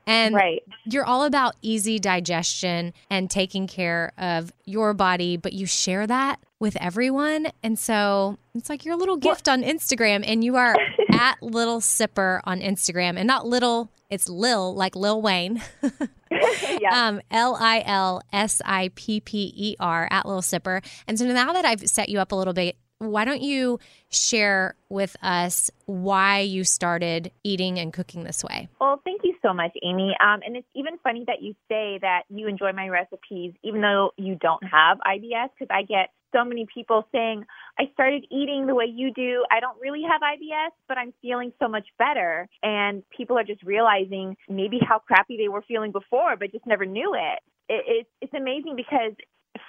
And 0.06 0.34
right. 0.34 0.62
you're 0.84 1.04
all 1.04 1.24
about 1.24 1.56
easy 1.62 1.98
digestion 1.98 2.92
and 3.10 3.30
taking 3.30 3.66
care 3.66 4.12
of 4.18 4.52
your 4.64 4.92
body, 4.92 5.36
but 5.36 5.54
you 5.54 5.66
share 5.66 6.06
that 6.06 6.38
with 6.60 6.76
everyone. 6.80 7.48
And 7.62 7.78
so 7.78 8.38
it's 8.54 8.68
like 8.68 8.84
your 8.84 8.96
little 8.96 9.16
gift 9.16 9.48
on 9.48 9.62
Instagram, 9.62 10.22
and 10.26 10.44
you 10.44 10.56
are 10.56 10.76
at 11.12 11.42
Little 11.42 11.80
Sipper 11.80 12.40
on 12.44 12.60
Instagram, 12.60 13.16
and 13.16 13.26
not 13.26 13.46
little 13.46 13.90
it's 14.10 14.28
Lil, 14.28 14.74
like 14.74 14.96
Lil 14.96 15.20
Wayne. 15.22 15.62
yeah. 16.30 17.08
Um, 17.08 17.20
L 17.30 17.56
I 17.58 17.82
L 17.84 18.22
S 18.32 18.62
I 18.64 18.90
P 18.94 19.20
P 19.20 19.52
E 19.54 19.76
R 19.78 20.08
at 20.10 20.26
Little 20.26 20.42
Sipper. 20.42 20.84
And 21.06 21.18
so 21.18 21.26
now 21.26 21.52
that 21.52 21.64
I've 21.64 21.88
set 21.88 22.08
you 22.08 22.18
up 22.20 22.32
a 22.32 22.36
little 22.36 22.54
bit, 22.54 22.76
why 22.98 23.24
don't 23.24 23.42
you 23.42 23.78
share 24.10 24.74
with 24.88 25.16
us 25.22 25.70
why 25.86 26.40
you 26.40 26.64
started 26.64 27.30
eating 27.44 27.78
and 27.78 27.92
cooking 27.92 28.24
this 28.24 28.42
way? 28.42 28.68
Well, 28.80 29.00
thank 29.04 29.20
you 29.22 29.34
so 29.40 29.54
much, 29.54 29.70
Amy. 29.82 30.16
Um, 30.20 30.40
and 30.44 30.56
it's 30.56 30.66
even 30.74 30.98
funny 31.04 31.24
that 31.26 31.40
you 31.40 31.54
say 31.68 31.98
that 32.02 32.22
you 32.28 32.48
enjoy 32.48 32.72
my 32.72 32.88
recipes, 32.88 33.54
even 33.62 33.80
though 33.82 34.10
you 34.16 34.34
don't 34.34 34.62
have 34.64 34.98
IBS, 34.98 35.50
because 35.56 35.68
I 35.70 35.82
get 35.82 36.10
so 36.32 36.44
many 36.44 36.66
people 36.72 37.06
saying, 37.12 37.44
I 37.78 37.90
started 37.92 38.26
eating 38.30 38.66
the 38.66 38.74
way 38.74 38.86
you 38.86 39.12
do. 39.12 39.44
I 39.50 39.60
don't 39.60 39.80
really 39.80 40.02
have 40.02 40.20
IBS, 40.20 40.70
but 40.86 40.98
I'm 40.98 41.12
feeling 41.22 41.52
so 41.60 41.68
much 41.68 41.86
better. 41.98 42.48
And 42.62 43.02
people 43.10 43.38
are 43.38 43.44
just 43.44 43.62
realizing 43.62 44.36
maybe 44.48 44.78
how 44.86 44.98
crappy 44.98 45.36
they 45.36 45.48
were 45.48 45.62
feeling 45.62 45.92
before, 45.92 46.36
but 46.36 46.52
just 46.52 46.66
never 46.66 46.86
knew 46.86 47.14
it. 47.14 47.40
it, 47.68 47.84
it 47.86 48.06
it's 48.20 48.34
amazing 48.34 48.76
because 48.76 49.12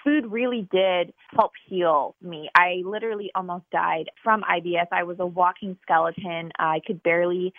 food 0.04 0.32
really 0.32 0.68
did 0.72 1.14
help 1.36 1.52
heal 1.68 2.16
me. 2.22 2.50
I 2.56 2.82
literally 2.86 3.32
almost 3.36 3.70
died 3.72 4.10
from 4.24 4.44
IBS. 4.44 4.88
I 4.92 5.04
was 5.04 5.18
a 5.20 5.26
walking 5.26 5.78
skeleton. 5.82 6.52
I 6.58 6.82
could 6.86 7.02
barely 7.04 7.54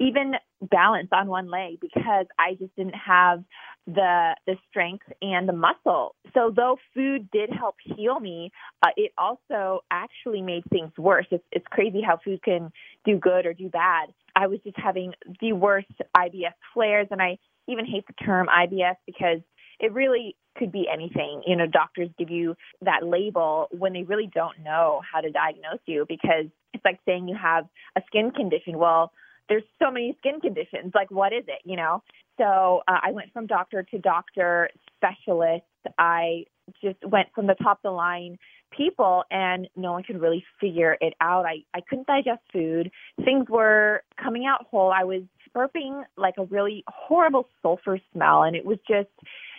even 0.00 0.32
balance 0.60 1.08
on 1.12 1.28
one 1.28 1.50
leg 1.50 1.78
because 1.80 2.26
I 2.38 2.54
just 2.54 2.74
didn't 2.76 2.94
have 2.94 3.44
the 3.86 4.34
the 4.46 4.56
strength 4.68 5.06
and 5.20 5.48
the 5.48 5.52
muscle. 5.52 6.14
So 6.32 6.52
though 6.54 6.78
food 6.94 7.28
did 7.30 7.50
help 7.50 7.76
heal 7.84 8.18
me, 8.18 8.50
uh, 8.82 8.90
it 8.96 9.12
also 9.18 9.80
actually 9.90 10.42
made 10.42 10.64
things 10.70 10.90
worse. 10.96 11.26
It's, 11.30 11.44
it's 11.52 11.66
crazy 11.70 12.00
how 12.00 12.18
food 12.24 12.42
can 12.42 12.72
do 13.04 13.18
good 13.18 13.46
or 13.46 13.52
do 13.52 13.68
bad. 13.68 14.08
I 14.34 14.46
was 14.46 14.58
just 14.64 14.78
having 14.78 15.12
the 15.40 15.52
worst 15.52 15.92
IBS 16.16 16.54
flares, 16.72 17.08
and 17.10 17.20
I 17.20 17.38
even 17.68 17.86
hate 17.86 18.06
the 18.06 18.24
term 18.24 18.48
IBS 18.48 18.96
because 19.06 19.40
it 19.80 19.92
really 19.92 20.36
could 20.56 20.72
be 20.72 20.86
anything. 20.92 21.42
You 21.46 21.56
know, 21.56 21.66
doctors 21.66 22.08
give 22.18 22.30
you 22.30 22.56
that 22.82 23.06
label 23.06 23.68
when 23.70 23.92
they 23.92 24.02
really 24.02 24.30
don't 24.32 24.60
know 24.64 25.02
how 25.10 25.20
to 25.20 25.30
diagnose 25.30 25.80
you 25.86 26.06
because 26.08 26.46
it's 26.72 26.84
like 26.84 27.00
saying 27.06 27.28
you 27.28 27.36
have 27.40 27.66
a 27.96 28.02
skin 28.06 28.30
condition. 28.30 28.78
Well, 28.78 29.12
there's 29.48 29.64
so 29.82 29.90
many 29.90 30.16
skin 30.18 30.40
conditions. 30.40 30.92
Like, 30.94 31.10
what 31.10 31.32
is 31.32 31.44
it? 31.46 31.60
You 31.64 31.76
know? 31.76 32.02
So 32.38 32.82
uh, 32.88 32.98
I 33.02 33.12
went 33.12 33.32
from 33.32 33.46
doctor 33.46 33.82
to 33.82 33.98
doctor, 33.98 34.68
specialist. 34.96 35.64
I 35.98 36.44
just 36.82 36.96
went 37.04 37.28
from 37.34 37.46
the 37.46 37.54
top 37.54 37.78
of 37.78 37.82
the 37.82 37.90
line 37.90 38.38
people 38.76 39.24
and 39.30 39.68
no 39.76 39.92
one 39.92 40.02
could 40.02 40.20
really 40.20 40.44
figure 40.60 40.96
it 41.00 41.14
out. 41.20 41.46
I, 41.46 41.64
I 41.74 41.80
couldn't 41.88 42.06
digest 42.06 42.40
food. 42.52 42.90
Things 43.24 43.46
were 43.48 44.02
coming 44.20 44.46
out 44.46 44.66
whole. 44.70 44.90
I 44.90 45.04
was 45.04 45.22
burping 45.54 46.02
like 46.16 46.34
a 46.38 46.44
really 46.44 46.84
horrible 46.88 47.48
sulfur 47.62 48.00
smell. 48.12 48.42
And 48.42 48.56
it 48.56 48.64
was 48.64 48.78
just, 48.88 49.10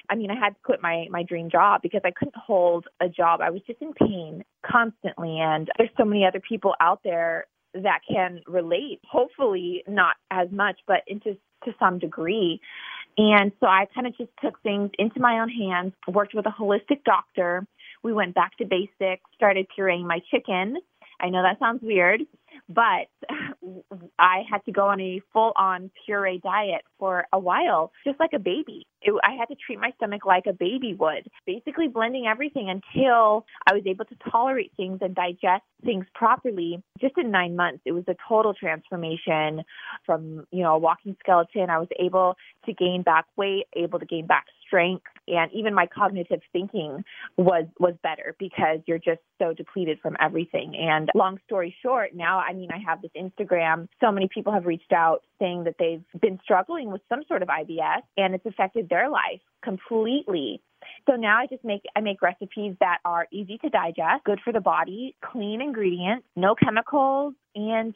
I 0.10 0.15
mean, 0.15 0.30
I 0.30 0.36
had 0.36 0.50
to 0.50 0.56
quit 0.63 0.82
my, 0.82 1.06
my 1.10 1.24
dream 1.24 1.50
job 1.50 1.82
because 1.82 2.02
I 2.04 2.12
couldn't 2.12 2.36
hold 2.36 2.88
a 3.00 3.08
job. 3.08 3.39
I 3.41 3.52
was 3.52 3.62
just 3.65 3.82
in 3.82 3.93
pain 3.93 4.43
constantly. 4.69 5.39
And 5.39 5.69
there's 5.78 5.89
so 5.98 6.06
many 6.06 6.26
other 6.26 6.41
people 6.41 6.76
out 6.82 7.02
there 7.04 7.45
that 7.84 8.00
can 8.10 8.42
relate, 8.48 9.02
hopefully 9.10 9.84
not 9.88 10.16
as 10.32 10.48
much, 10.52 10.80
but 10.88 11.02
into 11.08 11.38
to 11.66 11.74
some 11.80 12.00
degree. 12.00 12.62
And 13.18 13.52
so 13.60 13.68
I 13.68 13.88
kind 13.94 14.08
of 14.08 14.18
just 14.18 14.32
took 14.44 14.62
things 14.62 14.92
into 15.00 15.20
my 15.20 15.40
own 15.40 15.50
hands, 15.50 15.94
worked 16.08 16.34
with 16.34 16.46
a 16.46 16.50
holistic 16.50 17.04
doctor. 17.06 17.66
We 18.04 18.14
went 18.14 18.36
back 18.36 18.58
to 18.58 18.66
basics, 18.66 19.24
started 19.36 19.68
pureeing 19.78 20.06
my 20.06 20.20
chicken. 20.32 20.78
I 21.26 21.30
know 21.30 21.42
that 21.42 21.58
sounds 21.58 21.82
weird, 21.82 22.22
but 22.70 23.08
I 24.20 24.44
had 24.48 24.64
to 24.66 24.72
go 24.72 24.86
on 24.90 25.02
a 25.02 25.22
full 25.34 25.54
on 25.56 25.90
puree 26.06 26.40
diet 26.44 26.84
for 27.00 27.26
a 27.34 27.40
while, 27.40 27.92
just 28.06 28.20
like 28.20 28.34
a 28.34 28.40
baby. 28.40 28.86
It, 29.02 29.12
I 29.24 29.36
had 29.36 29.48
to 29.48 29.56
treat 29.56 29.80
my 29.80 29.90
stomach 29.98 30.24
like 30.24 30.44
a 30.48 30.54
baby 30.54 30.94
would, 30.94 31.28
basically 31.48 31.88
blending 31.88 32.28
everything 32.28 32.70
until 32.70 33.48
I 33.68 33.74
was 33.74 33.82
able 33.88 34.06
to 34.06 34.16
tolerate 34.30 34.72
things 34.78 35.00
and 35.02 35.16
digest 35.16 35.64
things 35.84 36.06
properly. 36.14 36.84
Just 37.02 37.18
in 37.18 37.32
nine 37.32 37.56
months, 37.56 37.82
it 37.86 37.92
was 37.92 38.04
a 38.08 38.16
total 38.30 38.54
transformation 38.54 39.64
from, 40.06 40.46
you 40.52 40.62
know, 40.62 40.76
a 40.76 40.78
walking 40.78 41.18
skeleton. 41.22 41.72
I 41.72 41.80
was 41.80 41.90
able 42.00 42.36
to 42.68 42.74
gain 42.74 43.02
back 43.02 43.26
weight, 43.36 43.66
able 43.76 43.98
to 43.98 44.06
gain 44.06 44.28
back 44.28 44.46
strength 44.68 45.06
and 45.28 45.52
even 45.54 45.74
my 45.74 45.88
cognitive 45.88 46.42
thinking 46.52 47.04
was 47.38 47.66
was 47.80 47.94
better 48.04 48.36
because 48.40 48.80
you're 48.86 49.00
just 49.00 49.22
so 49.40 49.54
depleted 49.54 50.00
from 50.02 50.16
everything. 50.20 50.76
And 50.76 51.10
long 51.16 51.40
story 51.46 51.76
short 51.82 52.16
now 52.16 52.40
i 52.40 52.54
mean 52.54 52.70
i 52.72 52.80
have 52.80 53.02
this 53.02 53.12
instagram. 53.16 53.88
So 54.02 54.12
many 54.12 54.30
people 54.34 54.54
have 54.54 54.66
reached 54.66 54.92
out 54.94 55.24
saying 55.40 55.66
that 55.66 55.76
they've 55.80 56.04
been 56.22 56.40
struggling 56.44 56.92
with 56.92 57.02
some 57.10 57.22
sort 57.28 57.42
of 57.42 57.50
IBS 57.50 58.02
and 58.18 58.36
it's 58.36 58.46
affected 58.46 58.90
their 58.90 59.10
life 59.10 59.42
completely. 59.64 60.62
So 61.10 61.16
now 61.16 61.38
I 61.40 61.48
just 61.48 61.64
make 61.64 61.84
I 61.96 62.02
make 62.02 62.22
recipes 62.22 62.76
that 62.80 63.00
are 63.06 63.28
easy 63.32 63.58
to 63.60 63.70
digest, 63.70 64.24
good 64.24 64.40
for 64.44 64.54
the 64.54 64.62
body, 64.62 65.16
clean 65.24 65.62
ingredients, 65.62 66.28
no 66.36 66.56
chemicals, 66.56 67.34
and 67.56 67.96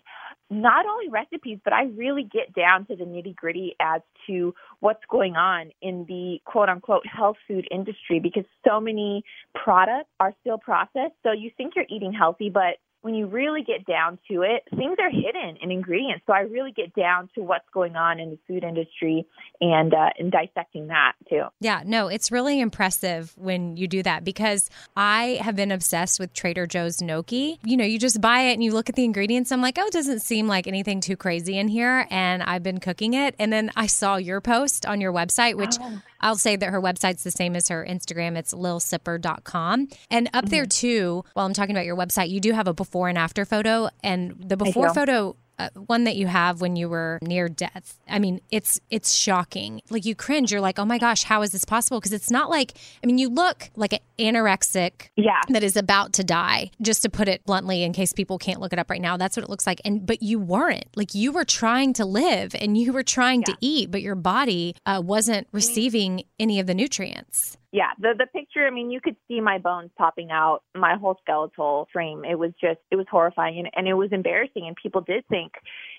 not 0.50 0.86
only 0.86 1.10
recipes, 1.10 1.60
but 1.64 1.74
I 1.74 1.84
really 1.96 2.24
get 2.24 2.54
down 2.56 2.86
to 2.88 2.96
the 2.96 3.04
nitty 3.04 3.36
gritty 3.36 3.76
as 3.80 4.02
to 4.28 4.56
what's 4.80 5.04
going 5.10 5.36
on 5.36 5.72
in 5.82 6.06
the 6.08 6.40
quote 6.46 6.70
unquote 6.70 7.04
health 7.20 7.38
food 7.48 7.68
industry 7.70 8.20
because 8.20 8.46
so 8.68 8.80
many 8.80 9.24
products 9.54 10.10
are 10.20 10.34
still 10.42 10.58
processed. 10.58 11.16
So 11.24 11.32
you 11.32 11.52
think 11.58 11.74
you're 11.76 11.86
eating 11.90 12.14
healthy, 12.14 12.50
but 12.50 12.78
when 13.02 13.14
you 13.14 13.28
really 13.28 13.64
get 13.64 13.86
down 13.86 14.20
to 14.30 14.42
it, 14.42 14.64
things 14.76 14.98
are 15.00 15.10
hidden 15.10 15.58
in 15.62 15.72
ingredients. 15.72 16.24
So 16.28 16.34
I 16.34 16.42
really 16.42 16.72
get 16.72 16.94
down 16.94 17.30
to 17.36 17.42
what's 17.42 17.68
going 17.74 17.96
on 17.96 18.20
in 18.20 18.32
the 18.32 18.40
food 18.46 18.64
industry 18.64 19.26
and 19.62 19.94
uh, 19.94 20.10
and 20.18 20.32
dissecting 20.32 20.88
that 20.88 21.14
too. 21.30 21.44
Yeah, 21.62 21.82
no, 21.86 22.08
it's 22.08 22.32
really 22.32 22.60
impressive 22.60 23.34
when 23.38 23.78
you 23.78 23.88
do 23.88 24.04
that 24.04 24.26
because 24.26 24.70
I 24.98 25.40
have 25.42 25.56
been 25.56 25.72
obsessed 25.72 26.20
with 26.20 26.34
Trader 26.34 26.68
Joe's 26.68 27.02
gnocchi. 27.02 27.60
You 27.64 27.78
know, 27.78 27.86
you 27.86 28.00
just 28.00 28.20
buy 28.20 28.42
it 28.42 28.54
and 28.54 28.64
you 28.64 28.74
look 28.74 28.90
at 28.90 28.96
the 28.96 29.06
ingredients. 29.06 29.52
I'm 29.52 29.62
like, 29.62 29.78
oh, 29.80 29.86
it 29.86 29.94
doesn't 29.94 30.20
seem 30.20 30.48
like 30.48 30.68
anything 30.68 31.00
too 31.00 31.16
crazy 31.16 31.58
in 31.58 31.70
here, 31.70 32.06
and 32.10 32.44
I've 32.44 32.64
been 32.64 32.80
cooking 32.80 33.14
it. 33.14 33.34
And 33.40 33.54
then 33.54 33.72
I 33.78 33.88
saw 33.88 34.18
your 34.18 34.42
post 34.42 34.86
on 34.86 35.00
your 35.00 35.14
website, 35.14 35.56
which. 35.56 35.78
Oh 35.80 36.02
I'll 36.22 36.38
say 36.38 36.56
that 36.56 36.70
her 36.70 36.82
website's 36.82 37.24
the 37.24 37.32
same 37.32 37.56
as 37.56 37.68
her 37.70 37.86
Instagram. 37.88 38.38
It's 38.38 38.54
lilsipper.com. 38.54 39.88
And 40.10 40.28
up 40.34 40.46
mm-hmm. 40.46 40.52
there 40.52 40.66
too, 40.66 41.24
while 41.34 41.46
I'm 41.46 41.54
talking 41.54 41.76
about 41.76 41.86
your 41.86 41.98
website, 41.98 42.30
you 42.30 42.40
do 42.40 42.52
have 42.54 42.68
a 42.68 42.74
before 42.74 43.10
and 43.10 43.18
after 43.18 43.46
photo. 43.46 43.90
And 44.04 44.36
the 44.40 44.58
before 44.58 44.94
photo 44.94 45.36
uh, 45.60 45.70
one 45.88 46.06
that 46.06 46.16
you 46.16 46.28
have 46.28 46.62
when 46.62 46.76
you 46.76 46.90
were 46.90 47.20
near 47.22 47.50
death. 47.50 48.00
I 48.08 48.18
mean, 48.18 48.42
it's 48.50 48.80
it's 48.90 49.14
shocking. 49.14 49.82
Like 49.90 50.06
you 50.06 50.16
cringe. 50.16 50.52
You're 50.52 50.62
like, 50.62 50.80
oh 50.80 50.86
my 50.86 50.98
gosh, 50.98 51.24
how 51.24 51.42
is 51.42 51.52
this 51.52 51.66
possible? 51.66 52.00
Because 52.00 52.14
it's 52.14 52.32
not 52.32 52.50
like. 52.50 52.74
I 53.04 53.08
mean, 53.08 53.18
you 53.18 53.30
look 53.30 53.70
like 53.76 53.94
an 53.94 54.00
anorexic. 54.18 55.10
Yeah. 55.16 55.42
That 55.50 55.64
is 55.64 55.76
about 55.76 56.14
to 56.14 56.24
die. 56.24 56.72
Just 56.82 57.04
to 57.04 57.10
put 57.10 57.28
it 57.28 57.44
bluntly, 57.46 57.84
in 57.84 57.94
case 57.94 58.14
people 58.14 58.38
can't 58.38 58.62
look 58.62 58.74
it 58.74 58.80
up 58.80 58.90
right 58.90 59.02
now, 59.02 59.18
that's 59.18 59.36
what 59.36 59.44
it 59.44 59.50
looks 59.50 59.68
like. 59.68 59.82
And 59.84 60.06
but 60.06 60.24
you 60.24 60.40
weren't. 60.40 60.86
Like 60.96 61.14
you 61.14 61.32
were 61.32 61.46
trying 61.46 61.94
to 61.94 62.06
live 62.06 62.56
and 62.56 62.78
you 62.78 62.94
were 62.94 63.04
trying 63.04 63.42
yeah. 63.42 63.54
to 63.54 63.58
eat, 63.62 63.92
but 63.92 64.02
your 64.02 64.16
body 64.16 64.76
uh, 64.86 65.02
wasn't 65.04 65.48
receiving 65.52 66.24
any 66.40 66.60
of 66.60 66.68
the 66.68 66.74
nutrients 66.74 67.58
yeah, 67.72 67.92
the 68.00 68.14
the 68.18 68.26
picture. 68.26 68.66
I 68.66 68.72
mean, 68.72 68.90
you 68.90 69.00
could 69.00 69.16
see 69.28 69.42
my 69.42 69.58
bones 69.60 69.92
popping 69.98 70.32
out, 70.32 70.62
my 70.76 70.96
whole 70.96 71.18
skeletal 71.22 71.88
frame. 71.94 72.24
It 72.26 72.38
was 72.40 72.52
just, 72.60 72.80
it 72.90 72.96
was 72.96 73.06
horrifying, 73.10 73.60
and, 73.60 73.70
and 73.76 73.88
it 73.88 73.94
was 73.94 74.10
embarrassing. 74.12 74.66
And 74.66 74.76
people 74.76 75.02
did 75.02 75.28
think, 75.28 75.54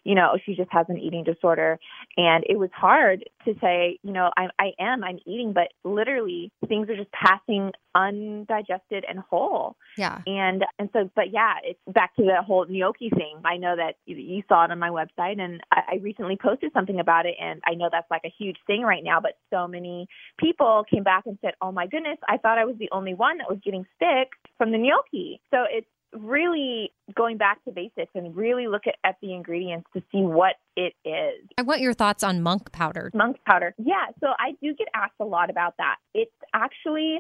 you 0.04 0.14
know, 0.14 0.32
oh, 0.34 0.38
she 0.44 0.54
just 0.54 0.70
has 0.72 0.86
an 0.88 0.98
eating 0.98 1.24
disorder, 1.24 1.78
and 2.16 2.44
it 2.48 2.58
was 2.58 2.70
hard 2.74 3.24
to 3.44 3.54
say, 3.60 3.98
you 4.02 4.12
know, 4.12 4.30
I 4.36 4.48
I 4.58 4.72
am, 4.80 5.04
I'm 5.04 5.20
eating, 5.26 5.52
but 5.52 5.68
literally 5.84 6.50
things 6.66 6.88
are 6.88 6.96
just 6.96 7.12
passing 7.12 7.72
undigested 7.94 9.04
and 9.08 9.18
whole. 9.18 9.76
Yeah. 9.96 10.22
And 10.26 10.64
and 10.78 10.88
so, 10.92 11.10
but 11.14 11.32
yeah, 11.32 11.54
it's 11.62 11.78
back 11.86 12.14
to 12.16 12.22
the 12.22 12.42
whole 12.42 12.66
gnocchi 12.68 13.10
thing. 13.10 13.40
I 13.44 13.56
know 13.56 13.76
that 13.76 13.96
you, 14.06 14.16
you 14.16 14.42
saw 14.48 14.64
it 14.64 14.70
on 14.70 14.78
my 14.78 14.90
website, 14.90 15.40
and 15.40 15.60
I, 15.72 15.82
I 15.92 15.94
recently 16.02 16.36
posted 16.36 16.72
something 16.72 17.00
about 17.00 17.26
it, 17.26 17.34
and 17.40 17.60
I 17.66 17.74
know 17.74 17.88
that's 17.90 18.10
like 18.10 18.22
a 18.24 18.34
huge 18.36 18.56
thing 18.66 18.82
right 18.82 19.04
now. 19.04 19.20
But 19.20 19.32
so 19.52 19.66
many 19.66 20.08
people 20.38 20.84
came 20.90 21.02
back 21.02 21.24
and 21.26 21.38
said, 21.40 21.54
"Oh 21.60 21.72
my 21.72 21.86
goodness, 21.86 22.18
I 22.28 22.36
thought 22.38 22.58
I 22.58 22.64
was 22.64 22.76
the 22.78 22.88
only 22.92 23.14
one 23.14 23.38
that 23.38 23.48
was 23.48 23.58
getting 23.64 23.86
sick 23.98 24.30
from 24.58 24.72
the 24.72 24.78
gnocchi." 24.78 25.40
So 25.50 25.64
it's 25.68 25.86
really 26.12 26.92
going 27.14 27.36
back 27.36 27.62
to 27.64 27.72
basics 27.72 28.10
and 28.14 28.34
really 28.36 28.68
look 28.68 28.82
at, 28.86 28.96
at 29.04 29.16
the 29.22 29.34
ingredients 29.34 29.88
to 29.94 30.00
see 30.12 30.22
what 30.22 30.56
it 30.76 30.94
is. 31.04 31.46
I 31.58 31.62
want 31.62 31.80
your 31.80 31.92
thoughts 31.92 32.22
on 32.22 32.42
monk 32.42 32.72
powder. 32.72 33.10
Monk 33.14 33.36
powder. 33.46 33.74
Yeah, 33.78 34.06
so 34.20 34.28
I 34.38 34.52
do 34.62 34.74
get 34.74 34.88
asked 34.94 35.14
a 35.20 35.24
lot 35.24 35.50
about 35.50 35.74
that. 35.78 35.96
It's 36.14 36.30
actually, 36.54 37.18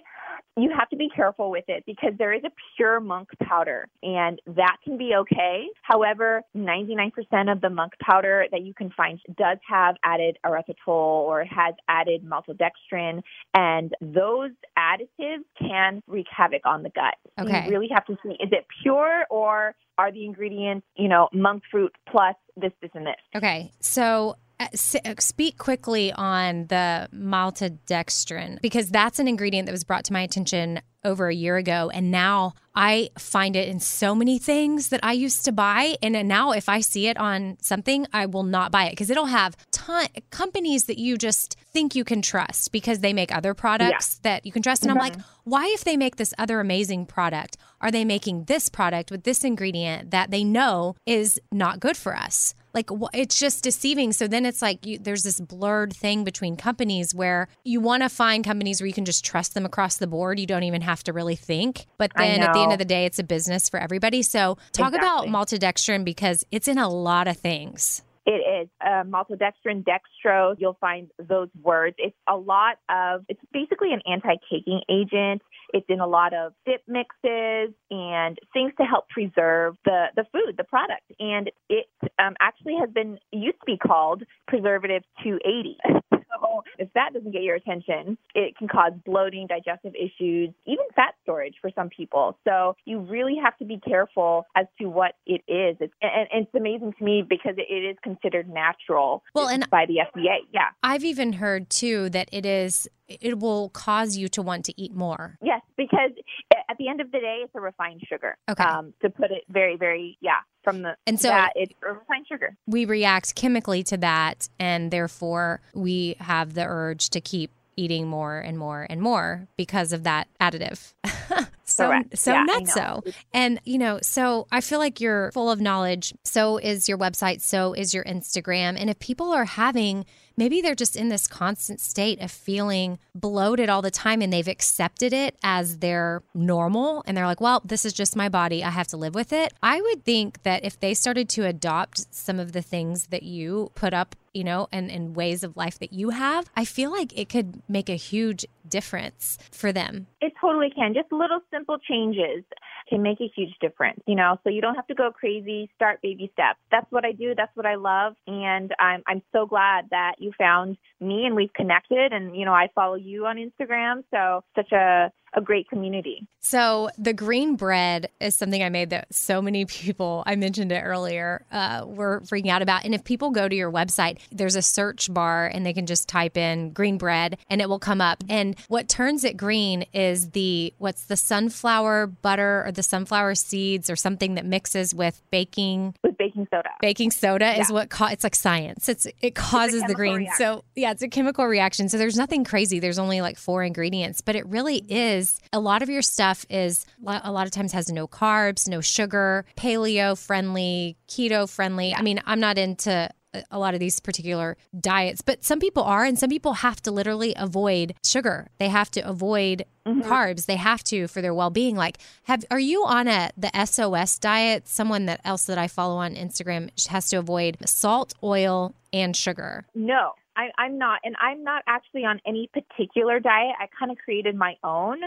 you 0.56 0.70
have 0.76 0.88
to 0.90 0.96
be 0.96 1.08
careful 1.14 1.50
with 1.50 1.64
it 1.68 1.84
because 1.86 2.12
there 2.18 2.32
is 2.32 2.42
a 2.44 2.50
pure 2.76 3.00
monk 3.00 3.28
powder 3.42 3.88
and 4.02 4.40
that 4.46 4.76
can 4.84 4.96
be 4.96 5.14
okay. 5.16 5.66
However, 5.82 6.42
99% 6.56 7.10
of 7.52 7.60
the 7.60 7.70
monk 7.70 7.92
powder 8.02 8.46
that 8.50 8.62
you 8.62 8.72
can 8.72 8.90
find 8.96 9.20
does 9.36 9.58
have 9.68 9.96
added 10.04 10.38
erythritol 10.46 10.86
or 10.86 11.44
has 11.44 11.74
added 11.88 12.24
maltodextrin 12.24 13.22
and 13.54 13.92
those 14.00 14.50
additives 14.78 15.44
can 15.58 16.02
wreak 16.06 16.26
havoc 16.34 16.62
on 16.64 16.82
the 16.82 16.90
gut. 16.90 17.14
Okay. 17.38 17.64
You 17.64 17.70
really 17.70 17.88
have 17.92 18.06
to 18.06 18.16
see, 18.22 18.30
is 18.30 18.50
it 18.52 18.66
pure 18.82 19.24
or 19.30 19.74
are 19.98 20.10
the 20.10 20.24
ingredients, 20.24 20.86
you 20.96 21.08
know, 21.08 21.28
monk 21.32 21.62
fruit 21.70 21.94
plus 22.10 22.34
this, 22.56 22.72
this, 22.80 22.90
and 22.94 23.06
this. 23.06 23.16
Okay. 23.34 23.70
So 23.80 24.36
uh, 24.58 24.66
uh, 25.04 25.14
speak 25.18 25.58
quickly 25.58 26.12
on 26.12 26.66
the 26.68 27.08
maltodextrin 27.14 28.60
because 28.60 28.90
that's 28.90 29.18
an 29.18 29.28
ingredient 29.28 29.66
that 29.66 29.72
was 29.72 29.84
brought 29.84 30.04
to 30.04 30.12
my 30.12 30.22
attention 30.22 30.80
over 31.04 31.28
a 31.28 31.34
year 31.34 31.56
ago. 31.56 31.90
And 31.92 32.10
now 32.10 32.54
I 32.74 33.10
find 33.18 33.56
it 33.56 33.68
in 33.68 33.80
so 33.80 34.14
many 34.14 34.38
things 34.38 34.88
that 34.88 35.00
I 35.02 35.12
used 35.12 35.44
to 35.46 35.52
buy. 35.52 35.96
And 36.02 36.28
now 36.28 36.52
if 36.52 36.68
I 36.68 36.80
see 36.80 37.08
it 37.08 37.16
on 37.16 37.56
something, 37.60 38.06
I 38.12 38.26
will 38.26 38.42
not 38.42 38.70
buy 38.70 38.84
it 38.84 38.90
because 38.90 39.10
it'll 39.10 39.26
have 39.26 39.56
ton 39.70 40.06
companies 40.30 40.84
that 40.84 40.98
you 40.98 41.16
just 41.16 41.56
think 41.72 41.94
you 41.94 42.04
can 42.04 42.22
trust 42.22 42.72
because 42.72 43.00
they 43.00 43.12
make 43.12 43.34
other 43.34 43.54
products 43.54 44.20
yeah. 44.22 44.34
that 44.34 44.46
you 44.46 44.52
can 44.52 44.62
trust. 44.62 44.82
And 44.82 44.90
mm-hmm. 44.90 45.00
I'm 45.00 45.12
like, 45.12 45.20
why 45.44 45.66
if 45.74 45.84
they 45.84 45.96
make 45.96 46.16
this 46.16 46.34
other 46.38 46.60
amazing 46.60 47.06
product, 47.06 47.56
are 47.80 47.90
they 47.90 48.04
making 48.04 48.44
this 48.44 48.68
product 48.68 49.10
with 49.10 49.24
this 49.24 49.42
ingredient 49.42 50.10
that 50.10 50.30
they 50.30 50.44
know 50.44 50.96
is 51.06 51.40
not 51.50 51.80
good 51.80 51.96
for 51.96 52.16
us? 52.16 52.54
Like 52.74 52.90
it's 53.12 53.38
just 53.38 53.62
deceiving. 53.62 54.12
So 54.12 54.26
then 54.26 54.46
it's 54.46 54.62
like 54.62 54.86
you, 54.86 54.98
there's 54.98 55.22
this 55.22 55.40
blurred 55.40 55.94
thing 55.94 56.24
between 56.24 56.56
companies 56.56 57.14
where 57.14 57.48
you 57.64 57.80
want 57.80 58.02
to 58.02 58.08
find 58.08 58.44
companies 58.44 58.80
where 58.80 58.86
you 58.86 58.92
can 58.92 59.04
just 59.04 59.24
trust 59.24 59.54
them 59.54 59.64
across 59.64 59.96
the 59.96 60.06
board. 60.06 60.38
You 60.38 60.46
don't 60.46 60.64
even 60.64 60.82
have 60.82 61.02
to 61.04 61.12
really 61.12 61.36
think. 61.36 61.86
But 61.98 62.12
then 62.16 62.40
at 62.40 62.52
the 62.52 62.60
end 62.60 62.72
of 62.72 62.78
the 62.78 62.84
day 62.84 63.06
it's 63.06 63.18
a 63.18 63.24
business 63.24 63.68
for 63.68 63.80
everybody. 63.80 64.22
So 64.22 64.56
talk 64.72 64.94
exactly. 64.94 64.98
about 64.98 65.26
maltodextrin 65.26 66.04
because 66.04 66.44
it's 66.50 66.68
in 66.68 66.78
a 66.78 66.88
lot 66.88 67.28
of 67.28 67.36
things 67.36 68.02
it 68.26 68.62
is 68.62 68.68
uh, 68.84 69.04
maltodextrin, 69.04 69.84
dextrose. 69.84 70.56
You'll 70.58 70.76
find 70.80 71.10
those 71.18 71.48
words. 71.62 71.96
It's 71.98 72.16
a 72.28 72.36
lot 72.36 72.76
of. 72.88 73.24
It's 73.28 73.40
basically 73.52 73.92
an 73.92 74.00
anti-caking 74.06 74.82
agent. 74.90 75.42
It's 75.72 75.86
in 75.88 76.00
a 76.00 76.06
lot 76.06 76.34
of 76.34 76.52
dip 76.66 76.82
mixes 76.86 77.74
and 77.90 78.38
things 78.52 78.72
to 78.78 78.84
help 78.84 79.08
preserve 79.08 79.76
the 79.84 80.06
the 80.16 80.24
food, 80.32 80.56
the 80.56 80.64
product. 80.64 81.02
And 81.18 81.50
it 81.68 81.86
um, 82.18 82.34
actually 82.40 82.76
has 82.80 82.90
been 82.90 83.18
used 83.32 83.58
to 83.60 83.66
be 83.66 83.78
called 83.78 84.22
preservative 84.46 85.02
280. 85.22 85.78
So 86.32 86.46
if 86.78 86.92
that 86.94 87.12
doesn't 87.12 87.32
get 87.32 87.42
your 87.42 87.56
attention, 87.56 88.16
it 88.34 88.56
can 88.56 88.68
cause 88.68 88.92
bloating, 89.04 89.46
digestive 89.46 89.94
issues, 89.94 90.50
even 90.66 90.84
fat 90.94 91.14
storage 91.22 91.54
for 91.60 91.70
some 91.74 91.88
people. 91.88 92.38
So 92.46 92.76
you 92.84 93.00
really 93.00 93.36
have 93.42 93.56
to 93.58 93.64
be 93.64 93.78
careful 93.78 94.46
as 94.56 94.66
to 94.80 94.86
what 94.88 95.12
it 95.26 95.42
is. 95.48 95.76
It's, 95.80 95.92
and, 96.02 96.28
and 96.32 96.46
it's 96.46 96.54
amazing 96.54 96.94
to 96.98 97.04
me 97.04 97.22
because 97.28 97.54
it 97.56 97.72
is 97.72 97.96
considered 98.02 98.48
natural 98.48 99.22
well, 99.34 99.48
and 99.48 99.68
by 99.70 99.86
the 99.86 99.98
FDA. 100.14 100.38
Yeah. 100.52 100.68
I've 100.82 101.04
even 101.04 101.34
heard 101.34 101.70
too 101.70 102.10
that 102.10 102.28
it 102.32 102.46
is 102.46 102.88
it 103.08 103.40
will 103.40 103.70
cause 103.70 104.16
you 104.16 104.28
to 104.28 104.40
want 104.40 104.64
to 104.66 104.80
eat 104.80 104.94
more. 104.94 105.36
Yes, 105.42 105.62
because 105.76 106.10
at 106.52 106.76
the 106.78 106.88
end 106.88 107.00
of 107.00 107.10
the 107.10 107.18
day, 107.18 107.40
it's 107.42 107.52
a 107.56 107.60
refined 107.60 108.02
sugar. 108.08 108.36
Okay. 108.48 108.62
Um, 108.62 108.94
to 109.02 109.10
put 109.10 109.32
it 109.32 109.42
very, 109.48 109.76
very, 109.76 110.16
yeah. 110.20 110.38
from 110.62 110.82
the 110.82 110.96
And 111.08 111.18
so- 111.18 111.28
that 111.28 111.52
it's 111.56 111.72
refined 111.82 112.26
sugar. 112.28 112.56
we 112.68 112.84
react 112.84 113.34
chemically 113.34 113.82
to 113.84 113.96
that 113.96 114.48
and 114.60 114.90
therefore 114.90 115.60
we 115.74 116.16
have 116.20 116.49
the 116.54 116.64
urge 116.66 117.10
to 117.10 117.20
keep 117.20 117.50
eating 117.76 118.06
more 118.06 118.38
and 118.38 118.58
more 118.58 118.86
and 118.90 119.00
more 119.00 119.48
because 119.56 119.92
of 119.92 120.02
that 120.04 120.28
additive. 120.40 120.92
so 121.64 121.86
Correct. 121.86 122.18
so 122.18 122.32
Yeah, 122.32 122.44
know. 122.44 122.64
so. 122.66 123.02
And 123.32 123.60
you 123.64 123.78
know, 123.78 123.98
so 124.02 124.46
I 124.52 124.60
feel 124.60 124.78
like 124.78 125.00
you're 125.00 125.32
full 125.32 125.50
of 125.50 125.60
knowledge. 125.60 126.12
So 126.24 126.58
is 126.58 126.88
your 126.88 126.98
website, 126.98 127.40
so 127.40 127.72
is 127.72 127.94
your 127.94 128.04
Instagram. 128.04 128.76
And 128.78 128.90
if 128.90 128.98
people 128.98 129.32
are 129.32 129.46
having 129.46 130.04
maybe 130.40 130.62
they're 130.62 130.74
just 130.74 130.96
in 130.96 131.10
this 131.10 131.28
constant 131.28 131.82
state 131.82 132.18
of 132.22 132.30
feeling 132.30 132.98
bloated 133.14 133.68
all 133.68 133.82
the 133.82 133.90
time 133.90 134.22
and 134.22 134.32
they've 134.32 134.48
accepted 134.48 135.12
it 135.12 135.36
as 135.42 135.78
their 135.78 136.22
normal 136.32 137.02
and 137.06 137.14
they're 137.14 137.26
like, 137.26 137.42
well, 137.42 137.60
this 137.62 137.84
is 137.84 137.92
just 137.92 138.16
my 138.16 138.30
body. 138.30 138.64
I 138.64 138.70
have 138.70 138.88
to 138.88 138.96
live 138.96 139.14
with 139.14 139.34
it. 139.34 139.52
I 139.62 139.82
would 139.82 140.02
think 140.02 140.42
that 140.44 140.64
if 140.64 140.80
they 140.80 140.94
started 140.94 141.28
to 141.30 141.44
adopt 141.44 142.14
some 142.14 142.40
of 142.40 142.52
the 142.52 142.62
things 142.62 143.08
that 143.08 143.22
you 143.22 143.70
put 143.74 143.92
up, 143.92 144.16
you 144.32 144.44
know, 144.44 144.68
and, 144.72 144.90
and 144.90 145.16
ways 145.16 145.42
of 145.42 145.56
life 145.56 145.78
that 145.80 145.92
you 145.92 146.10
have, 146.10 146.50
I 146.56 146.64
feel 146.64 146.90
like 146.90 147.16
it 147.18 147.28
could 147.28 147.62
make 147.68 147.88
a 147.88 147.94
huge 147.94 148.46
difference 148.68 149.38
for 149.50 149.72
them. 149.72 150.06
It 150.20 150.32
totally 150.40 150.70
can. 150.70 150.94
Just 150.94 151.10
little 151.12 151.40
simple 151.50 151.78
changes 151.78 152.44
can 152.90 153.02
make 153.02 153.20
a 153.20 153.30
huge 153.34 153.54
difference, 153.60 154.00
you 154.06 154.16
know. 154.16 154.36
So 154.44 154.50
you 154.50 154.60
don't 154.60 154.74
have 154.74 154.86
to 154.88 154.94
go 154.94 155.10
crazy. 155.10 155.70
Start 155.76 156.02
baby 156.02 156.30
steps. 156.34 156.58
That's 156.70 156.90
what 156.90 157.04
I 157.06 157.12
do. 157.12 157.34
That's 157.34 157.54
what 157.56 157.64
I 157.64 157.76
love, 157.76 158.14
and 158.26 158.74
I'm 158.78 159.02
I'm 159.06 159.22
so 159.32 159.46
glad 159.46 159.86
that 159.90 160.16
you 160.18 160.32
found 160.36 160.76
me 161.00 161.24
and 161.24 161.34
we've 161.34 161.52
connected. 161.52 162.12
And 162.12 162.36
you 162.36 162.44
know, 162.44 162.52
I 162.52 162.68
follow 162.74 162.96
you 162.96 163.26
on 163.26 163.36
Instagram, 163.36 164.04
so 164.10 164.44
such 164.54 164.72
a 164.72 165.12
a 165.34 165.40
great 165.40 165.68
community. 165.68 166.26
So 166.40 166.90
the 166.98 167.12
green 167.12 167.56
bread 167.56 168.08
is 168.20 168.34
something 168.34 168.62
I 168.62 168.68
made 168.68 168.90
that 168.90 169.14
so 169.14 169.40
many 169.40 169.64
people 169.66 170.22
I 170.26 170.36
mentioned 170.36 170.72
it 170.72 170.80
earlier 170.80 171.44
uh, 171.52 171.84
were 171.86 172.20
freaking 172.22 172.50
out 172.50 172.62
about. 172.62 172.84
And 172.84 172.94
if 172.94 173.04
people 173.04 173.30
go 173.30 173.48
to 173.48 173.54
your 173.54 173.70
website, 173.70 174.18
there's 174.32 174.56
a 174.56 174.62
search 174.62 175.12
bar 175.12 175.46
and 175.46 175.64
they 175.64 175.72
can 175.72 175.86
just 175.86 176.08
type 176.08 176.36
in 176.36 176.72
green 176.72 176.98
bread 176.98 177.38
and 177.48 177.60
it 177.60 177.68
will 177.68 177.78
come 177.78 178.00
up. 178.00 178.22
And 178.28 178.56
what 178.68 178.88
turns 178.88 179.24
it 179.24 179.36
green 179.36 179.84
is 179.92 180.30
the 180.30 180.74
what's 180.78 181.04
the 181.04 181.16
sunflower 181.16 182.08
butter 182.08 182.64
or 182.66 182.72
the 182.72 182.79
sunflower 182.82 183.34
seeds 183.34 183.90
or 183.90 183.96
something 183.96 184.34
that 184.34 184.44
mixes 184.44 184.94
with 184.94 185.22
baking 185.30 185.94
with 186.02 186.16
baking 186.18 186.46
soda. 186.50 186.70
baking 186.80 187.10
soda 187.10 187.58
is 187.58 187.70
what 187.70 187.90
ca- 187.90 188.08
it's 188.12 188.24
like 188.24 188.34
science. 188.34 188.88
It's 188.88 189.06
it 189.20 189.34
causes 189.34 189.80
the 189.82 189.88
chemical 189.88 189.94
green. 189.96 190.16
reaction. 190.16 190.36
So 190.38 190.64
yeah, 190.74 190.90
it's 190.92 191.02
a 191.02 191.08
chemical 191.08 191.46
reaction. 191.46 191.88
So 191.88 191.98
there's 191.98 192.16
nothing 192.16 192.44
crazy. 192.44 192.80
There's 192.80 192.98
only 192.98 193.20
like 193.20 193.36
four 193.36 193.62
ingredients, 193.62 194.20
but 194.20 194.36
it 194.36 194.46
really 194.46 194.84
is. 194.88 195.40
A 195.52 195.60
lot 195.60 195.82
of 195.82 195.88
your 195.88 196.02
stuff 196.02 196.44
is 196.48 196.86
a 197.06 197.32
lot 197.32 197.46
of 197.46 197.52
times 197.52 197.72
has 197.72 197.90
no 197.90 198.06
carbs, 198.06 198.68
no 198.68 198.80
sugar, 198.80 199.44
paleo 199.56 200.18
friendly, 200.18 200.96
keto 201.08 201.48
friendly. 201.48 201.94
I 201.94 202.02
mean, 202.02 202.20
I'm 202.26 202.40
not 202.40 202.58
into 202.58 203.10
a- 203.50 203.58
lot 203.58 203.74
of 203.74 203.80
these 203.80 204.00
particular 204.00 204.56
diets, 204.78 205.20
but 205.20 205.44
some 205.44 205.60
people 205.60 205.82
are, 205.82 206.04
and 206.04 206.18
some 206.18 206.30
people 206.30 206.54
have 206.54 206.80
to 206.82 206.90
literally 206.90 207.34
avoid 207.36 207.94
sugar. 208.04 208.48
They 208.58 208.68
have 208.68 208.90
to 208.92 209.00
avoid 209.00 209.64
mm-hmm. 209.86 210.02
carbs. 210.02 210.46
They 210.46 210.56
have 210.56 210.82
to 210.84 211.08
for 211.08 211.20
their 211.20 211.34
well 211.34 211.50
being. 211.50 211.76
Like, 211.76 211.98
have 212.24 212.44
are 212.50 212.60
you 212.60 212.84
on 212.84 213.08
a 213.08 213.30
the 213.36 213.50
SOS 213.64 214.18
diet? 214.18 214.68
Someone 214.68 215.06
that 215.06 215.20
else 215.24 215.44
that 215.44 215.58
I 215.58 215.68
follow 215.68 215.96
on 215.96 216.14
Instagram 216.14 216.70
has 216.88 217.08
to 217.10 217.16
avoid 217.16 217.56
salt, 217.64 218.14
oil, 218.22 218.74
and 218.92 219.16
sugar. 219.16 219.66
No, 219.74 220.12
I, 220.36 220.50
I'm 220.58 220.78
not. 220.78 221.00
And 221.04 221.16
I'm 221.20 221.44
not 221.44 221.62
actually 221.66 222.04
on 222.04 222.20
any 222.26 222.48
particular 222.52 223.20
diet. 223.20 223.54
I 223.58 223.68
kind 223.78 223.90
of 223.90 223.98
created 223.98 224.34
my 224.34 224.56
own, 224.64 225.00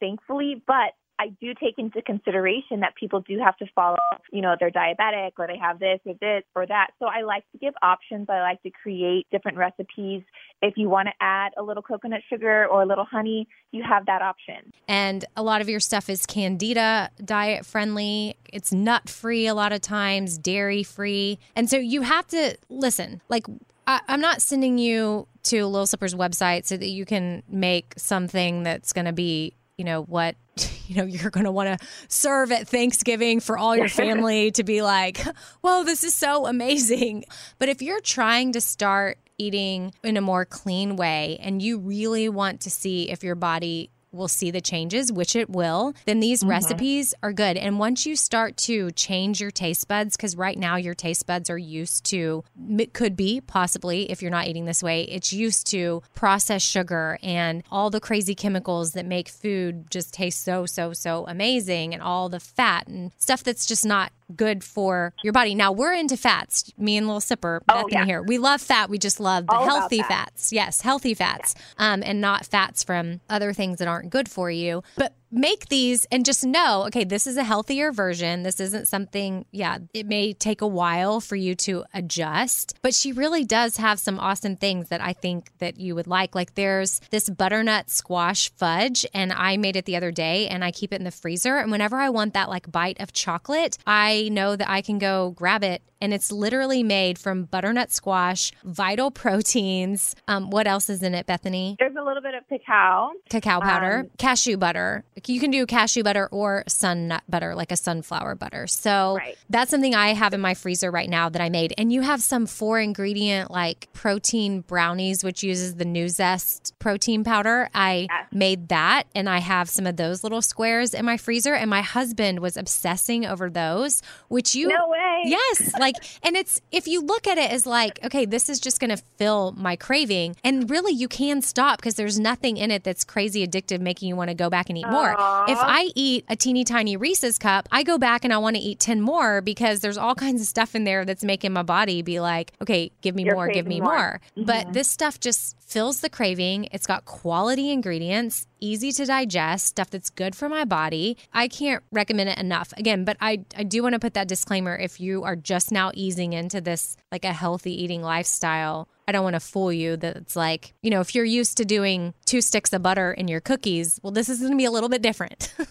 thankfully, 0.00 0.62
but 0.66 0.94
I 1.20 1.28
do 1.38 1.52
take 1.52 1.74
into 1.76 2.00
consideration 2.00 2.80
that 2.80 2.94
people 2.98 3.20
do 3.20 3.38
have 3.44 3.54
to 3.58 3.66
follow, 3.74 3.98
you 4.32 4.40
know, 4.40 4.56
they're 4.58 4.70
diabetic 4.70 5.32
or 5.38 5.46
they 5.46 5.58
have 5.58 5.78
this 5.78 6.00
or 6.06 6.14
this 6.18 6.44
or 6.56 6.66
that. 6.66 6.92
So 6.98 7.06
I 7.06 7.20
like 7.20 7.44
to 7.52 7.58
give 7.58 7.74
options. 7.82 8.28
I 8.30 8.40
like 8.40 8.62
to 8.62 8.70
create 8.70 9.26
different 9.30 9.58
recipes. 9.58 10.22
If 10.62 10.78
you 10.78 10.88
want 10.88 11.08
to 11.08 11.12
add 11.20 11.52
a 11.58 11.62
little 11.62 11.82
coconut 11.82 12.22
sugar 12.30 12.66
or 12.66 12.80
a 12.80 12.86
little 12.86 13.04
honey, 13.04 13.46
you 13.70 13.82
have 13.86 14.06
that 14.06 14.22
option. 14.22 14.72
And 14.88 15.26
a 15.36 15.42
lot 15.42 15.60
of 15.60 15.68
your 15.68 15.78
stuff 15.78 16.08
is 16.08 16.24
candida 16.24 17.10
diet 17.22 17.66
friendly. 17.66 18.36
It's 18.50 18.72
nut 18.72 19.10
free 19.10 19.46
a 19.46 19.52
lot 19.52 19.72
of 19.74 19.82
times, 19.82 20.38
dairy 20.38 20.82
free. 20.82 21.38
And 21.54 21.68
so 21.68 21.76
you 21.76 22.00
have 22.00 22.26
to 22.28 22.56
listen, 22.70 23.20
like, 23.28 23.44
I, 23.86 24.00
I'm 24.08 24.20
not 24.20 24.40
sending 24.40 24.78
you 24.78 25.26
to 25.42 25.66
Little 25.66 25.86
Sipper's 25.86 26.14
website 26.14 26.64
so 26.64 26.76
that 26.76 26.88
you 26.88 27.04
can 27.04 27.42
make 27.48 27.94
something 27.96 28.62
that's 28.62 28.92
going 28.92 29.06
to 29.06 29.12
be, 29.12 29.54
you 29.80 29.84
know, 29.84 30.02
what 30.02 30.36
you 30.86 30.96
know 30.96 31.04
you're 31.04 31.30
going 31.30 31.44
to 31.44 31.50
want 31.50 31.80
to 31.80 31.86
serve 32.08 32.52
at 32.52 32.68
Thanksgiving 32.68 33.40
for 33.40 33.56
all 33.56 33.74
your 33.74 33.88
family 34.02 34.50
to 34.52 34.62
be 34.62 34.82
like, 34.82 35.18
"Whoa, 35.62 35.84
this 35.84 36.04
is 36.04 36.14
so 36.14 36.46
amazing." 36.46 37.24
But 37.58 37.70
if 37.70 37.80
you're 37.80 38.02
trying 38.02 38.52
to 38.52 38.60
start 38.60 39.16
eating 39.38 39.94
in 40.04 40.18
a 40.18 40.20
more 40.20 40.44
clean 40.44 40.96
way 40.96 41.38
and 41.40 41.62
you 41.62 41.78
really 41.78 42.28
want 42.28 42.60
to 42.60 42.70
see 42.70 43.08
if 43.10 43.24
your 43.24 43.34
body 43.34 43.88
will 44.12 44.28
see 44.28 44.50
the 44.50 44.60
changes, 44.60 45.12
which 45.12 45.36
it 45.36 45.48
will, 45.48 45.94
then 46.04 46.20
these 46.20 46.40
mm-hmm. 46.40 46.50
recipes 46.50 47.14
are 47.22 47.32
good. 47.32 47.56
And 47.56 47.78
once 47.78 48.06
you 48.06 48.16
start 48.16 48.56
to 48.58 48.90
change 48.92 49.40
your 49.40 49.50
taste 49.50 49.86
buds, 49.88 50.16
because 50.16 50.36
right 50.36 50.58
now 50.58 50.76
your 50.76 50.94
taste 50.94 51.26
buds 51.26 51.50
are 51.50 51.58
used 51.58 52.04
to, 52.06 52.44
it 52.78 52.92
could 52.92 53.16
be 53.16 53.40
possibly 53.40 54.10
if 54.10 54.22
you're 54.22 54.30
not 54.30 54.46
eating 54.46 54.64
this 54.64 54.82
way, 54.82 55.02
it's 55.02 55.32
used 55.32 55.66
to 55.68 56.02
processed 56.14 56.66
sugar 56.66 57.18
and 57.22 57.62
all 57.70 57.90
the 57.90 58.00
crazy 58.00 58.34
chemicals 58.34 58.92
that 58.92 59.06
make 59.06 59.28
food 59.28 59.90
just 59.90 60.14
taste 60.14 60.42
so, 60.42 60.66
so, 60.66 60.92
so 60.92 61.26
amazing 61.26 61.94
and 61.94 62.02
all 62.02 62.28
the 62.28 62.40
fat 62.40 62.86
and 62.86 63.12
stuff 63.18 63.42
that's 63.44 63.66
just 63.66 63.86
not 63.86 64.12
good 64.36 64.62
for 64.64 65.12
your 65.22 65.32
body. 65.32 65.54
Now 65.54 65.72
we're 65.72 65.92
into 65.92 66.16
fats, 66.16 66.72
me 66.78 66.96
and 66.96 67.06
Little 67.06 67.20
Sipper, 67.20 67.60
Oh, 67.68 67.74
Bethany 67.82 67.92
yeah. 67.92 68.04
here. 68.04 68.22
We 68.22 68.38
love 68.38 68.60
fat. 68.60 68.88
We 68.90 68.98
just 68.98 69.20
love 69.20 69.46
the 69.46 69.54
All 69.54 69.64
healthy 69.64 70.02
fats. 70.02 70.52
Yes, 70.52 70.80
healthy 70.80 71.14
fats, 71.14 71.54
um, 71.78 72.02
and 72.04 72.20
not 72.20 72.46
fats 72.46 72.82
from 72.84 73.20
other 73.28 73.52
things 73.52 73.78
that 73.78 73.88
aren't 73.88 74.10
good 74.10 74.28
for 74.28 74.50
you. 74.50 74.82
But 74.96 75.14
make 75.30 75.68
these 75.68 76.04
and 76.06 76.24
just 76.24 76.44
know, 76.44 76.84
okay, 76.86 77.04
this 77.04 77.26
is 77.26 77.36
a 77.36 77.44
healthier 77.44 77.92
version. 77.92 78.42
This 78.42 78.60
isn't 78.60 78.88
something. 78.88 79.44
Yeah, 79.50 79.78
it 79.94 80.06
may 80.06 80.32
take 80.32 80.60
a 80.60 80.66
while 80.66 81.20
for 81.20 81.36
you 81.36 81.54
to 81.56 81.84
adjust, 81.94 82.78
but 82.82 82.94
she 82.94 83.12
really 83.12 83.44
does 83.44 83.76
have 83.76 83.98
some 83.98 84.18
awesome 84.18 84.56
things 84.56 84.88
that 84.88 85.00
I 85.00 85.12
think 85.12 85.50
that 85.58 85.78
you 85.78 85.94
would 85.94 86.06
like. 86.06 86.34
Like 86.34 86.54
there's 86.54 87.00
this 87.10 87.28
butternut 87.28 87.90
squash 87.90 88.50
fudge, 88.50 89.06
and 89.14 89.32
I 89.32 89.56
made 89.56 89.76
it 89.76 89.84
the 89.84 89.96
other 89.96 90.10
day, 90.10 90.48
and 90.48 90.64
I 90.64 90.70
keep 90.70 90.92
it 90.92 90.96
in 90.96 91.04
the 91.04 91.10
freezer. 91.10 91.56
And 91.56 91.70
whenever 91.70 91.96
I 91.96 92.10
want 92.10 92.34
that 92.34 92.48
like 92.48 92.70
bite 92.70 93.00
of 93.00 93.12
chocolate, 93.12 93.78
I 93.86 94.28
know 94.32 94.56
that 94.56 94.68
I 94.70 94.82
can 94.82 94.98
go 94.98 95.30
grab 95.30 95.64
it 95.64 95.82
and 96.00 96.12
it's 96.14 96.30
literally 96.32 96.82
made 96.82 97.18
from 97.18 97.44
butternut 97.44 97.92
squash, 97.92 98.52
vital 98.64 99.10
proteins. 99.10 100.14
Um, 100.28 100.50
what 100.50 100.66
else 100.66 100.88
is 100.90 101.02
in 101.02 101.14
it, 101.14 101.26
Bethany? 101.26 101.76
There's 101.78 101.96
a 101.96 102.02
little 102.02 102.22
bit 102.22 102.34
of 102.34 102.46
cacao. 102.48 103.12
Cacao 103.28 103.60
powder, 103.60 104.00
Um, 104.00 104.10
cashew 104.18 104.56
butter. 104.56 105.04
You 105.26 105.40
can 105.40 105.50
do 105.50 105.66
cashew 105.66 106.02
butter 106.02 106.28
or 106.30 106.64
sun 106.68 107.08
nut 107.08 107.22
butter, 107.28 107.54
like 107.54 107.72
a 107.72 107.76
sunflower 107.76 108.36
butter. 108.36 108.66
So 108.66 109.16
Right. 109.18 109.36
that's 109.48 109.70
something 109.70 109.94
I 109.94 110.14
have 110.14 110.34
in 110.34 110.40
my 110.40 110.54
freezer 110.54 110.90
right 110.90 111.08
now 111.08 111.28
that 111.28 111.40
I 111.42 111.48
made. 111.48 111.74
And 111.78 111.92
you 111.92 112.02
have 112.02 112.22
some 112.22 112.46
four 112.46 112.78
ingredient 112.80 113.50
like 113.50 113.88
protein 113.92 114.60
brownies, 114.62 115.22
which 115.24 115.42
uses 115.42 115.76
the 115.76 115.84
Nuzest 115.84 116.74
protein 116.78 117.24
powder. 117.24 117.68
I 117.74 118.06
Yes. 118.10 118.26
made 118.32 118.68
that 118.68 119.04
and 119.14 119.28
I 119.28 119.38
have 119.38 119.68
some 119.68 119.86
of 119.86 119.96
those 119.96 120.22
little 120.22 120.42
squares 120.42 120.94
in 120.94 121.04
my 121.04 121.16
freezer. 121.16 121.54
And 121.54 121.68
my 121.68 121.82
husband 121.82 122.40
was 122.40 122.56
obsessing 122.56 123.26
over 123.26 123.50
those, 123.50 124.02
which 124.28 124.54
you 124.54 124.68
No 124.68 124.88
way. 124.88 125.22
Yes, 125.24 125.72
like, 125.78 125.89
and 126.22 126.36
it's 126.36 126.60
if 126.70 126.86
you 126.86 127.00
look 127.00 127.26
at 127.26 127.38
it 127.38 127.50
as 127.50 127.66
like, 127.66 127.98
okay, 128.04 128.24
this 128.24 128.48
is 128.48 128.60
just 128.60 128.80
going 128.80 128.90
to 128.90 129.02
fill 129.16 129.52
my 129.52 129.76
craving, 129.76 130.36
and 130.44 130.70
really 130.70 130.92
you 130.92 131.08
can 131.08 131.42
stop 131.42 131.78
because 131.78 131.94
there's 131.94 132.18
nothing 132.18 132.56
in 132.56 132.70
it 132.70 132.84
that's 132.84 133.04
crazy 133.04 133.46
addictive, 133.46 133.80
making 133.80 134.08
you 134.08 134.16
want 134.16 134.28
to 134.28 134.34
go 134.34 134.50
back 134.50 134.68
and 134.68 134.78
eat 134.78 134.88
more. 134.88 135.12
If 135.12 135.58
I 135.58 135.90
eat 135.94 136.24
a 136.28 136.36
teeny 136.36 136.64
tiny 136.64 136.96
Reese's 136.96 137.38
cup, 137.38 137.68
I 137.72 137.82
go 137.82 137.98
back 137.98 138.24
and 138.24 138.32
I 138.32 138.38
want 138.38 138.56
to 138.56 138.62
eat 138.62 138.80
ten 138.80 139.00
more 139.00 139.40
because 139.40 139.80
there's 139.80 139.98
all 139.98 140.14
kinds 140.14 140.40
of 140.40 140.46
stuff 140.46 140.74
in 140.74 140.84
there 140.84 141.04
that's 141.04 141.24
making 141.24 141.52
my 141.52 141.62
body 141.62 142.02
be 142.02 142.20
like, 142.20 142.52
okay, 142.60 142.90
give 143.00 143.14
me 143.14 143.24
You're 143.24 143.34
more, 143.34 143.48
give 143.48 143.66
me 143.66 143.80
more. 143.80 143.92
more. 143.92 144.20
Mm-hmm. 144.36 144.44
But 144.44 144.72
this 144.72 144.88
stuff 144.88 145.20
just 145.20 145.56
fills 145.60 146.00
the 146.00 146.10
craving. 146.10 146.68
It's 146.72 146.86
got 146.86 147.04
quality 147.04 147.70
ingredients, 147.70 148.46
easy 148.60 148.92
to 148.92 149.06
digest, 149.06 149.66
stuff 149.66 149.90
that's 149.90 150.10
good 150.10 150.34
for 150.34 150.48
my 150.48 150.64
body. 150.64 151.16
I 151.32 151.48
can't 151.48 151.82
recommend 151.90 152.30
it 152.30 152.38
enough. 152.38 152.72
Again, 152.76 153.04
but 153.04 153.16
I, 153.20 153.44
I 153.56 153.62
do 153.62 153.82
want 153.82 153.94
to 153.94 153.98
put 153.98 154.14
that 154.14 154.28
disclaimer 154.28 154.76
if 154.76 155.00
you 155.00 155.24
are 155.24 155.36
just 155.36 155.72
now 155.72 155.90
easing 155.94 156.32
into 156.32 156.60
this 156.60 156.96
like 157.10 157.24
a 157.24 157.32
healthy 157.32 157.82
eating 157.82 158.02
lifestyle. 158.02 158.88
I 159.08 159.12
don't 159.12 159.24
want 159.24 159.34
to 159.34 159.40
fool 159.40 159.72
you 159.72 159.96
that 159.96 160.16
it's 160.16 160.36
like, 160.36 160.72
you 160.82 160.90
know, 160.90 161.00
if 161.00 161.14
you're 161.14 161.24
used 161.24 161.56
to 161.56 161.64
doing 161.64 162.14
two 162.26 162.40
sticks 162.40 162.72
of 162.72 162.82
butter 162.82 163.12
in 163.12 163.26
your 163.26 163.40
cookies, 163.40 163.98
well, 164.02 164.12
this 164.12 164.28
is 164.28 164.38
going 164.38 164.52
to 164.52 164.56
be 164.56 164.66
a 164.66 164.70
little 164.70 164.88
bit 164.88 165.02
different. 165.02 165.52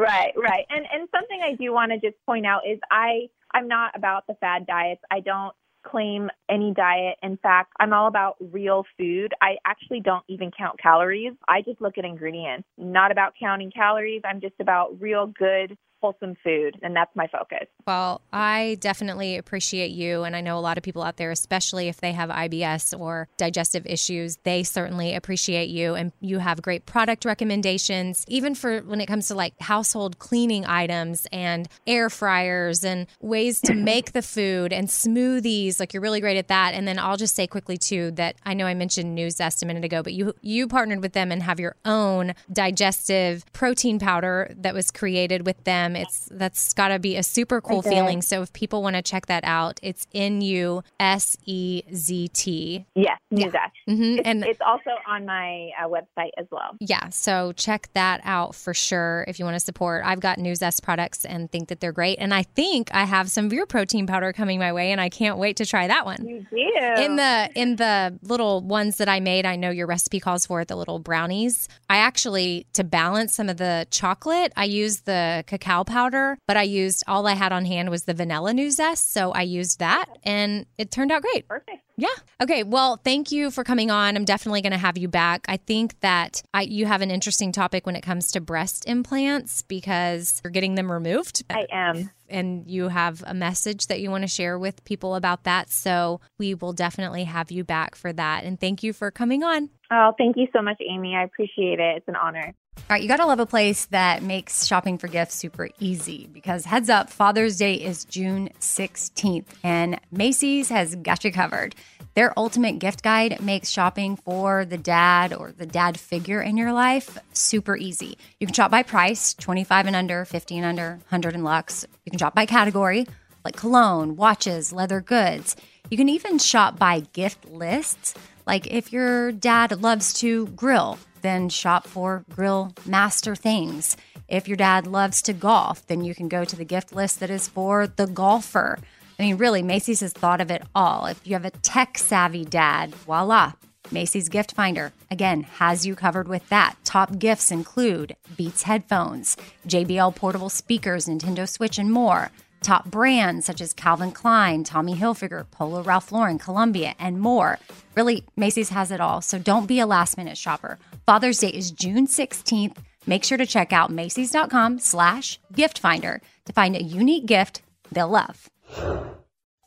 Right, 0.00 0.32
right. 0.34 0.64
And 0.70 0.86
and 0.90 1.08
something 1.14 1.40
I 1.44 1.56
do 1.56 1.74
want 1.74 1.92
to 1.92 1.98
just 1.98 2.16
point 2.24 2.46
out 2.46 2.62
is 2.66 2.78
I 2.90 3.28
I'm 3.52 3.68
not 3.68 3.94
about 3.94 4.26
the 4.26 4.34
fad 4.40 4.66
diets. 4.66 5.02
I 5.10 5.20
don't 5.20 5.54
claim 5.82 6.30
any 6.48 6.72
diet. 6.72 7.16
In 7.22 7.36
fact, 7.38 7.72
I'm 7.80 7.92
all 7.92 8.06
about 8.06 8.36
real 8.40 8.84
food. 8.98 9.32
I 9.40 9.56
actually 9.64 10.00
don't 10.00 10.24
even 10.28 10.50
count 10.56 10.78
calories. 10.80 11.32
I 11.48 11.62
just 11.62 11.80
look 11.80 11.98
at 11.98 12.04
ingredients. 12.04 12.68
Not 12.78 13.12
about 13.12 13.34
counting 13.38 13.70
calories. 13.70 14.22
I'm 14.24 14.40
just 14.40 14.54
about 14.60 15.00
real 15.00 15.26
good 15.26 15.76
wholesome 16.00 16.36
food, 16.42 16.78
and 16.82 16.94
that's 16.94 17.14
my 17.14 17.26
focus. 17.26 17.66
Well, 17.86 18.22
I 18.32 18.78
definitely 18.80 19.36
appreciate 19.36 19.90
you. 19.90 20.22
And 20.22 20.34
I 20.34 20.40
know 20.40 20.58
a 20.58 20.60
lot 20.60 20.78
of 20.78 20.84
people 20.84 21.02
out 21.02 21.16
there, 21.16 21.30
especially 21.30 21.88
if 21.88 22.00
they 22.00 22.12
have 22.12 22.30
IBS 22.30 22.98
or 22.98 23.28
digestive 23.36 23.86
issues, 23.86 24.36
they 24.44 24.62
certainly 24.62 25.14
appreciate 25.14 25.68
you. 25.68 25.94
And 25.94 26.12
you 26.20 26.38
have 26.38 26.62
great 26.62 26.86
product 26.86 27.24
recommendations, 27.24 28.24
even 28.28 28.54
for 28.54 28.80
when 28.80 29.00
it 29.00 29.06
comes 29.06 29.28
to 29.28 29.34
like 29.34 29.54
household 29.60 30.18
cleaning 30.18 30.64
items 30.66 31.26
and 31.32 31.68
air 31.86 32.10
fryers 32.10 32.84
and 32.84 33.06
ways 33.20 33.60
to 33.62 33.74
make 33.74 34.12
the 34.12 34.22
food 34.22 34.72
and 34.72 34.88
smoothies. 34.88 35.80
Like 35.80 35.92
you're 35.92 36.02
really 36.02 36.20
great 36.20 36.36
at 36.36 36.48
that. 36.48 36.74
And 36.74 36.86
then 36.86 36.98
I'll 36.98 37.16
just 37.16 37.34
say 37.34 37.46
quickly 37.46 37.76
too 37.76 38.10
that 38.12 38.36
I 38.44 38.54
know 38.54 38.66
I 38.66 38.74
mentioned 38.74 39.16
Nuzest 39.16 39.62
a 39.62 39.66
minute 39.66 39.84
ago, 39.84 40.02
but 40.02 40.12
you 40.12 40.34
you 40.40 40.68
partnered 40.68 41.02
with 41.02 41.12
them 41.12 41.32
and 41.32 41.42
have 41.42 41.60
your 41.60 41.76
own 41.84 42.34
digestive 42.52 43.44
protein 43.52 43.98
powder 43.98 44.52
that 44.56 44.74
was 44.74 44.90
created 44.90 45.46
with 45.46 45.62
them. 45.64 45.89
It's 45.96 46.28
that's 46.30 46.72
got 46.74 46.88
to 46.88 46.98
be 46.98 47.16
a 47.16 47.22
super 47.22 47.60
cool 47.60 47.82
feeling. 47.82 48.22
So 48.22 48.42
if 48.42 48.52
people 48.52 48.82
want 48.82 48.96
to 48.96 49.02
check 49.02 49.26
that 49.26 49.44
out, 49.44 49.78
it's 49.82 50.06
N 50.14 50.40
U 50.40 50.82
S 50.98 51.36
E 51.46 51.82
Z 51.94 52.28
T. 52.28 52.84
Yes, 52.94 53.18
Zest. 53.32 53.54
Mhm. 53.88 54.18
It's, 54.18 54.28
And 54.28 54.44
it's 54.44 54.60
also 54.60 54.90
on 55.06 55.26
my 55.26 55.70
uh, 55.80 55.88
website 55.88 56.30
as 56.36 56.46
well. 56.50 56.76
yeah, 56.80 57.08
so 57.10 57.52
check 57.52 57.88
that 57.94 58.20
out 58.24 58.54
for 58.54 58.74
sure 58.74 59.24
if 59.28 59.38
you 59.38 59.44
want 59.44 59.54
to 59.56 59.60
support. 59.60 60.02
I've 60.04 60.20
got 60.20 60.38
Nuzest 60.38 60.82
products 60.82 61.24
and 61.24 61.50
think 61.50 61.68
that 61.68 61.80
they're 61.80 61.92
great. 61.92 62.18
And 62.18 62.32
I 62.34 62.42
think 62.42 62.90
I 62.94 63.04
have 63.04 63.30
some 63.30 63.46
of 63.46 63.52
your 63.52 63.66
protein 63.66 64.06
powder 64.06 64.32
coming 64.32 64.58
my 64.58 64.72
way 64.72 64.92
and 64.92 65.00
I 65.00 65.08
can't 65.08 65.38
wait 65.38 65.56
to 65.56 65.66
try 65.66 65.86
that 65.88 66.04
one. 66.04 66.26
You 66.26 66.46
do. 66.50 67.02
In 67.02 67.16
the 67.16 67.50
in 67.54 67.76
the 67.76 68.18
little 68.22 68.60
ones 68.60 68.96
that 68.98 69.08
I 69.08 69.20
made, 69.20 69.46
I 69.46 69.56
know 69.56 69.70
your 69.70 69.86
recipe 69.86 70.20
calls 70.20 70.46
for 70.46 70.60
it, 70.60 70.68
the 70.68 70.76
little 70.76 70.98
brownies. 70.98 71.68
I 71.88 71.98
actually 71.98 72.66
to 72.74 72.84
balance 72.84 73.34
some 73.34 73.48
of 73.48 73.56
the 73.56 73.86
chocolate, 73.90 74.52
I 74.56 74.64
use 74.64 75.00
the 75.00 75.44
cacao 75.46 75.79
powder, 75.84 76.38
but 76.46 76.56
I 76.56 76.62
used 76.62 77.04
all 77.06 77.26
I 77.26 77.34
had 77.34 77.52
on 77.52 77.64
hand 77.64 77.90
was 77.90 78.04
the 78.04 78.14
vanilla 78.14 78.52
Nuzest, 78.52 79.10
so 79.10 79.32
I 79.32 79.42
used 79.42 79.78
that 79.78 80.06
and 80.22 80.66
it 80.78 80.90
turned 80.90 81.12
out 81.12 81.22
great. 81.22 81.48
Perfect. 81.48 81.82
Yeah. 81.96 82.08
Okay. 82.42 82.62
Well, 82.62 82.96
thank 82.96 83.30
you 83.30 83.50
for 83.50 83.62
coming 83.62 83.90
on. 83.90 84.16
I'm 84.16 84.24
definitely 84.24 84.62
going 84.62 84.72
to 84.72 84.78
have 84.78 84.96
you 84.96 85.06
back. 85.06 85.44
I 85.48 85.58
think 85.58 86.00
that 86.00 86.42
I, 86.54 86.62
you 86.62 86.86
have 86.86 87.02
an 87.02 87.10
interesting 87.10 87.52
topic 87.52 87.84
when 87.84 87.94
it 87.94 88.00
comes 88.00 88.32
to 88.32 88.40
breast 88.40 88.86
implants 88.86 89.60
because 89.62 90.40
you're 90.42 90.50
getting 90.50 90.76
them 90.76 90.90
removed. 90.90 91.44
I 91.50 91.66
am. 91.70 92.10
And 92.30 92.66
you 92.66 92.88
have 92.88 93.22
a 93.26 93.34
message 93.34 93.88
that 93.88 94.00
you 94.00 94.10
want 94.10 94.22
to 94.22 94.28
share 94.28 94.58
with 94.58 94.82
people 94.84 95.14
about 95.14 95.44
that. 95.44 95.70
So 95.70 96.22
we 96.38 96.54
will 96.54 96.72
definitely 96.72 97.24
have 97.24 97.50
you 97.50 97.64
back 97.64 97.94
for 97.94 98.14
that. 98.14 98.44
And 98.44 98.58
thank 98.58 98.82
you 98.82 98.94
for 98.94 99.10
coming 99.10 99.42
on. 99.42 99.68
Oh, 99.90 100.12
thank 100.16 100.38
you 100.38 100.46
so 100.54 100.62
much, 100.62 100.80
Amy. 100.88 101.14
I 101.14 101.24
appreciate 101.24 101.80
it. 101.80 101.98
It's 101.98 102.08
an 102.08 102.16
honor. 102.16 102.54
All 102.88 102.96
right, 102.96 103.02
you 103.02 103.08
got 103.08 103.18
to 103.18 103.26
love 103.26 103.38
a 103.38 103.46
place 103.46 103.84
that 103.86 104.24
makes 104.24 104.66
shopping 104.66 104.98
for 104.98 105.06
gifts 105.06 105.36
super 105.36 105.68
easy 105.78 106.28
because 106.32 106.64
heads 106.64 106.90
up, 106.90 107.08
Father's 107.08 107.56
Day 107.56 107.74
is 107.74 108.04
June 108.04 108.50
16th 108.58 109.46
and 109.62 110.00
Macy's 110.10 110.70
has 110.70 110.96
got 110.96 111.22
you 111.22 111.30
covered. 111.30 111.76
Their 112.14 112.36
ultimate 112.36 112.80
gift 112.80 113.04
guide 113.04 113.40
makes 113.40 113.70
shopping 113.70 114.16
for 114.16 114.64
the 114.64 114.76
dad 114.76 115.32
or 115.32 115.52
the 115.52 115.66
dad 115.66 116.00
figure 116.00 116.42
in 116.42 116.56
your 116.56 116.72
life 116.72 117.16
super 117.32 117.76
easy. 117.76 118.18
You 118.40 118.48
can 118.48 118.54
shop 118.54 118.72
by 118.72 118.82
price, 118.82 119.34
25 119.34 119.86
and 119.86 119.94
under, 119.94 120.24
50 120.24 120.56
and 120.56 120.66
under, 120.66 120.90
100 120.90 121.34
and 121.34 121.44
lux. 121.44 121.86
You 122.04 122.10
can 122.10 122.18
shop 122.18 122.34
by 122.34 122.46
category, 122.46 123.06
like 123.44 123.54
cologne, 123.56 124.16
watches, 124.16 124.72
leather 124.72 125.00
goods. 125.00 125.54
You 125.90 125.96
can 125.96 126.08
even 126.08 126.38
shop 126.38 126.76
by 126.76 127.00
gift 127.12 127.48
lists. 127.48 128.14
Like 128.50 128.66
if 128.66 128.92
your 128.92 129.30
dad 129.30 129.80
loves 129.80 130.12
to 130.14 130.48
grill, 130.48 130.98
then 131.22 131.48
shop 131.50 131.86
for 131.86 132.24
grill 132.34 132.74
master 132.84 133.36
things. 133.36 133.96
If 134.26 134.48
your 134.48 134.56
dad 134.56 134.88
loves 134.88 135.22
to 135.22 135.32
golf, 135.32 135.86
then 135.86 136.02
you 136.02 136.16
can 136.16 136.28
go 136.28 136.44
to 136.44 136.56
the 136.56 136.64
gift 136.64 136.92
list 136.92 137.20
that 137.20 137.30
is 137.30 137.46
for 137.46 137.86
the 137.86 138.08
golfer. 138.08 138.80
I 139.20 139.22
mean, 139.22 139.36
really, 139.36 139.62
Macy's 139.62 140.00
has 140.00 140.12
thought 140.12 140.40
of 140.40 140.50
it 140.50 140.64
all. 140.74 141.06
If 141.06 141.24
you 141.24 141.34
have 141.34 141.44
a 141.44 141.52
tech 141.62 141.96
savvy 141.96 142.44
dad, 142.44 142.92
voila, 142.92 143.52
Macy's 143.92 144.28
Gift 144.28 144.50
Finder, 144.50 144.92
again, 145.12 145.44
has 145.44 145.86
you 145.86 145.94
covered 145.94 146.26
with 146.26 146.48
that. 146.48 146.74
Top 146.82 147.20
gifts 147.20 147.52
include 147.52 148.16
Beats 148.36 148.64
headphones, 148.64 149.36
JBL 149.68 150.16
portable 150.16 150.50
speakers, 150.50 151.06
Nintendo 151.06 151.48
Switch, 151.48 151.78
and 151.78 151.92
more. 151.92 152.32
Top 152.62 152.90
brands 152.90 153.46
such 153.46 153.60
as 153.60 153.72
Calvin 153.72 154.12
Klein, 154.12 154.64
Tommy 154.64 154.94
Hilfiger, 154.94 155.50
Polo 155.50 155.82
Ralph 155.82 156.12
Lauren, 156.12 156.38
Columbia, 156.38 156.94
and 156.98 157.20
more. 157.20 157.58
Really, 157.96 158.24
Macy's 158.36 158.68
has 158.68 158.90
it 158.90 159.00
all, 159.00 159.20
so 159.20 159.38
don't 159.38 159.66
be 159.66 159.80
a 159.80 159.86
last 159.86 160.16
minute 160.16 160.36
shopper. 160.36 160.78
Father's 161.06 161.38
Day 161.38 161.48
is 161.48 161.70
June 161.70 162.06
16th. 162.06 162.76
Make 163.06 163.24
sure 163.24 163.38
to 163.38 163.46
check 163.46 163.72
out 163.72 163.90
Macy's.com 163.90 164.78
slash 164.78 165.38
gift 165.52 165.78
finder 165.78 166.20
to 166.44 166.52
find 166.52 166.76
a 166.76 166.82
unique 166.82 167.26
gift 167.26 167.62
they'll 167.90 168.08
love. 168.08 168.48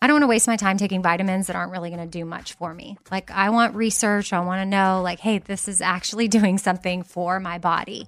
I 0.03 0.07
don't 0.07 0.15
want 0.15 0.23
to 0.23 0.27
waste 0.27 0.47
my 0.47 0.57
time 0.57 0.77
taking 0.77 1.01
vitamins 1.01 1.47
that 1.47 1.55
aren't 1.55 1.71
really 1.71 1.89
going 1.89 2.01
to 2.01 2.19
do 2.19 2.25
much 2.25 2.53
for 2.53 2.73
me. 2.73 2.97
Like, 3.09 3.31
I 3.31 3.49
want 3.51 3.75
research. 3.75 4.33
I 4.33 4.41
want 4.41 4.59
to 4.59 4.65
know, 4.65 5.01
like, 5.01 5.19
hey, 5.19 5.37
this 5.37 5.69
is 5.69 5.81
actually 5.81 6.27
doing 6.39 6.57
something 6.57 7.03
for 7.03 7.39
my 7.39 7.57
body. 7.57 8.07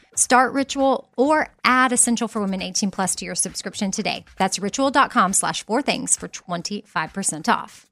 Start 0.21 0.53
Ritual 0.53 1.09
or 1.17 1.49
add 1.65 1.91
Essential 1.91 2.27
for 2.27 2.41
Women 2.41 2.61
18 2.61 2.91
Plus 2.91 3.15
to 3.15 3.25
your 3.25 3.33
subscription 3.33 3.89
today. 3.89 4.23
That's 4.37 4.59
ritual.com 4.59 5.33
slash 5.33 5.65
four 5.65 5.81
things 5.81 6.15
for 6.15 6.27
25% 6.27 7.49
off. 7.49 7.87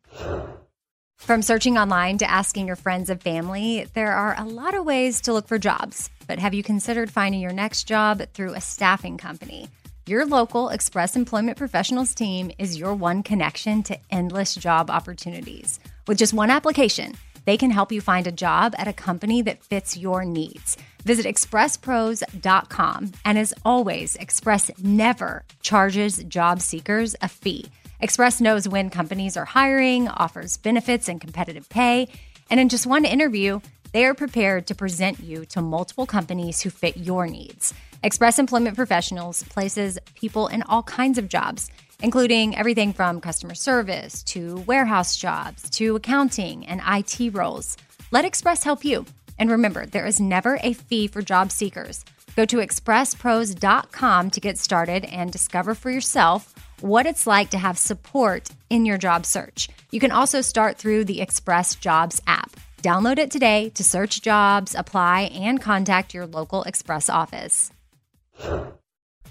From 1.18 1.42
searching 1.42 1.80
online 1.80 2.20
to 2.20 2.30
asking 2.30 2.68
your 2.68 2.76
friends 2.76 3.10
and 3.10 3.20
family, 3.20 3.88
there 3.96 4.14
are 4.14 4.36
a 4.38 4.46
lot 4.46 4.76
of 4.76 4.86
ways 4.86 5.22
to 5.22 5.34
look 5.34 5.48
for 5.48 5.58
jobs. 5.58 6.12
But 6.28 6.38
have 6.38 6.54
you 6.54 6.62
considered 6.62 7.10
finding 7.10 7.42
your 7.42 7.52
next 7.52 7.86
job 7.86 8.22
through 8.36 8.54
a 8.54 8.62
staffing 8.62 9.18
company? 9.18 9.68
Your 10.06 10.28
local 10.28 10.70
Express 10.70 11.16
Employment 11.16 11.58
Professionals 11.58 12.14
team 12.14 12.52
is 12.60 12.78
your 12.78 12.94
one 12.94 13.24
connection 13.24 13.82
to 13.84 13.98
endless 14.12 14.54
job 14.54 14.92
opportunities. 14.92 15.80
With 16.06 16.20
just 16.20 16.36
one 16.36 16.52
application, 16.52 17.16
they 17.50 17.58
can 17.58 17.72
help 17.72 17.92
you 17.92 18.00
find 18.00 18.28
a 18.28 18.32
job 18.32 18.76
at 18.78 18.88
a 18.88 18.94
company 18.94 19.42
that 19.42 19.64
fits 19.64 19.98
your 19.98 20.24
needs. 20.24 20.78
Visit 21.04 21.26
expresspros.com. 21.26 23.12
And 23.26 23.40
as 23.40 23.56
always, 23.66 24.16
Express 24.18 24.70
never 24.78 25.44
charges 25.64 26.24
job 26.26 26.62
seekers 26.62 27.16
a 27.24 27.28
fee. 27.28 27.66
Express 28.02 28.40
knows 28.40 28.70
when 28.70 28.92
companies 28.92 29.36
are 29.36 29.46
hiring, 29.46 30.08
offers 30.10 30.58
benefits 30.58 31.10
and 31.10 31.20
competitive 31.20 31.68
pay. 31.70 32.08
And 32.52 32.60
in 32.60 32.70
just 32.70 32.86
one 32.86 33.04
interview, 33.04 33.62
they 33.94 34.06
are 34.06 34.14
prepared 34.14 34.68
to 34.68 34.76
present 34.76 35.20
you 35.20 35.44
to 35.46 35.60
multiple 35.60 36.06
companies 36.06 36.62
who 36.62 36.70
fit 36.70 36.98
your 36.98 37.26
needs. 37.26 37.74
Express 38.04 38.38
Employment 38.38 38.76
Professionals 38.76 39.42
places 39.42 39.98
people 40.14 40.46
in 40.50 40.62
all 40.62 40.84
kinds 40.84 41.18
of 41.18 41.28
jobs, 41.28 41.72
including 42.02 42.56
everything 42.56 42.94
from 42.94 43.22
customer 43.22 43.56
service 43.56 44.24
to 44.24 44.58
warehouse 44.68 45.16
jobs 45.16 45.70
to 45.72 45.96
accounting 45.96 46.66
and 46.66 46.82
IT 46.86 47.34
roles. 47.34 47.78
Let 48.12 48.26
Express 48.26 48.64
help 48.64 48.84
you. 48.86 49.06
And 49.38 49.50
remember, 49.50 49.86
there 49.86 50.06
is 50.06 50.20
never 50.20 50.60
a 50.64 50.74
fee 50.74 51.08
for 51.08 51.22
job 51.22 51.52
seekers. 51.52 52.04
Go 52.36 52.46
to 52.46 52.58
expresspros.com 52.58 54.32
to 54.32 54.40
get 54.40 54.58
started 54.58 55.06
and 55.06 55.32
discover 55.32 55.76
for 55.76 55.92
yourself 55.92 56.54
what 56.82 57.06
it's 57.06 57.28
like 57.28 57.50
to 57.50 57.58
have 57.58 57.78
support 57.78 58.50
in 58.70 58.86
your 58.86 58.98
job 58.98 59.26
search. 59.26 59.70
You 59.92 60.00
can 60.00 60.12
also 60.12 60.42
start 60.42 60.78
through 60.78 61.06
the 61.06 61.22
Express 61.22 61.76
Jobs 61.76 62.22
app. 62.28 62.56
Download 62.82 63.18
it 63.18 63.32
today 63.32 63.70
to 63.76 63.84
search 63.84 64.22
jobs, 64.22 64.74
apply, 64.76 65.24
and 65.34 65.62
contact 65.62 66.14
your 66.14 66.26
local 66.26 66.64
Express 66.64 67.10
office. 67.10 67.72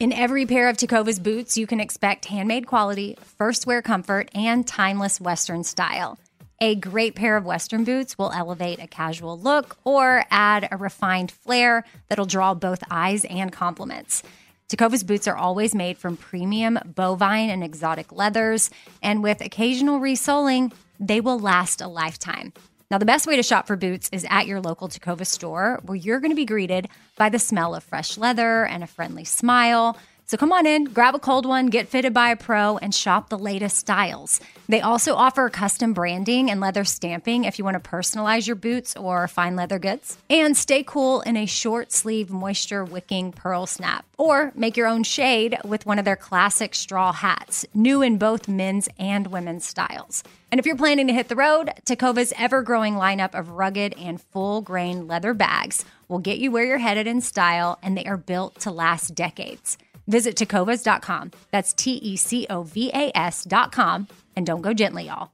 In 0.00 0.12
every 0.12 0.46
pair 0.46 0.68
of 0.68 0.76
Tecovas 0.76 1.20
boots, 1.20 1.58
you 1.58 1.66
can 1.66 1.80
expect 1.80 2.26
handmade 2.26 2.68
quality, 2.68 3.18
first 3.36 3.66
wear 3.66 3.82
comfort, 3.82 4.30
and 4.32 4.64
timeless 4.64 5.20
Western 5.20 5.64
style. 5.64 6.20
A 6.60 6.76
great 6.76 7.16
pair 7.16 7.36
of 7.36 7.44
Western 7.44 7.82
boots 7.82 8.16
will 8.16 8.30
elevate 8.30 8.78
a 8.78 8.86
casual 8.86 9.36
look 9.36 9.76
or 9.82 10.24
add 10.30 10.68
a 10.70 10.76
refined 10.76 11.32
flair 11.32 11.84
that'll 12.08 12.26
draw 12.26 12.54
both 12.54 12.84
eyes 12.88 13.24
and 13.24 13.50
compliments. 13.50 14.22
Tecovas 14.68 15.04
boots 15.04 15.26
are 15.26 15.36
always 15.36 15.74
made 15.74 15.98
from 15.98 16.16
premium 16.16 16.78
bovine 16.94 17.50
and 17.50 17.64
exotic 17.64 18.12
leathers, 18.12 18.70
and 19.02 19.20
with 19.20 19.40
occasional 19.40 19.98
resoling, 19.98 20.70
they 21.00 21.20
will 21.20 21.40
last 21.40 21.80
a 21.80 21.88
lifetime. 21.88 22.52
Now, 22.90 22.96
the 22.96 23.04
best 23.04 23.26
way 23.26 23.36
to 23.36 23.42
shop 23.42 23.66
for 23.66 23.76
boots 23.76 24.08
is 24.12 24.26
at 24.30 24.46
your 24.46 24.62
local 24.62 24.88
Tacova 24.88 25.26
store, 25.26 25.78
where 25.84 25.94
you're 25.94 26.20
going 26.20 26.30
to 26.30 26.36
be 26.36 26.46
greeted 26.46 26.88
by 27.16 27.28
the 27.28 27.38
smell 27.38 27.74
of 27.74 27.84
fresh 27.84 28.16
leather 28.16 28.64
and 28.64 28.82
a 28.82 28.86
friendly 28.86 29.24
smile. 29.24 29.98
So 30.24 30.38
come 30.38 30.52
on 30.52 30.66
in, 30.66 30.84
grab 30.84 31.14
a 31.14 31.18
cold 31.18 31.44
one, 31.44 31.66
get 31.66 31.88
fitted 31.88 32.14
by 32.14 32.30
a 32.30 32.36
pro, 32.36 32.78
and 32.78 32.94
shop 32.94 33.28
the 33.28 33.38
latest 33.38 33.76
styles. 33.76 34.40
They 34.70 34.80
also 34.80 35.16
offer 35.16 35.50
custom 35.50 35.92
branding 35.92 36.50
and 36.50 36.60
leather 36.60 36.84
stamping 36.84 37.44
if 37.44 37.58
you 37.58 37.64
want 37.64 37.82
to 37.82 37.90
personalize 37.90 38.46
your 38.46 38.56
boots 38.56 38.96
or 38.96 39.28
fine 39.28 39.54
leather 39.54 39.78
goods. 39.78 40.16
And 40.30 40.56
stay 40.56 40.82
cool 40.82 41.20
in 41.22 41.36
a 41.36 41.44
short 41.44 41.92
sleeve 41.92 42.30
moisture 42.30 42.86
wicking 42.86 43.32
pearl 43.32 43.66
snap. 43.66 44.06
Or 44.16 44.50
make 44.54 44.78
your 44.78 44.86
own 44.86 45.02
shade 45.02 45.58
with 45.62 45.84
one 45.84 45.98
of 45.98 46.06
their 46.06 46.16
classic 46.16 46.74
straw 46.74 47.12
hats, 47.12 47.66
new 47.74 48.00
in 48.00 48.16
both 48.16 48.48
men's 48.48 48.88
and 48.98 49.26
women's 49.26 49.66
styles. 49.66 50.24
And 50.50 50.58
if 50.58 50.64
you're 50.64 50.76
planning 50.76 51.06
to 51.08 51.12
hit 51.12 51.28
the 51.28 51.36
road, 51.36 51.70
Tecovas 51.84 52.32
ever 52.38 52.62
growing 52.62 52.94
lineup 52.94 53.38
of 53.38 53.50
rugged 53.50 53.94
and 53.98 54.20
full 54.20 54.62
grain 54.62 55.06
leather 55.06 55.34
bags 55.34 55.84
will 56.08 56.20
get 56.20 56.38
you 56.38 56.50
where 56.50 56.64
you're 56.64 56.78
headed 56.78 57.06
in 57.06 57.20
style, 57.20 57.78
and 57.82 57.96
they 57.96 58.06
are 58.06 58.16
built 58.16 58.58
to 58.60 58.70
last 58.70 59.14
decades. 59.14 59.76
Visit 60.06 60.36
tecovas.com. 60.36 61.32
That's 61.50 61.74
T 61.74 61.92
E 61.96 62.16
C 62.16 62.46
O 62.48 62.62
V 62.62 62.90
A 62.94 63.12
S.com. 63.14 64.08
And 64.34 64.46
don't 64.46 64.62
go 64.62 64.72
gently, 64.72 65.06
y'all. 65.06 65.30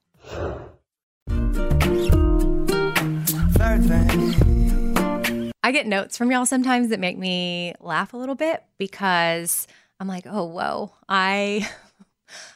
I 5.63 5.73
get 5.73 5.87
notes 5.87 6.19
from 6.19 6.33
y'all 6.33 6.45
sometimes 6.45 6.89
that 6.89 6.99
make 6.99 7.17
me 7.17 7.75
laugh 7.81 8.15
a 8.15 8.17
little 8.17 8.35
bit 8.35 8.65
because 8.79 9.69
I'm 10.01 10.09
like, 10.09 10.27
oh, 10.29 10.45
whoa, 10.45 10.93
I. 11.09 11.69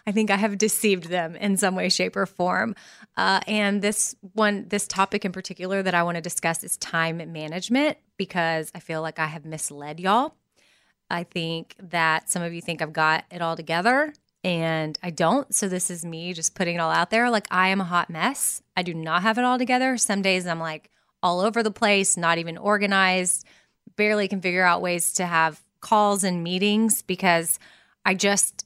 I 0.07 0.13
think 0.13 0.31
I 0.31 0.37
have 0.37 0.59
deceived 0.59 1.05
them 1.05 1.37
in 1.37 1.57
some 1.57 1.75
way, 1.75 1.89
shape, 1.89 2.17
or 2.17 2.27
form. 2.27 2.75
Uh, 3.17 3.41
and 3.47 3.83
this 3.83 4.15
one, 4.33 4.67
this 4.69 4.87
topic 4.87 5.25
in 5.25 5.33
particular 5.33 5.83
that 5.83 5.95
I 5.95 6.03
want 6.03 6.17
to 6.17 6.21
discuss 6.21 6.65
is 6.65 6.77
time 6.77 7.19
management 7.33 7.99
because 8.17 8.71
I 8.75 8.81
feel 8.81 9.03
like 9.03 9.19
I 9.19 9.27
have 9.27 9.45
misled 9.45 10.01
y'all. 10.01 10.35
I 11.11 11.25
think 11.25 11.75
that 11.81 12.31
some 12.31 12.43
of 12.43 12.53
you 12.53 12.61
think 12.61 12.83
I've 12.83 12.93
got 12.93 13.25
it 13.31 13.41
all 13.41 13.57
together 13.57 14.13
and 14.45 14.99
I 15.03 15.11
don't. 15.11 15.53
So 15.55 15.69
this 15.69 15.91
is 15.91 16.05
me 16.05 16.33
just 16.33 16.55
putting 16.55 16.77
it 16.77 16.81
all 16.81 16.91
out 16.91 17.11
there. 17.11 17.31
Like 17.31 17.47
I 17.51 17.69
am 17.69 17.81
a 17.81 17.85
hot 17.85 18.11
mess. 18.11 18.63
I 18.77 18.83
do 18.83 18.95
not 18.95 19.23
have 19.23 19.39
it 19.39 19.45
all 19.45 19.59
together. 19.59 19.97
Some 19.97 20.23
days 20.23 20.47
I'm 20.47 20.61
like 20.61 20.91
all 21.23 21.41
over 21.41 21.63
the 21.63 21.71
place, 21.71 22.17
not 22.17 22.39
even 22.39 22.59
organized, 22.59 23.45
barely 23.97 24.29
can 24.29 24.41
figure 24.41 24.65
out 24.65 24.83
ways 24.83 25.15
to 25.15 25.27
have 25.27 25.61
calls 25.81 26.25
and 26.25 26.43
meetings 26.43 27.03
because 27.03 27.59
I 28.05 28.15
just 28.15 28.65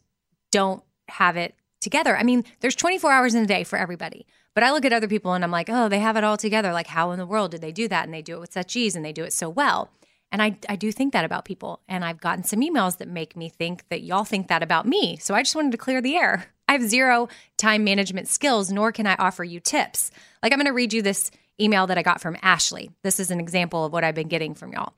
don't 0.50 0.82
have 1.12 1.36
it 1.36 1.54
together. 1.80 2.16
I 2.16 2.22
mean, 2.22 2.44
there's 2.60 2.76
24 2.76 3.12
hours 3.12 3.34
in 3.34 3.42
a 3.42 3.46
day 3.46 3.64
for 3.64 3.78
everybody. 3.78 4.26
But 4.54 4.64
I 4.64 4.70
look 4.70 4.84
at 4.84 4.92
other 4.92 5.08
people 5.08 5.32
and 5.32 5.42
I'm 5.42 5.50
like, 5.50 5.70
oh, 5.70 5.88
they 5.88 5.98
have 5.98 6.16
it 6.16 6.24
all 6.24 6.36
together. 6.36 6.72
Like, 6.72 6.88
how 6.88 7.10
in 7.10 7.18
the 7.18 7.26
world 7.26 7.50
did 7.50 7.60
they 7.60 7.72
do 7.72 7.88
that? 7.88 8.04
And 8.04 8.12
they 8.12 8.22
do 8.22 8.36
it 8.36 8.40
with 8.40 8.52
such 8.52 8.76
ease 8.76 8.94
and 8.94 9.04
they 9.04 9.12
do 9.12 9.24
it 9.24 9.32
so 9.32 9.48
well. 9.48 9.90
And 10.30 10.42
I, 10.42 10.56
I 10.68 10.76
do 10.76 10.92
think 10.92 11.12
that 11.12 11.24
about 11.24 11.44
people. 11.44 11.80
And 11.88 12.04
I've 12.04 12.20
gotten 12.20 12.44
some 12.44 12.60
emails 12.60 12.98
that 12.98 13.08
make 13.08 13.36
me 13.36 13.48
think 13.48 13.88
that 13.88 14.02
y'all 14.02 14.24
think 14.24 14.48
that 14.48 14.62
about 14.62 14.86
me. 14.86 15.18
So 15.18 15.34
I 15.34 15.42
just 15.42 15.54
wanted 15.54 15.72
to 15.72 15.78
clear 15.78 16.00
the 16.00 16.16
air. 16.16 16.46
I 16.68 16.72
have 16.72 16.82
zero 16.82 17.28
time 17.58 17.84
management 17.84 18.28
skills, 18.28 18.72
nor 18.72 18.92
can 18.92 19.06
I 19.06 19.14
offer 19.16 19.44
you 19.44 19.60
tips. 19.60 20.10
Like, 20.42 20.52
I'm 20.52 20.58
going 20.58 20.66
to 20.66 20.72
read 20.72 20.92
you 20.92 21.02
this 21.02 21.30
email 21.60 21.86
that 21.86 21.98
I 21.98 22.02
got 22.02 22.20
from 22.20 22.38
Ashley. 22.40 22.90
This 23.02 23.20
is 23.20 23.30
an 23.30 23.40
example 23.40 23.84
of 23.84 23.92
what 23.92 24.04
I've 24.04 24.14
been 24.14 24.28
getting 24.28 24.54
from 24.54 24.72
y'all. 24.72 24.94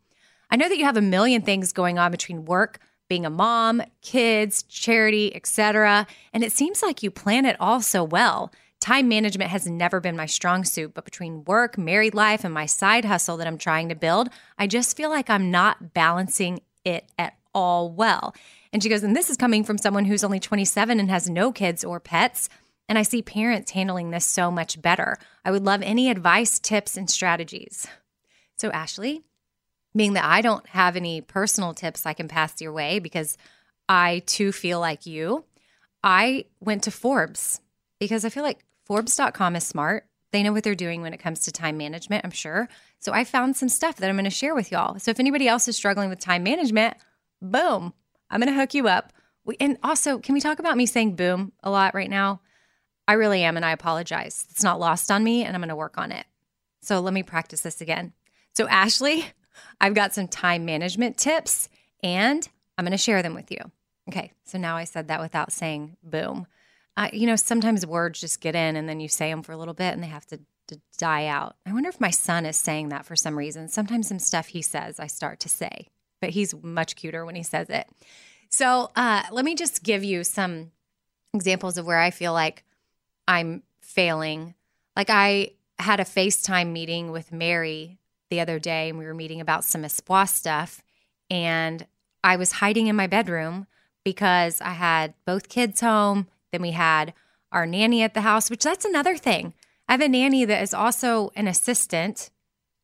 I 0.50 0.56
know 0.56 0.68
that 0.68 0.78
you 0.78 0.84
have 0.84 0.96
a 0.96 1.02
million 1.02 1.42
things 1.42 1.72
going 1.72 1.98
on 1.98 2.12
between 2.12 2.44
work, 2.44 2.78
being 3.08 3.26
a 3.26 3.30
mom, 3.30 3.82
kids, 4.02 4.62
charity, 4.64 5.34
etc., 5.34 6.06
and 6.32 6.42
it 6.42 6.52
seems 6.52 6.82
like 6.82 7.02
you 7.02 7.10
plan 7.10 7.44
it 7.44 7.56
all 7.60 7.80
so 7.80 8.02
well. 8.02 8.52
Time 8.80 9.08
management 9.08 9.50
has 9.50 9.66
never 9.66 10.00
been 10.00 10.16
my 10.16 10.26
strong 10.26 10.64
suit, 10.64 10.92
but 10.94 11.04
between 11.04 11.44
work, 11.44 11.78
married 11.78 12.14
life, 12.14 12.44
and 12.44 12.52
my 12.52 12.66
side 12.66 13.04
hustle 13.04 13.38
that 13.38 13.46
I'm 13.46 13.58
trying 13.58 13.88
to 13.88 13.94
build, 13.94 14.28
I 14.58 14.66
just 14.66 14.96
feel 14.96 15.08
like 15.10 15.30
I'm 15.30 15.50
not 15.50 15.94
balancing 15.94 16.60
it 16.84 17.10
at 17.18 17.34
all 17.54 17.90
well. 17.90 18.34
And 18.72 18.82
she 18.82 18.88
goes, 18.88 19.02
and 19.02 19.16
this 19.16 19.30
is 19.30 19.36
coming 19.36 19.64
from 19.64 19.78
someone 19.78 20.04
who's 20.04 20.24
only 20.24 20.40
27 20.40 21.00
and 21.00 21.08
has 21.08 21.30
no 21.30 21.52
kids 21.52 21.84
or 21.84 22.00
pets. 22.00 22.48
And 22.88 22.98
I 22.98 23.02
see 23.02 23.22
parents 23.22 23.70
handling 23.70 24.10
this 24.10 24.26
so 24.26 24.50
much 24.50 24.82
better. 24.82 25.16
I 25.44 25.50
would 25.50 25.64
love 25.64 25.80
any 25.82 26.10
advice, 26.10 26.58
tips, 26.58 26.96
and 26.96 27.08
strategies. 27.08 27.86
So, 28.56 28.70
Ashley, 28.70 29.22
being 29.96 30.14
that 30.14 30.24
I 30.24 30.40
don't 30.40 30.66
have 30.68 30.96
any 30.96 31.20
personal 31.20 31.74
tips 31.74 32.06
I 32.06 32.14
can 32.14 32.28
pass 32.28 32.60
your 32.60 32.72
way 32.72 32.98
because 32.98 33.36
I 33.88 34.22
too 34.26 34.52
feel 34.52 34.80
like 34.80 35.06
you, 35.06 35.44
I 36.02 36.46
went 36.60 36.84
to 36.84 36.90
Forbes 36.90 37.60
because 38.00 38.24
I 38.24 38.28
feel 38.28 38.42
like 38.42 38.64
Forbes.com 38.84 39.56
is 39.56 39.66
smart. 39.66 40.06
They 40.32 40.42
know 40.42 40.52
what 40.52 40.64
they're 40.64 40.74
doing 40.74 41.00
when 41.00 41.14
it 41.14 41.20
comes 41.20 41.40
to 41.40 41.52
time 41.52 41.76
management, 41.76 42.24
I'm 42.24 42.30
sure. 42.30 42.68
So 42.98 43.12
I 43.12 43.24
found 43.24 43.56
some 43.56 43.68
stuff 43.68 43.96
that 43.96 44.08
I'm 44.08 44.16
going 44.16 44.24
to 44.24 44.30
share 44.30 44.54
with 44.54 44.72
y'all. 44.72 44.98
So 44.98 45.10
if 45.10 45.20
anybody 45.20 45.46
else 45.46 45.68
is 45.68 45.76
struggling 45.76 46.10
with 46.10 46.18
time 46.18 46.42
management, 46.42 46.96
boom, 47.40 47.92
I'm 48.30 48.40
going 48.40 48.52
to 48.52 48.58
hook 48.58 48.74
you 48.74 48.88
up. 48.88 49.12
We, 49.44 49.56
and 49.60 49.78
also, 49.82 50.18
can 50.18 50.34
we 50.34 50.40
talk 50.40 50.58
about 50.58 50.76
me 50.76 50.86
saying 50.86 51.16
boom 51.16 51.52
a 51.62 51.70
lot 51.70 51.94
right 51.94 52.10
now? 52.10 52.40
I 53.06 53.12
really 53.12 53.42
am, 53.42 53.56
and 53.56 53.64
I 53.64 53.72
apologize. 53.72 54.46
It's 54.50 54.62
not 54.62 54.80
lost 54.80 55.10
on 55.10 55.22
me, 55.22 55.44
and 55.44 55.54
I'm 55.54 55.60
going 55.60 55.68
to 55.68 55.76
work 55.76 55.98
on 55.98 56.10
it. 56.10 56.26
So 56.80 57.00
let 57.00 57.14
me 57.14 57.22
practice 57.22 57.60
this 57.60 57.80
again. 57.80 58.14
So, 58.54 58.66
Ashley, 58.66 59.26
I've 59.80 59.94
got 59.94 60.14
some 60.14 60.28
time 60.28 60.64
management 60.64 61.16
tips, 61.16 61.68
and 62.02 62.48
I'm 62.76 62.84
going 62.84 62.92
to 62.92 62.98
share 62.98 63.22
them 63.22 63.34
with 63.34 63.50
you. 63.50 63.58
Okay, 64.08 64.32
so 64.44 64.58
now 64.58 64.76
I 64.76 64.84
said 64.84 65.08
that 65.08 65.20
without 65.20 65.52
saying 65.52 65.96
boom. 66.02 66.46
Uh, 66.96 67.08
you 67.12 67.26
know, 67.26 67.36
sometimes 67.36 67.86
words 67.86 68.20
just 68.20 68.40
get 68.40 68.54
in 68.54 68.76
and 68.76 68.88
then 68.88 69.00
you 69.00 69.08
say 69.08 69.30
them 69.30 69.42
for 69.42 69.52
a 69.52 69.56
little 69.56 69.74
bit 69.74 69.94
and 69.94 70.02
they 70.02 70.08
have 70.08 70.26
to, 70.26 70.38
to 70.68 70.80
die 70.98 71.26
out. 71.26 71.56
I 71.66 71.72
wonder 71.72 71.88
if 71.88 72.00
my 72.00 72.10
son 72.10 72.46
is 72.46 72.56
saying 72.56 72.90
that 72.90 73.04
for 73.04 73.16
some 73.16 73.36
reason. 73.36 73.68
Sometimes 73.68 74.08
some 74.08 74.18
stuff 74.18 74.48
he 74.48 74.62
says 74.62 75.00
I 75.00 75.06
start 75.06 75.40
to 75.40 75.48
say, 75.48 75.88
but 76.20 76.30
he's 76.30 76.54
much 76.62 76.94
cuter 76.96 77.24
when 77.24 77.34
he 77.34 77.42
says 77.42 77.68
it. 77.68 77.88
So 78.50 78.90
uh, 78.94 79.24
let 79.32 79.44
me 79.44 79.54
just 79.54 79.82
give 79.82 80.04
you 80.04 80.22
some 80.22 80.70
examples 81.32 81.78
of 81.78 81.86
where 81.86 81.98
I 81.98 82.10
feel 82.10 82.32
like 82.32 82.62
I'm 83.26 83.62
failing. 83.80 84.54
Like 84.94 85.10
I 85.10 85.52
had 85.78 85.98
a 85.98 86.04
FaceTime 86.04 86.70
meeting 86.70 87.10
with 87.10 87.32
Mary 87.32 87.98
the 88.30 88.40
other 88.40 88.58
day 88.58 88.88
and 88.88 88.98
we 88.98 89.06
were 89.06 89.14
meeting 89.14 89.40
about 89.40 89.64
some 89.64 89.84
espoir 89.84 90.26
stuff. 90.26 90.82
And 91.30 91.86
I 92.22 92.36
was 92.36 92.52
hiding 92.52 92.86
in 92.86 92.96
my 92.96 93.06
bedroom 93.06 93.66
because 94.04 94.60
I 94.60 94.72
had 94.72 95.14
both 95.24 95.48
kids 95.48 95.80
home 95.80 96.28
then 96.54 96.62
we 96.62 96.70
had 96.70 97.14
our 97.50 97.66
nanny 97.66 98.04
at 98.04 98.14
the 98.14 98.20
house, 98.20 98.48
which 98.48 98.62
that's 98.62 98.84
another 98.84 99.16
thing. 99.16 99.54
I 99.88 99.92
have 99.94 100.00
a 100.00 100.08
nanny 100.08 100.44
that 100.44 100.62
is 100.62 100.72
also 100.72 101.32
an 101.34 101.48
assistant, 101.48 102.30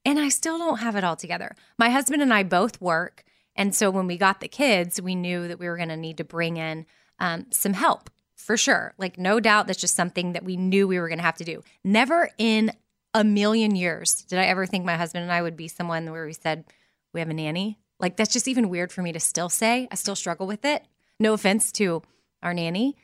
and 0.04 0.18
I 0.18 0.28
still 0.28 0.58
don't 0.58 0.80
have 0.80 0.96
it 0.96 1.04
all 1.04 1.14
together. 1.14 1.54
My 1.78 1.88
husband 1.88 2.20
and 2.20 2.34
I 2.34 2.42
both 2.42 2.80
work. 2.80 3.22
And 3.54 3.72
so 3.72 3.88
when 3.88 4.08
we 4.08 4.16
got 4.16 4.40
the 4.40 4.48
kids, 4.48 5.00
we 5.00 5.14
knew 5.14 5.46
that 5.46 5.60
we 5.60 5.68
were 5.68 5.76
going 5.76 5.88
to 5.88 5.96
need 5.96 6.16
to 6.16 6.24
bring 6.24 6.56
in 6.56 6.84
um, 7.20 7.46
some 7.50 7.74
help 7.74 8.10
for 8.34 8.56
sure. 8.56 8.92
Like, 8.98 9.18
no 9.18 9.38
doubt 9.38 9.68
that's 9.68 9.80
just 9.80 9.94
something 9.94 10.32
that 10.32 10.42
we 10.42 10.56
knew 10.56 10.88
we 10.88 10.98
were 10.98 11.08
going 11.08 11.20
to 11.20 11.24
have 11.24 11.36
to 11.36 11.44
do. 11.44 11.62
Never 11.84 12.30
in 12.38 12.72
a 13.14 13.24
million 13.24 13.74
years 13.74 14.22
did 14.22 14.38
I 14.38 14.44
ever 14.44 14.66
think 14.66 14.84
my 14.84 14.96
husband 14.96 15.22
and 15.22 15.32
I 15.32 15.42
would 15.42 15.56
be 15.56 15.68
someone 15.68 16.10
where 16.10 16.26
we 16.26 16.32
said, 16.32 16.64
we 17.12 17.20
have 17.20 17.28
a 17.30 17.34
nanny. 17.34 17.78
Like, 17.98 18.16
that's 18.16 18.32
just 18.32 18.48
even 18.48 18.68
weird 18.68 18.92
for 18.92 19.02
me 19.02 19.12
to 19.12 19.20
still 19.20 19.48
say. 19.48 19.88
I 19.90 19.94
still 19.94 20.16
struggle 20.16 20.46
with 20.46 20.64
it. 20.64 20.84
No 21.18 21.34
offense 21.34 21.70
to 21.72 22.02
our 22.42 22.54
nanny 22.54 22.96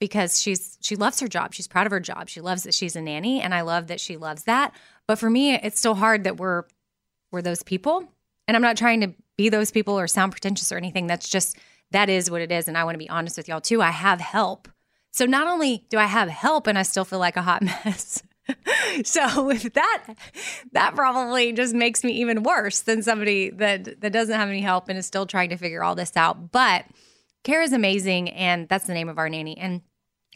because 0.00 0.40
she's 0.40 0.78
she 0.80 0.96
loves 0.96 1.20
her 1.20 1.28
job. 1.28 1.54
She's 1.54 1.68
proud 1.68 1.86
of 1.86 1.92
her 1.92 2.00
job. 2.00 2.28
She 2.28 2.40
loves 2.40 2.64
that 2.64 2.74
she's 2.74 2.96
a 2.96 3.02
nanny 3.02 3.40
and 3.40 3.54
I 3.54 3.60
love 3.60 3.86
that 3.88 4.00
she 4.00 4.16
loves 4.16 4.44
that. 4.44 4.74
But 5.06 5.18
for 5.18 5.30
me, 5.30 5.54
it's 5.54 5.78
still 5.78 5.94
hard 5.94 6.24
that 6.24 6.38
we're 6.38 6.64
we're 7.30 7.42
those 7.42 7.62
people. 7.62 8.08
And 8.48 8.56
I'm 8.56 8.62
not 8.62 8.76
trying 8.76 9.02
to 9.02 9.14
be 9.36 9.48
those 9.48 9.70
people 9.70 9.98
or 9.98 10.08
sound 10.08 10.32
pretentious 10.32 10.72
or 10.72 10.76
anything. 10.76 11.06
That's 11.06 11.28
just 11.28 11.56
that 11.92 12.08
is 12.08 12.30
what 12.30 12.40
it 12.40 12.50
is 12.50 12.66
and 12.66 12.76
I 12.76 12.84
want 12.84 12.94
to 12.94 12.98
be 12.98 13.10
honest 13.10 13.36
with 13.36 13.46
y'all 13.46 13.60
too. 13.60 13.82
I 13.82 13.90
have 13.90 14.20
help. 14.20 14.68
So 15.12 15.26
not 15.26 15.46
only 15.46 15.84
do 15.90 15.98
I 15.98 16.06
have 16.06 16.28
help 16.28 16.66
and 16.66 16.78
I 16.78 16.82
still 16.82 17.04
feel 17.04 17.18
like 17.18 17.36
a 17.36 17.42
hot 17.42 17.62
mess. 17.84 18.22
so 19.04 19.44
with 19.44 19.72
that 19.74 20.14
that 20.72 20.94
probably 20.94 21.52
just 21.52 21.74
makes 21.74 22.04
me 22.04 22.12
even 22.12 22.42
worse 22.42 22.80
than 22.80 23.02
somebody 23.02 23.50
that 23.50 24.00
that 24.00 24.12
doesn't 24.12 24.34
have 24.34 24.48
any 24.48 24.60
help 24.60 24.88
and 24.88 24.98
is 24.98 25.06
still 25.06 25.26
trying 25.26 25.50
to 25.50 25.56
figure 25.56 25.82
all 25.82 25.94
this 25.94 26.16
out. 26.16 26.52
But 26.52 26.84
Kara's 27.44 27.72
amazing 27.72 28.30
and 28.30 28.68
that's 28.68 28.86
the 28.86 28.94
name 28.94 29.08
of 29.08 29.18
our 29.18 29.28
nanny. 29.28 29.56
And 29.56 29.82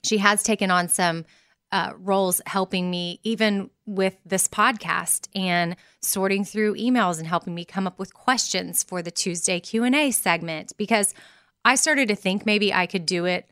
she 0.02 0.18
has 0.18 0.42
taken 0.42 0.70
on 0.70 0.88
some 0.88 1.24
uh, 1.72 1.92
roles 1.98 2.40
helping 2.46 2.88
me 2.90 3.18
even 3.24 3.68
with 3.84 4.16
this 4.24 4.46
podcast 4.46 5.28
and 5.34 5.74
sorting 6.00 6.44
through 6.44 6.76
emails 6.76 7.18
and 7.18 7.26
helping 7.26 7.54
me 7.54 7.64
come 7.64 7.86
up 7.86 7.98
with 7.98 8.14
questions 8.14 8.82
for 8.82 9.02
the 9.02 9.10
Tuesday 9.10 9.58
Q&A 9.58 10.10
segment 10.12 10.72
because 10.76 11.14
I 11.64 11.74
started 11.74 12.08
to 12.08 12.14
think 12.14 12.46
maybe 12.46 12.72
I 12.72 12.86
could 12.86 13.06
do 13.06 13.24
it 13.24 13.50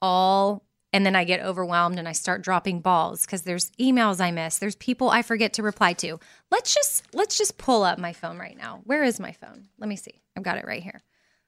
all 0.00 0.63
and 0.94 1.04
then 1.04 1.16
I 1.16 1.24
get 1.24 1.40
overwhelmed 1.40 1.98
and 1.98 2.06
I 2.06 2.12
start 2.12 2.42
dropping 2.42 2.78
balls 2.78 3.26
because 3.26 3.42
there's 3.42 3.72
emails 3.80 4.20
I 4.20 4.30
miss, 4.30 4.58
there's 4.58 4.76
people 4.76 5.10
I 5.10 5.22
forget 5.22 5.52
to 5.54 5.62
reply 5.64 5.92
to. 5.94 6.20
Let's 6.52 6.72
just 6.72 7.12
let's 7.12 7.36
just 7.36 7.58
pull 7.58 7.82
up 7.82 7.98
my 7.98 8.12
phone 8.12 8.38
right 8.38 8.56
now. 8.56 8.80
Where 8.84 9.02
is 9.02 9.18
my 9.18 9.32
phone? 9.32 9.66
Let 9.76 9.88
me 9.88 9.96
see. 9.96 10.22
I've 10.36 10.44
got 10.44 10.56
it 10.56 10.64
right 10.64 10.82
here. 10.82 11.02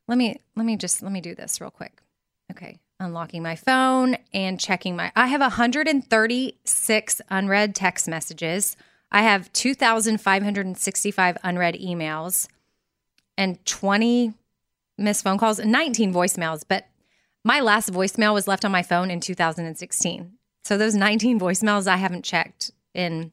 Let 0.08 0.18
me 0.18 0.40
let 0.56 0.66
me 0.66 0.76
just 0.76 1.00
let 1.00 1.12
me 1.12 1.20
do 1.20 1.36
this 1.36 1.60
real 1.60 1.70
quick. 1.70 2.02
Okay, 2.50 2.80
unlocking 2.98 3.40
my 3.44 3.54
phone 3.54 4.16
and 4.34 4.58
checking 4.58 4.96
my 4.96 5.12
I 5.14 5.28
have 5.28 5.40
136 5.40 7.20
unread 7.30 7.74
text 7.76 8.08
messages. 8.08 8.76
I 9.12 9.22
have 9.22 9.52
2565 9.52 11.38
unread 11.44 11.76
emails 11.76 12.48
and 13.38 13.64
20 13.64 14.34
missed 14.98 15.22
phone 15.22 15.38
calls 15.38 15.60
and 15.60 15.70
19 15.70 16.12
voicemails, 16.12 16.64
but 16.66 16.88
my 17.46 17.60
last 17.60 17.92
voicemail 17.92 18.34
was 18.34 18.48
left 18.48 18.64
on 18.64 18.72
my 18.72 18.82
phone 18.82 19.08
in 19.08 19.20
2016. 19.20 20.32
So 20.64 20.76
those 20.76 20.96
19 20.96 21.38
voicemails 21.46 21.86
I 21.86 21.96
haven't 21.96 22.24
checked 22.24 22.72
in 22.92 23.30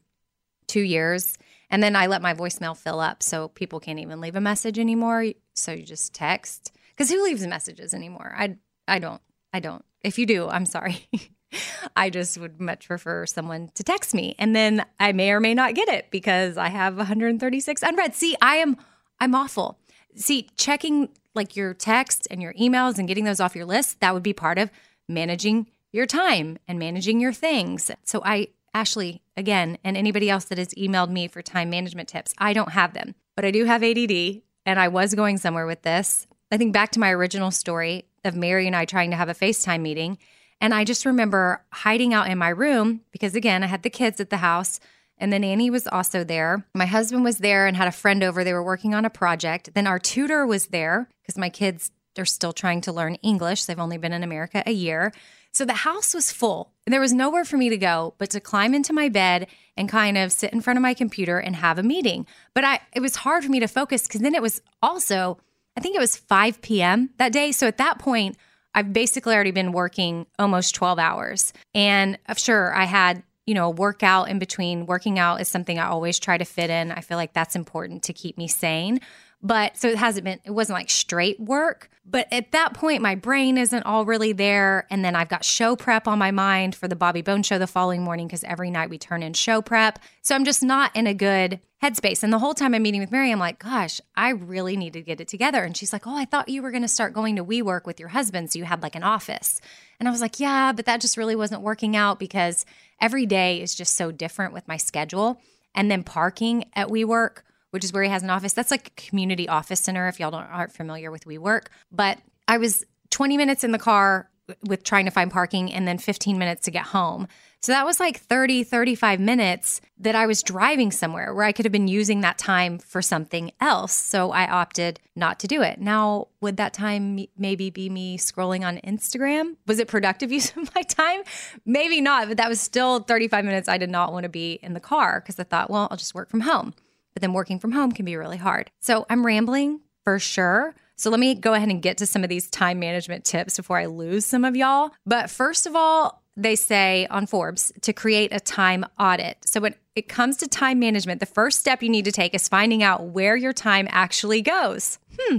2 0.68 0.80
years. 0.80 1.36
And 1.68 1.82
then 1.82 1.96
I 1.96 2.06
let 2.06 2.22
my 2.22 2.32
voicemail 2.32 2.76
fill 2.76 3.00
up 3.00 3.24
so 3.24 3.48
people 3.48 3.80
can't 3.80 3.98
even 3.98 4.20
leave 4.20 4.36
a 4.36 4.40
message 4.40 4.78
anymore. 4.78 5.26
So 5.54 5.72
you 5.72 5.82
just 5.82 6.14
text. 6.14 6.70
Cuz 6.96 7.10
who 7.10 7.24
leaves 7.24 7.44
messages 7.44 7.92
anymore? 7.92 8.32
I 8.38 8.56
I 8.86 9.00
don't. 9.00 9.20
I 9.52 9.58
don't. 9.58 9.84
If 10.04 10.16
you 10.16 10.26
do, 10.26 10.48
I'm 10.48 10.66
sorry. 10.66 11.08
I 11.96 12.08
just 12.08 12.38
would 12.38 12.60
much 12.60 12.86
prefer 12.86 13.26
someone 13.26 13.72
to 13.74 13.82
text 13.82 14.14
me 14.14 14.36
and 14.38 14.54
then 14.54 14.86
I 15.00 15.10
may 15.10 15.32
or 15.32 15.40
may 15.40 15.54
not 15.54 15.74
get 15.74 15.88
it 15.88 16.12
because 16.12 16.56
I 16.56 16.68
have 16.68 16.96
136 16.96 17.82
unread. 17.82 18.14
See, 18.14 18.36
I 18.40 18.56
am 18.56 18.76
I'm 19.18 19.34
awful. 19.34 19.80
See, 20.14 20.50
checking 20.56 21.08
like 21.34 21.56
your 21.56 21.74
text 21.74 22.26
and 22.30 22.40
your 22.42 22.54
emails 22.54 22.98
and 22.98 23.08
getting 23.08 23.24
those 23.24 23.40
off 23.40 23.56
your 23.56 23.64
list, 23.64 24.00
that 24.00 24.14
would 24.14 24.22
be 24.22 24.32
part 24.32 24.58
of 24.58 24.70
managing 25.08 25.68
your 25.92 26.06
time 26.06 26.58
and 26.66 26.78
managing 26.78 27.20
your 27.20 27.32
things. 27.32 27.90
So 28.04 28.22
I 28.24 28.48
Ashley 28.74 29.22
again 29.36 29.78
and 29.84 29.96
anybody 29.96 30.28
else 30.28 30.46
that 30.46 30.58
has 30.58 30.74
emailed 30.74 31.10
me 31.10 31.28
for 31.28 31.42
time 31.42 31.70
management 31.70 32.08
tips, 32.08 32.34
I 32.38 32.52
don't 32.52 32.72
have 32.72 32.92
them. 32.92 33.14
But 33.36 33.44
I 33.44 33.52
do 33.52 33.64
have 33.64 33.82
ADD 33.82 34.42
and 34.66 34.78
I 34.80 34.88
was 34.88 35.14
going 35.14 35.38
somewhere 35.38 35.66
with 35.66 35.82
this. 35.82 36.26
I 36.50 36.56
think 36.56 36.72
back 36.72 36.90
to 36.92 37.00
my 37.00 37.10
original 37.10 37.50
story 37.50 38.06
of 38.24 38.34
Mary 38.34 38.66
and 38.66 38.74
I 38.74 38.84
trying 38.84 39.10
to 39.10 39.16
have 39.16 39.28
a 39.28 39.34
FaceTime 39.34 39.80
meeting. 39.80 40.18
And 40.60 40.74
I 40.74 40.84
just 40.84 41.04
remember 41.04 41.64
hiding 41.72 42.14
out 42.14 42.28
in 42.28 42.38
my 42.38 42.48
room 42.48 43.02
because, 43.12 43.34
again, 43.34 43.62
I 43.62 43.66
had 43.66 43.82
the 43.82 43.90
kids 43.90 44.20
at 44.20 44.30
the 44.30 44.38
house 44.38 44.80
and 45.18 45.32
then 45.32 45.44
Annie 45.44 45.70
was 45.70 45.86
also 45.86 46.24
there. 46.24 46.66
My 46.74 46.86
husband 46.86 47.24
was 47.24 47.38
there 47.38 47.66
and 47.66 47.76
had 47.76 47.88
a 47.88 47.92
friend 47.92 48.22
over. 48.22 48.42
They 48.42 48.52
were 48.52 48.62
working 48.62 48.94
on 48.94 49.04
a 49.04 49.10
project. 49.10 49.70
Then 49.74 49.86
our 49.86 49.98
tutor 49.98 50.46
was 50.46 50.68
there 50.68 51.08
because 51.22 51.38
my 51.38 51.48
kids 51.48 51.90
are 52.18 52.24
still 52.24 52.52
trying 52.52 52.80
to 52.82 52.92
learn 52.92 53.16
English. 53.16 53.64
They've 53.64 53.78
only 53.78 53.98
been 53.98 54.12
in 54.12 54.22
America 54.22 54.62
a 54.66 54.72
year. 54.72 55.12
So 55.52 55.64
the 55.64 55.72
house 55.72 56.14
was 56.14 56.32
full. 56.32 56.72
And 56.84 56.92
there 56.92 57.00
was 57.00 57.12
nowhere 57.12 57.44
for 57.44 57.56
me 57.56 57.68
to 57.68 57.76
go 57.76 58.14
but 58.18 58.30
to 58.30 58.40
climb 58.40 58.74
into 58.74 58.92
my 58.92 59.08
bed 59.08 59.46
and 59.76 59.88
kind 59.88 60.18
of 60.18 60.32
sit 60.32 60.52
in 60.52 60.60
front 60.60 60.78
of 60.78 60.82
my 60.82 60.94
computer 60.94 61.38
and 61.38 61.56
have 61.56 61.78
a 61.78 61.82
meeting. 61.82 62.26
But 62.54 62.64
I 62.64 62.80
it 62.92 63.00
was 63.00 63.16
hard 63.16 63.44
for 63.44 63.50
me 63.50 63.60
to 63.60 63.68
focus 63.68 64.06
because 64.06 64.20
then 64.20 64.34
it 64.34 64.42
was 64.42 64.60
also, 64.82 65.38
I 65.76 65.80
think 65.80 65.96
it 65.96 66.00
was 66.00 66.16
5 66.16 66.60
p.m. 66.60 67.10
that 67.18 67.32
day. 67.32 67.52
So 67.52 67.66
at 67.66 67.78
that 67.78 67.98
point, 67.98 68.36
I've 68.74 68.92
basically 68.92 69.34
already 69.34 69.52
been 69.52 69.70
working 69.70 70.26
almost 70.38 70.74
12 70.74 70.98
hours. 70.98 71.52
And 71.74 72.18
uh, 72.28 72.34
sure, 72.34 72.74
I 72.74 72.84
had 72.84 73.22
you 73.46 73.54
know, 73.54 73.70
workout 73.70 74.28
in 74.28 74.38
between. 74.38 74.86
Working 74.86 75.18
out 75.18 75.40
is 75.40 75.48
something 75.48 75.78
I 75.78 75.86
always 75.86 76.18
try 76.18 76.38
to 76.38 76.44
fit 76.44 76.70
in. 76.70 76.92
I 76.92 77.00
feel 77.00 77.16
like 77.16 77.32
that's 77.32 77.56
important 77.56 78.04
to 78.04 78.12
keep 78.12 78.38
me 78.38 78.48
sane. 78.48 79.00
But 79.42 79.76
so 79.76 79.88
it 79.88 79.98
hasn't 79.98 80.24
been, 80.24 80.40
it 80.44 80.52
wasn't 80.52 80.78
like 80.78 80.88
straight 80.88 81.38
work. 81.38 81.90
But 82.06 82.32
at 82.32 82.52
that 82.52 82.72
point, 82.72 83.02
my 83.02 83.14
brain 83.14 83.58
isn't 83.58 83.82
all 83.84 84.06
really 84.06 84.32
there. 84.32 84.86
And 84.90 85.04
then 85.04 85.14
I've 85.14 85.28
got 85.28 85.44
show 85.44 85.76
prep 85.76 86.08
on 86.08 86.18
my 86.18 86.30
mind 86.30 86.74
for 86.74 86.88
the 86.88 86.96
Bobby 86.96 87.20
Bones 87.20 87.46
show 87.46 87.58
the 87.58 87.66
following 87.66 88.02
morning 88.02 88.26
because 88.26 88.44
every 88.44 88.70
night 88.70 88.88
we 88.88 88.98
turn 88.98 89.22
in 89.22 89.34
show 89.34 89.60
prep. 89.60 89.98
So 90.22 90.34
I'm 90.34 90.46
just 90.46 90.62
not 90.62 90.96
in 90.96 91.06
a 91.06 91.14
good 91.14 91.60
headspace. 91.82 92.22
And 92.22 92.32
the 92.32 92.38
whole 92.38 92.54
time 92.54 92.74
I'm 92.74 92.82
meeting 92.82 93.00
with 93.00 93.12
Mary, 93.12 93.30
I'm 93.30 93.38
like, 93.38 93.58
gosh, 93.58 94.00
I 94.16 94.30
really 94.30 94.76
need 94.76 94.94
to 94.94 95.02
get 95.02 95.20
it 95.20 95.28
together. 95.28 95.62
And 95.62 95.76
she's 95.76 95.92
like, 95.92 96.06
oh, 96.06 96.16
I 96.16 96.24
thought 96.24 96.48
you 96.48 96.62
were 96.62 96.70
going 96.70 96.82
to 96.82 96.88
start 96.88 97.12
going 97.12 97.36
to 97.36 97.44
WeWork 97.44 97.84
with 97.84 98.00
your 98.00 98.10
husband. 98.10 98.52
So 98.52 98.58
you 98.58 98.64
had 98.64 98.82
like 98.82 98.94
an 98.94 99.02
office. 99.02 99.60
And 100.00 100.08
I 100.08 100.12
was 100.12 100.22
like, 100.22 100.40
yeah, 100.40 100.72
but 100.72 100.86
that 100.86 101.02
just 101.02 101.18
really 101.18 101.36
wasn't 101.36 101.60
working 101.60 101.96
out 101.96 102.18
because 102.18 102.64
every 103.00 103.26
day 103.26 103.60
is 103.60 103.74
just 103.74 103.94
so 103.94 104.10
different 104.10 104.52
with 104.52 104.66
my 104.68 104.76
schedule. 104.76 105.40
And 105.74 105.90
then 105.90 106.04
parking 106.04 106.64
at 106.74 106.88
WeWork, 106.88 107.38
which 107.70 107.84
is 107.84 107.92
where 107.92 108.02
he 108.02 108.08
has 108.08 108.22
an 108.22 108.30
office, 108.30 108.52
that's 108.52 108.70
like 108.70 108.88
a 108.88 109.00
community 109.00 109.48
office 109.48 109.80
center 109.80 110.06
if 110.08 110.20
y'all 110.20 110.30
don't, 110.30 110.44
aren't 110.44 110.72
familiar 110.72 111.10
with 111.10 111.24
WeWork. 111.24 111.66
But 111.90 112.18
I 112.46 112.58
was 112.58 112.84
20 113.10 113.36
minutes 113.36 113.64
in 113.64 113.72
the 113.72 113.78
car 113.78 114.30
with 114.66 114.84
trying 114.84 115.06
to 115.06 115.10
find 115.10 115.30
parking 115.30 115.72
and 115.72 115.88
then 115.88 115.98
15 115.98 116.38
minutes 116.38 116.64
to 116.64 116.70
get 116.70 116.84
home. 116.84 117.26
So 117.64 117.72
that 117.72 117.86
was 117.86 117.98
like 117.98 118.18
30, 118.18 118.62
35 118.62 119.20
minutes 119.20 119.80
that 119.98 120.14
I 120.14 120.26
was 120.26 120.42
driving 120.42 120.90
somewhere 120.90 121.32
where 121.32 121.46
I 121.46 121.52
could 121.52 121.64
have 121.64 121.72
been 121.72 121.88
using 121.88 122.20
that 122.20 122.36
time 122.36 122.78
for 122.78 123.00
something 123.00 123.52
else. 123.58 123.94
So 123.94 124.32
I 124.32 124.46
opted 124.46 125.00
not 125.16 125.40
to 125.40 125.46
do 125.46 125.62
it. 125.62 125.80
Now, 125.80 126.28
would 126.42 126.58
that 126.58 126.74
time 126.74 127.24
maybe 127.38 127.70
be 127.70 127.88
me 127.88 128.18
scrolling 128.18 128.66
on 128.66 128.82
Instagram? 128.84 129.56
Was 129.66 129.78
it 129.78 129.88
productive 129.88 130.30
use 130.38 130.54
of 130.54 130.74
my 130.74 130.82
time? 130.82 131.22
Maybe 131.64 132.02
not, 132.02 132.28
but 132.28 132.36
that 132.36 132.50
was 132.50 132.60
still 132.60 133.00
35 133.00 133.46
minutes 133.46 133.66
I 133.66 133.78
did 133.78 133.88
not 133.88 134.12
want 134.12 134.24
to 134.24 134.28
be 134.28 134.58
in 134.62 134.74
the 134.74 134.78
car 134.78 135.22
because 135.22 135.40
I 135.40 135.44
thought, 135.44 135.70
well, 135.70 135.88
I'll 135.90 135.96
just 135.96 136.14
work 136.14 136.28
from 136.28 136.40
home. 136.40 136.74
But 137.14 137.22
then 137.22 137.32
working 137.32 137.58
from 137.58 137.72
home 137.72 137.92
can 137.92 138.04
be 138.04 138.16
really 138.16 138.36
hard. 138.36 138.70
So 138.80 139.06
I'm 139.08 139.24
rambling 139.24 139.80
for 140.02 140.18
sure. 140.18 140.74
So 140.96 141.08
let 141.08 141.18
me 141.18 141.34
go 141.34 141.54
ahead 141.54 141.70
and 141.70 141.80
get 141.80 141.96
to 141.98 142.06
some 142.06 142.22
of 142.24 142.28
these 142.28 142.50
time 142.50 142.78
management 142.78 143.24
tips 143.24 143.56
before 143.56 143.78
I 143.78 143.86
lose 143.86 144.26
some 144.26 144.44
of 144.44 144.54
y'all. 144.54 144.90
But 145.06 145.30
first 145.30 145.66
of 145.66 145.74
all, 145.74 146.23
they 146.36 146.56
say 146.56 147.06
on 147.10 147.26
Forbes 147.26 147.72
to 147.82 147.92
create 147.92 148.32
a 148.32 148.40
time 148.40 148.84
audit. 148.98 149.38
So 149.46 149.60
when 149.60 149.74
it 149.94 150.08
comes 150.08 150.36
to 150.38 150.48
time 150.48 150.80
management, 150.80 151.20
the 151.20 151.26
first 151.26 151.60
step 151.60 151.82
you 151.82 151.88
need 151.88 152.04
to 152.06 152.12
take 152.12 152.34
is 152.34 152.48
finding 152.48 152.82
out 152.82 153.04
where 153.04 153.36
your 153.36 153.52
time 153.52 153.86
actually 153.90 154.42
goes. 154.42 154.98
Hmm. 155.18 155.38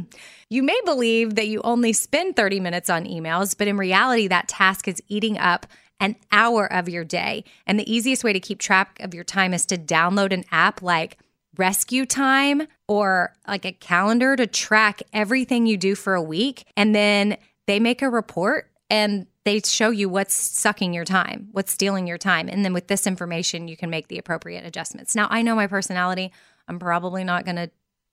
You 0.50 0.64
may 0.64 0.80
believe 0.86 1.36
that 1.36 1.48
you 1.48 1.62
only 1.64 1.92
spend 1.92 2.36
30 2.36 2.60
minutes 2.60 2.90
on 2.90 3.06
emails, 3.06 3.58
but 3.58 3.68
in 3.68 3.78
reality, 3.78 4.28
that 4.28 4.48
task 4.48 4.88
is 4.88 5.02
eating 5.08 5.38
up 5.38 5.66
an 6.00 6.16
hour 6.32 6.72
of 6.72 6.88
your 6.88 7.04
day. 7.04 7.44
And 7.66 7.80
the 7.80 7.92
easiest 7.92 8.24
way 8.24 8.34
to 8.34 8.40
keep 8.40 8.60
track 8.60 8.98
of 9.02 9.14
your 9.14 9.24
time 9.24 9.54
is 9.54 9.66
to 9.68 9.78
download 9.78 10.32
an 10.32 10.46
app 10.52 10.82
like 10.82 11.18
Rescue 11.58 12.06
Time 12.06 12.64
or 12.88 13.34
like 13.48 13.66
a 13.66 13.72
calendar 13.72 14.36
to 14.36 14.48
track 14.48 15.02
everything 15.14 15.66
you 15.66 15.78
do 15.78 15.96
for 15.96 16.14
a 16.14 16.22
week. 16.22 16.66
And 16.76 16.94
then 16.94 17.38
they 17.66 17.80
make 17.80 18.02
a 18.02 18.10
report 18.10 18.70
and 18.90 19.28
they 19.46 19.62
show 19.62 19.92
you 19.92 20.10
what's 20.10 20.34
sucking 20.34 20.94
your 20.94 21.06
time, 21.06 21.50
what's 21.52 21.72
stealing 21.72 22.08
your 22.08 22.18
time. 22.18 22.50
And 22.50 22.66
then 22.66 22.74
with 22.74 22.88
this 22.88 23.06
information, 23.06 23.68
you 23.68 23.78
can 23.78 23.92
make 23.92 24.08
the 24.08 24.18
appropriate 24.18 24.66
adjustments. 24.66 25.16
Now, 25.16 25.28
I 25.30 25.44
know 25.44 25.56
my 25.56 25.68
personality. 25.68 26.32
I'm 26.68 26.80
probably 26.80 27.24
not 27.24 27.46
going 27.46 27.58
to 27.58 27.70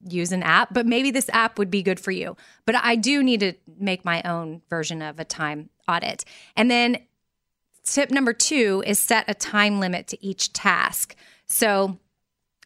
use 0.06 0.30
an 0.30 0.42
app, 0.42 0.74
but 0.74 0.84
maybe 0.84 1.10
this 1.10 1.30
app 1.32 1.58
would 1.58 1.70
be 1.70 1.82
good 1.82 1.98
for 1.98 2.10
you. 2.10 2.36
But 2.66 2.76
I 2.76 2.96
do 2.96 3.22
need 3.22 3.40
to 3.40 3.54
make 3.78 4.04
my 4.04 4.20
own 4.24 4.60
version 4.68 5.00
of 5.00 5.18
a 5.18 5.24
time 5.24 5.70
audit. 5.88 6.24
And 6.54 6.70
then 6.70 6.98
tip 7.82 8.10
number 8.10 8.34
two 8.34 8.82
is 8.86 8.98
set 8.98 9.24
a 9.28 9.34
time 9.34 9.80
limit 9.80 10.08
to 10.08 10.24
each 10.24 10.52
task. 10.52 11.16
So, 11.46 11.98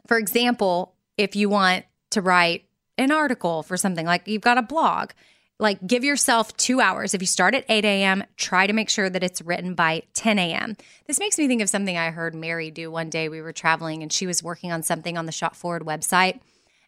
for 0.06 0.18
example, 0.18 0.94
if 1.16 1.36
you 1.36 1.48
want 1.48 1.84
to 2.10 2.20
write 2.20 2.64
an 2.98 3.12
article 3.12 3.62
for 3.62 3.76
something 3.76 4.06
like 4.06 4.26
you've 4.26 4.42
got 4.42 4.58
a 4.58 4.62
blog, 4.62 5.10
like 5.58 5.84
give 5.86 6.04
yourself 6.04 6.56
two 6.56 6.80
hours. 6.80 7.14
If 7.14 7.22
you 7.22 7.26
start 7.26 7.54
at 7.54 7.64
8 7.68 7.84
a.m., 7.84 8.24
try 8.36 8.66
to 8.66 8.72
make 8.72 8.90
sure 8.90 9.08
that 9.08 9.22
it's 9.22 9.40
written 9.40 9.74
by 9.74 10.02
10 10.14 10.38
a.m. 10.38 10.76
This 11.06 11.18
makes 11.18 11.38
me 11.38 11.48
think 11.48 11.62
of 11.62 11.70
something 11.70 11.96
I 11.96 12.10
heard 12.10 12.34
Mary 12.34 12.70
do 12.70 12.90
one 12.90 13.08
day. 13.08 13.28
We 13.28 13.40
were 13.40 13.52
traveling 13.52 14.02
and 14.02 14.12
she 14.12 14.26
was 14.26 14.42
working 14.42 14.70
on 14.70 14.82
something 14.82 15.16
on 15.16 15.26
the 15.26 15.32
Shop 15.32 15.56
Forward 15.56 15.82
website. 15.82 16.40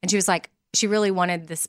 And 0.03 0.11
she 0.11 0.17
was 0.17 0.29
like, 0.29 0.51
she 0.75 0.87
really 0.87 1.11
wanted 1.11 1.49
this 1.49 1.67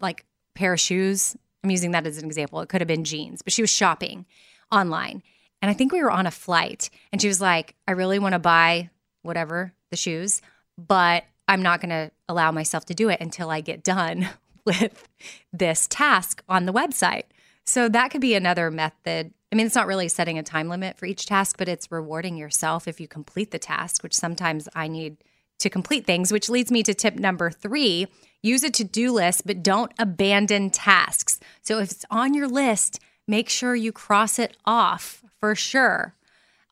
like 0.00 0.26
pair 0.54 0.74
of 0.74 0.80
shoes. 0.80 1.36
I'm 1.62 1.70
using 1.70 1.92
that 1.92 2.06
as 2.06 2.18
an 2.18 2.26
example. 2.26 2.60
It 2.60 2.68
could 2.68 2.82
have 2.82 2.88
been 2.88 3.04
jeans, 3.04 3.40
but 3.40 3.52
she 3.52 3.62
was 3.62 3.70
shopping 3.70 4.26
online. 4.70 5.22
And 5.62 5.70
I 5.70 5.74
think 5.74 5.92
we 5.92 6.02
were 6.02 6.10
on 6.10 6.26
a 6.26 6.30
flight 6.30 6.90
and 7.10 7.22
she 7.22 7.28
was 7.28 7.40
like, 7.40 7.74
I 7.88 7.92
really 7.92 8.18
want 8.18 8.34
to 8.34 8.38
buy 8.38 8.90
whatever 9.22 9.72
the 9.90 9.96
shoes, 9.96 10.42
but 10.76 11.24
I'm 11.48 11.62
not 11.62 11.80
going 11.80 11.90
to 11.90 12.10
allow 12.28 12.52
myself 12.52 12.84
to 12.86 12.94
do 12.94 13.08
it 13.08 13.20
until 13.20 13.48
I 13.48 13.62
get 13.62 13.82
done 13.82 14.28
with 14.66 15.08
this 15.52 15.86
task 15.88 16.42
on 16.48 16.66
the 16.66 16.72
website. 16.72 17.24
So 17.66 17.88
that 17.88 18.10
could 18.10 18.20
be 18.20 18.34
another 18.34 18.70
method. 18.70 19.32
I 19.50 19.56
mean, 19.56 19.66
it's 19.66 19.74
not 19.74 19.86
really 19.86 20.08
setting 20.08 20.38
a 20.38 20.42
time 20.42 20.68
limit 20.68 20.98
for 20.98 21.06
each 21.06 21.26
task, 21.26 21.56
but 21.58 21.68
it's 21.68 21.90
rewarding 21.90 22.36
yourself 22.36 22.86
if 22.88 23.00
you 23.00 23.08
complete 23.08 23.50
the 23.50 23.58
task, 23.58 24.02
which 24.02 24.14
sometimes 24.14 24.68
I 24.74 24.88
need 24.88 25.18
to 25.60 25.70
complete 25.70 26.04
things, 26.04 26.32
which 26.32 26.50
leads 26.50 26.70
me 26.70 26.82
to 26.82 26.94
tip 26.94 27.16
number 27.16 27.50
three 27.50 28.08
use 28.42 28.62
a 28.62 28.70
to 28.70 28.84
do 28.84 29.10
list, 29.10 29.46
but 29.46 29.62
don't 29.62 29.92
abandon 29.98 30.68
tasks. 30.68 31.40
So 31.62 31.78
if 31.78 31.90
it's 31.90 32.04
on 32.10 32.34
your 32.34 32.46
list, 32.46 33.00
make 33.26 33.48
sure 33.48 33.74
you 33.74 33.90
cross 33.90 34.38
it 34.38 34.54
off 34.66 35.24
for 35.40 35.54
sure. 35.54 36.14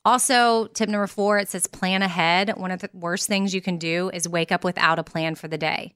Also, 0.05 0.67
tip 0.75 0.89
number 0.89 1.07
four, 1.07 1.39
it 1.39 1.49
says 1.49 1.67
plan 1.67 2.03
ahead. 2.03 2.53
One 2.57 2.71
of 2.71 2.81
the 2.81 2.91
worst 2.93 3.27
things 3.27 3.55
you 3.55 3.63
can 3.63 3.79
do 3.79 4.11
is 4.13 4.29
wake 4.29 4.53
up 4.53 4.65
without 4.65 4.99
a 4.99 5.05
plan 5.05 5.35
for 5.35 5.49
the 5.49 5.57
day. 5.57 5.95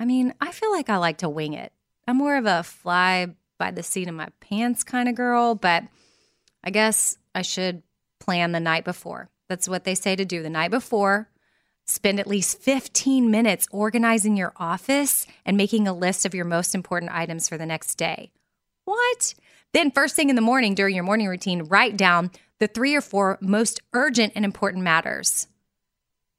I 0.00 0.06
mean, 0.06 0.32
I 0.40 0.50
feel 0.50 0.72
like 0.72 0.88
I 0.88 0.96
like 0.96 1.18
to 1.18 1.28
wing 1.28 1.52
it. 1.52 1.72
I'm 2.08 2.16
more 2.16 2.36
of 2.36 2.46
a 2.46 2.62
fly 2.62 3.28
by 3.58 3.70
the 3.70 3.82
seat 3.82 4.08
of 4.08 4.14
my 4.14 4.28
pants 4.40 4.82
kind 4.82 5.08
of 5.08 5.14
girl, 5.14 5.54
but 5.54 5.84
I 6.64 6.70
guess 6.70 7.18
I 7.34 7.42
should 7.42 7.82
plan 8.18 8.52
the 8.52 8.60
night 8.60 8.84
before. 8.84 9.28
That's 9.48 9.68
what 9.68 9.84
they 9.84 9.94
say 9.94 10.16
to 10.16 10.24
do 10.24 10.42
the 10.42 10.48
night 10.48 10.70
before. 10.70 11.28
Spend 11.86 12.18
at 12.18 12.26
least 12.26 12.60
15 12.60 13.30
minutes 13.30 13.68
organizing 13.70 14.36
your 14.36 14.54
office 14.56 15.26
and 15.44 15.56
making 15.56 15.86
a 15.86 15.92
list 15.92 16.24
of 16.24 16.34
your 16.34 16.44
most 16.46 16.74
important 16.74 17.12
items 17.12 17.48
for 17.48 17.58
the 17.58 17.66
next 17.66 17.96
day. 17.96 18.30
What? 18.86 19.34
Then, 19.74 19.90
first 19.90 20.16
thing 20.16 20.30
in 20.30 20.36
the 20.36 20.42
morning 20.42 20.74
during 20.74 20.94
your 20.94 21.04
morning 21.04 21.28
routine, 21.28 21.64
write 21.64 21.96
down 21.96 22.30
the 22.58 22.68
three 22.68 22.94
or 22.94 23.00
four 23.00 23.38
most 23.40 23.80
urgent 23.92 24.32
and 24.34 24.44
important 24.44 24.82
matters. 24.82 25.46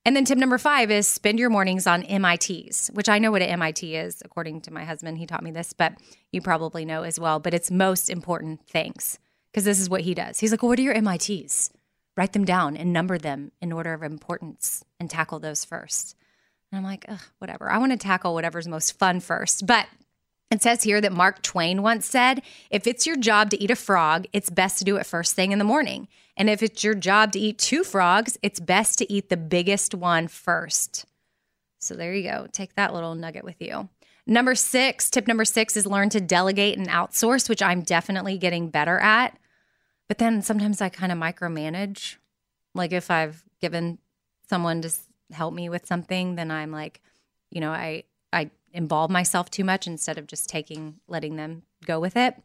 And 0.04 0.16
then 0.16 0.26
tip 0.26 0.38
number 0.38 0.58
five 0.58 0.90
is 0.90 1.08
spend 1.08 1.38
your 1.38 1.52
mornings 1.52 1.86
on 1.86 2.02
MITs, 2.10 2.90
which 2.94 3.08
I 3.08 3.20
know 3.20 3.30
what 3.30 3.44
an 3.44 3.50
MIT 3.50 3.96
is, 3.96 4.22
according 4.26 4.62
to 4.62 4.74
my 4.74 4.84
husband. 4.84 5.20
He 5.20 5.28
taught 5.28 5.44
me 5.44 5.52
this, 5.52 5.74
but 5.74 5.94
you 6.32 6.42
probably 6.42 6.86
know 6.86 7.04
as 7.04 7.20
well. 7.20 7.40
But 7.40 7.54
it's 7.54 7.70
most 7.70 8.10
important 8.10 8.66
things 8.68 9.20
because 9.52 9.64
this 9.64 9.80
is 9.80 9.90
what 9.90 10.02
he 10.02 10.16
does. 10.16 10.40
He's 10.40 10.52
like, 10.52 10.64
well, 10.64 10.70
What 10.70 10.80
are 10.80 10.84
your 10.84 11.00
MITs? 11.00 11.72
Write 12.18 12.34
them 12.34 12.46
down 12.46 12.76
and 12.76 12.92
number 12.92 13.18
them 13.18 13.52
in 13.62 13.72
order 13.72 13.94
of 13.94 14.02
importance 14.02 14.84
and 15.00 15.10
tackle 15.10 15.40
those 15.40 15.64
first. 15.64 16.16
And 16.72 16.80
I'm 16.80 16.84
like, 16.84 17.08
whatever. 17.38 17.70
I 17.70 17.78
want 17.78 17.92
to 17.92 17.98
tackle 17.98 18.34
whatever's 18.34 18.68
most 18.68 18.98
fun 18.98 19.20
first. 19.20 19.68
But 19.68 19.88
it 20.52 20.62
says 20.62 20.84
here 20.84 21.00
that 21.02 21.14
Mark 21.14 21.42
Twain 21.42 21.82
once 21.82 22.06
said, 22.06 22.42
if 22.70 22.86
it's 22.86 23.08
your 23.08 23.16
job 23.16 23.50
to 23.52 23.62
eat 23.62 23.72
a 23.72 23.76
frog, 23.76 24.28
it's 24.34 24.50
best 24.50 24.78
to 24.80 24.84
do 24.84 24.98
it 24.98 25.06
first 25.06 25.36
thing 25.36 25.52
in 25.52 25.60
the 25.60 25.66
morning. 25.66 26.08
And 26.36 26.50
if 26.50 26.62
it's 26.62 26.84
your 26.84 26.94
job 26.94 27.32
to 27.32 27.40
eat 27.40 27.58
two 27.58 27.84
frogs, 27.84 28.38
it's 28.44 28.60
best 28.60 28.98
to 29.00 29.12
eat 29.12 29.30
the 29.30 29.38
biggest 29.38 29.96
one 29.96 30.28
first. 30.28 31.06
So 31.80 31.96
there 31.96 32.14
you 32.14 32.30
go. 32.30 32.48
Take 32.52 32.76
that 32.76 32.94
little 32.94 33.16
nugget 33.16 33.44
with 33.44 33.62
you. 33.62 33.90
Number 34.28 34.54
six, 34.54 35.10
tip 35.10 35.28
number 35.28 35.46
six 35.46 35.76
is 35.76 35.88
learn 35.88 36.10
to 36.10 36.22
delegate 36.22 36.78
and 36.78 36.88
outsource, 36.88 37.50
which 37.50 37.62
I'm 37.62 37.82
definitely 37.82 38.38
getting 38.38 38.70
better 38.70 39.00
at. 39.00 39.38
But 40.08 40.20
then 40.20 40.42
sometimes 40.42 40.82
I 40.82 40.90
kind 40.90 41.12
of 41.12 41.18
micromanage. 41.18 42.18
Like 42.76 42.92
if 42.92 43.10
I've 43.10 43.44
given 43.62 43.98
someone 44.50 44.82
to 44.82 44.92
help 45.32 45.54
me 45.54 45.70
with 45.70 45.86
something, 45.86 46.36
then 46.36 46.52
I'm 46.52 46.72
like, 46.72 47.02
you 47.50 47.62
know, 47.62 47.72
I 47.72 48.04
I 48.32 48.52
involve 48.74 49.12
myself 49.12 49.50
too 49.50 49.64
much 49.64 49.88
instead 49.88 50.18
of 50.18 50.28
just 50.28 50.50
taking, 50.50 50.96
letting 51.08 51.36
them 51.36 51.64
go 51.86 52.00
with 52.00 52.16
it. 52.16 52.36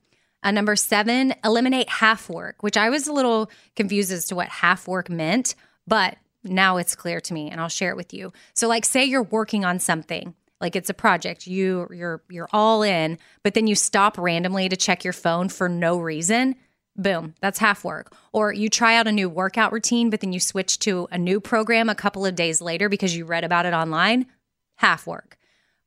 Uh, 0.43 0.51
number 0.51 0.77
seven, 0.77 1.35
eliminate 1.45 1.89
half 1.89 2.29
work, 2.29 2.63
which 2.63 2.77
I 2.77 2.91
was 2.91 3.07
a 3.07 3.13
little 3.13 3.51
confused 3.75 4.13
as 4.13 4.27
to 4.27 4.37
what 4.37 4.49
half 4.49 4.87
work 4.87 5.11
meant, 5.11 5.55
but 5.87 6.17
now 6.45 6.77
it's 6.77 6.95
clear 6.95 7.21
to 7.21 7.35
me 7.35 7.51
and 7.51 7.61
I'll 7.61 7.69
share 7.69 7.91
it 7.91 7.97
with 7.97 8.15
you. 8.15 8.33
So 8.55 8.69
like 8.69 8.85
say 8.85 9.05
you're 9.05 9.23
working 9.23 9.65
on 9.65 9.79
something, 9.79 10.35
like 10.61 10.77
it's 10.77 10.91
a 10.91 10.95
project, 10.95 11.47
you 11.47 11.89
you're 11.91 12.23
you're 12.29 12.49
all 12.53 12.83
in, 12.83 13.19
but 13.43 13.55
then 13.55 13.67
you 13.67 13.75
stop 13.75 14.17
randomly 14.19 14.69
to 14.69 14.77
check 14.77 15.05
your 15.05 15.13
phone 15.13 15.49
for 15.49 15.69
no 15.69 15.99
reason. 15.99 16.55
Boom, 16.97 17.35
that's 17.41 17.59
half 17.59 17.85
work. 17.85 18.15
Or 18.33 18.53
you 18.53 18.71
try 18.71 18.97
out 18.97 19.07
a 19.07 19.13
new 19.13 19.29
workout 19.29 19.73
routine, 19.73 20.09
but 20.09 20.21
then 20.21 20.33
you 20.33 20.41
switch 20.41 20.79
to 20.81 21.09
a 21.11 21.19
new 21.19 21.41
program 21.41 21.89
a 21.89 21.95
couple 21.95 22.25
of 22.25 22.35
days 22.35 22.63
later 22.63 22.89
because 22.89 23.15
you 23.15 23.27
read 23.27 23.45
about 23.45 23.67
it 23.67 23.75
online. 23.75 24.27
Half 24.77 25.07
work. 25.07 25.37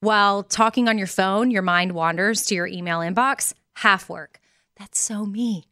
While 0.01 0.43
talking 0.43 0.87
on 0.87 0.97
your 0.97 1.07
phone, 1.07 1.51
your 1.51 1.61
mind 1.61 1.91
wanders 1.91 2.45
to 2.45 2.55
your 2.55 2.67
email 2.67 2.99
inbox. 2.99 3.53
Half 3.75 4.07
work. 4.07 4.39
That's 4.77 4.97
so 4.97 5.25
me. 5.25 5.65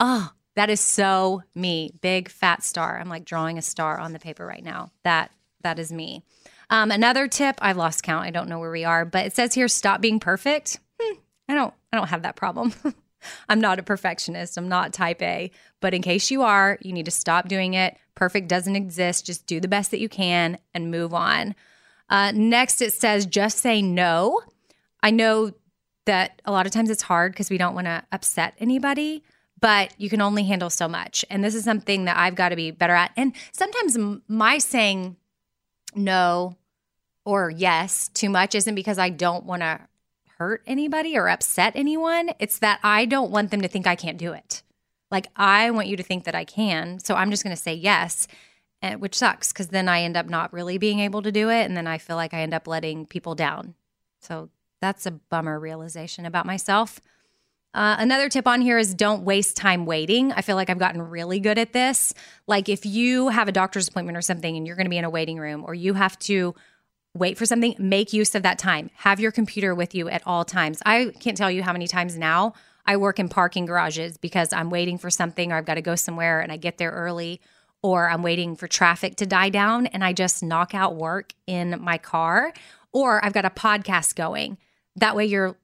Oh, 0.00 0.32
that 0.56 0.70
is 0.70 0.80
so 0.80 1.42
me. 1.54 1.92
Big 2.00 2.30
fat 2.30 2.62
star. 2.62 2.98
I'm 2.98 3.10
like 3.10 3.26
drawing 3.26 3.58
a 3.58 3.62
star 3.62 3.98
on 3.98 4.14
the 4.14 4.18
paper 4.18 4.46
right 4.46 4.64
now. 4.64 4.90
That 5.04 5.30
that 5.62 5.78
is 5.78 5.92
me. 5.92 6.22
Um, 6.70 6.90
another 6.90 7.28
tip, 7.28 7.58
I've 7.60 7.76
lost 7.76 8.02
count. 8.02 8.24
I 8.24 8.30
don't 8.30 8.48
know 8.48 8.58
where 8.58 8.70
we 8.70 8.84
are, 8.84 9.04
but 9.04 9.26
it 9.26 9.34
says 9.34 9.52
here 9.52 9.68
stop 9.68 10.00
being 10.00 10.18
perfect. 10.18 10.80
Hmm, 11.00 11.18
I 11.48 11.54
don't 11.54 11.74
I 11.92 11.98
don't 11.98 12.08
have 12.08 12.22
that 12.22 12.36
problem. 12.36 12.72
I'm 13.50 13.60
not 13.60 13.78
a 13.78 13.82
perfectionist. 13.82 14.56
I'm 14.56 14.68
not 14.68 14.94
type 14.94 15.20
A. 15.20 15.50
But 15.80 15.92
in 15.92 16.00
case 16.00 16.30
you 16.30 16.42
are, 16.42 16.78
you 16.80 16.92
need 16.92 17.04
to 17.04 17.10
stop 17.10 17.48
doing 17.48 17.74
it. 17.74 17.96
Perfect 18.14 18.48
doesn't 18.48 18.76
exist. 18.76 19.26
Just 19.26 19.46
do 19.46 19.60
the 19.60 19.68
best 19.68 19.90
that 19.90 20.00
you 20.00 20.08
can 20.08 20.58
and 20.74 20.90
move 20.90 21.12
on. 21.12 21.54
Uh, 22.12 22.30
next, 22.34 22.82
it 22.82 22.92
says 22.92 23.24
just 23.24 23.56
say 23.56 23.80
no. 23.80 24.42
I 25.02 25.10
know 25.10 25.52
that 26.04 26.42
a 26.44 26.52
lot 26.52 26.66
of 26.66 26.72
times 26.72 26.90
it's 26.90 27.00
hard 27.00 27.32
because 27.32 27.48
we 27.48 27.56
don't 27.56 27.74
want 27.74 27.86
to 27.86 28.04
upset 28.12 28.52
anybody, 28.58 29.24
but 29.58 29.94
you 29.96 30.10
can 30.10 30.20
only 30.20 30.44
handle 30.44 30.68
so 30.68 30.86
much. 30.86 31.24
And 31.30 31.42
this 31.42 31.54
is 31.54 31.64
something 31.64 32.04
that 32.04 32.18
I've 32.18 32.34
got 32.34 32.50
to 32.50 32.56
be 32.56 32.70
better 32.70 32.92
at. 32.92 33.12
And 33.16 33.32
sometimes 33.52 33.96
my 34.28 34.58
saying 34.58 35.16
no 35.94 36.58
or 37.24 37.48
yes 37.48 38.08
too 38.08 38.28
much 38.28 38.54
isn't 38.54 38.74
because 38.74 38.98
I 38.98 39.08
don't 39.08 39.46
want 39.46 39.62
to 39.62 39.80
hurt 40.36 40.62
anybody 40.66 41.16
or 41.16 41.30
upset 41.30 41.72
anyone. 41.74 42.32
It's 42.38 42.58
that 42.58 42.78
I 42.82 43.06
don't 43.06 43.30
want 43.30 43.50
them 43.50 43.62
to 43.62 43.68
think 43.68 43.86
I 43.86 43.96
can't 43.96 44.18
do 44.18 44.34
it. 44.34 44.62
Like, 45.10 45.28
I 45.34 45.70
want 45.70 45.88
you 45.88 45.96
to 45.96 46.02
think 46.02 46.24
that 46.24 46.34
I 46.34 46.44
can. 46.44 46.98
So 46.98 47.14
I'm 47.14 47.30
just 47.30 47.42
going 47.42 47.56
to 47.56 47.62
say 47.62 47.72
yes 47.72 48.28
and, 48.82 49.00
which 49.00 49.16
sucks 49.16 49.52
because 49.52 49.68
then 49.68 49.88
I 49.88 50.02
end 50.02 50.16
up 50.16 50.28
not 50.28 50.52
really 50.52 50.76
being 50.76 50.98
able 50.98 51.22
to 51.22 51.32
do 51.32 51.48
it. 51.48 51.64
And 51.64 51.76
then 51.76 51.86
I 51.86 51.98
feel 51.98 52.16
like 52.16 52.34
I 52.34 52.40
end 52.40 52.52
up 52.52 52.66
letting 52.66 53.06
people 53.06 53.34
down. 53.34 53.74
So 54.20 54.50
that's 54.80 55.06
a 55.06 55.12
bummer 55.12 55.58
realization 55.58 56.26
about 56.26 56.44
myself. 56.44 57.00
Uh, 57.74 57.96
another 57.98 58.28
tip 58.28 58.46
on 58.46 58.60
here 58.60 58.76
is 58.76 58.92
don't 58.92 59.22
waste 59.22 59.56
time 59.56 59.86
waiting. 59.86 60.30
I 60.32 60.42
feel 60.42 60.56
like 60.56 60.68
I've 60.68 60.78
gotten 60.78 61.00
really 61.00 61.40
good 61.40 61.56
at 61.56 61.72
this. 61.72 62.12
Like 62.46 62.68
if 62.68 62.84
you 62.84 63.28
have 63.28 63.48
a 63.48 63.52
doctor's 63.52 63.88
appointment 63.88 64.18
or 64.18 64.22
something 64.22 64.56
and 64.56 64.66
you're 64.66 64.76
going 64.76 64.86
to 64.86 64.90
be 64.90 64.98
in 64.98 65.04
a 65.04 65.10
waiting 65.10 65.38
room 65.38 65.64
or 65.66 65.72
you 65.72 65.94
have 65.94 66.18
to 66.20 66.54
wait 67.14 67.38
for 67.38 67.46
something, 67.46 67.74
make 67.78 68.12
use 68.12 68.34
of 68.34 68.42
that 68.42 68.58
time. 68.58 68.90
Have 68.96 69.20
your 69.20 69.32
computer 69.32 69.74
with 69.74 69.94
you 69.94 70.08
at 70.08 70.22
all 70.26 70.44
times. 70.44 70.82
I 70.84 71.12
can't 71.20 71.36
tell 71.36 71.50
you 71.50 71.62
how 71.62 71.72
many 71.72 71.86
times 71.86 72.18
now 72.18 72.52
I 72.84 72.96
work 72.96 73.18
in 73.18 73.28
parking 73.28 73.64
garages 73.64 74.18
because 74.18 74.52
I'm 74.52 74.68
waiting 74.68 74.98
for 74.98 75.08
something 75.08 75.52
or 75.52 75.56
I've 75.56 75.64
got 75.64 75.74
to 75.74 75.82
go 75.82 75.94
somewhere 75.94 76.40
and 76.40 76.52
I 76.52 76.58
get 76.58 76.76
there 76.76 76.90
early 76.90 77.40
or 77.82 78.08
I'm 78.08 78.22
waiting 78.22 78.56
for 78.56 78.68
traffic 78.68 79.16
to 79.16 79.26
die 79.26 79.48
down 79.48 79.86
and 79.86 80.04
I 80.04 80.12
just 80.12 80.42
knock 80.42 80.74
out 80.74 80.96
work 80.96 81.32
in 81.46 81.80
my 81.80 81.98
car, 81.98 82.52
or 82.92 83.24
I've 83.24 83.32
got 83.32 83.44
a 83.44 83.50
podcast 83.50 84.14
going. 84.14 84.58
That 84.96 85.16
way 85.16 85.26
you're 85.26 85.56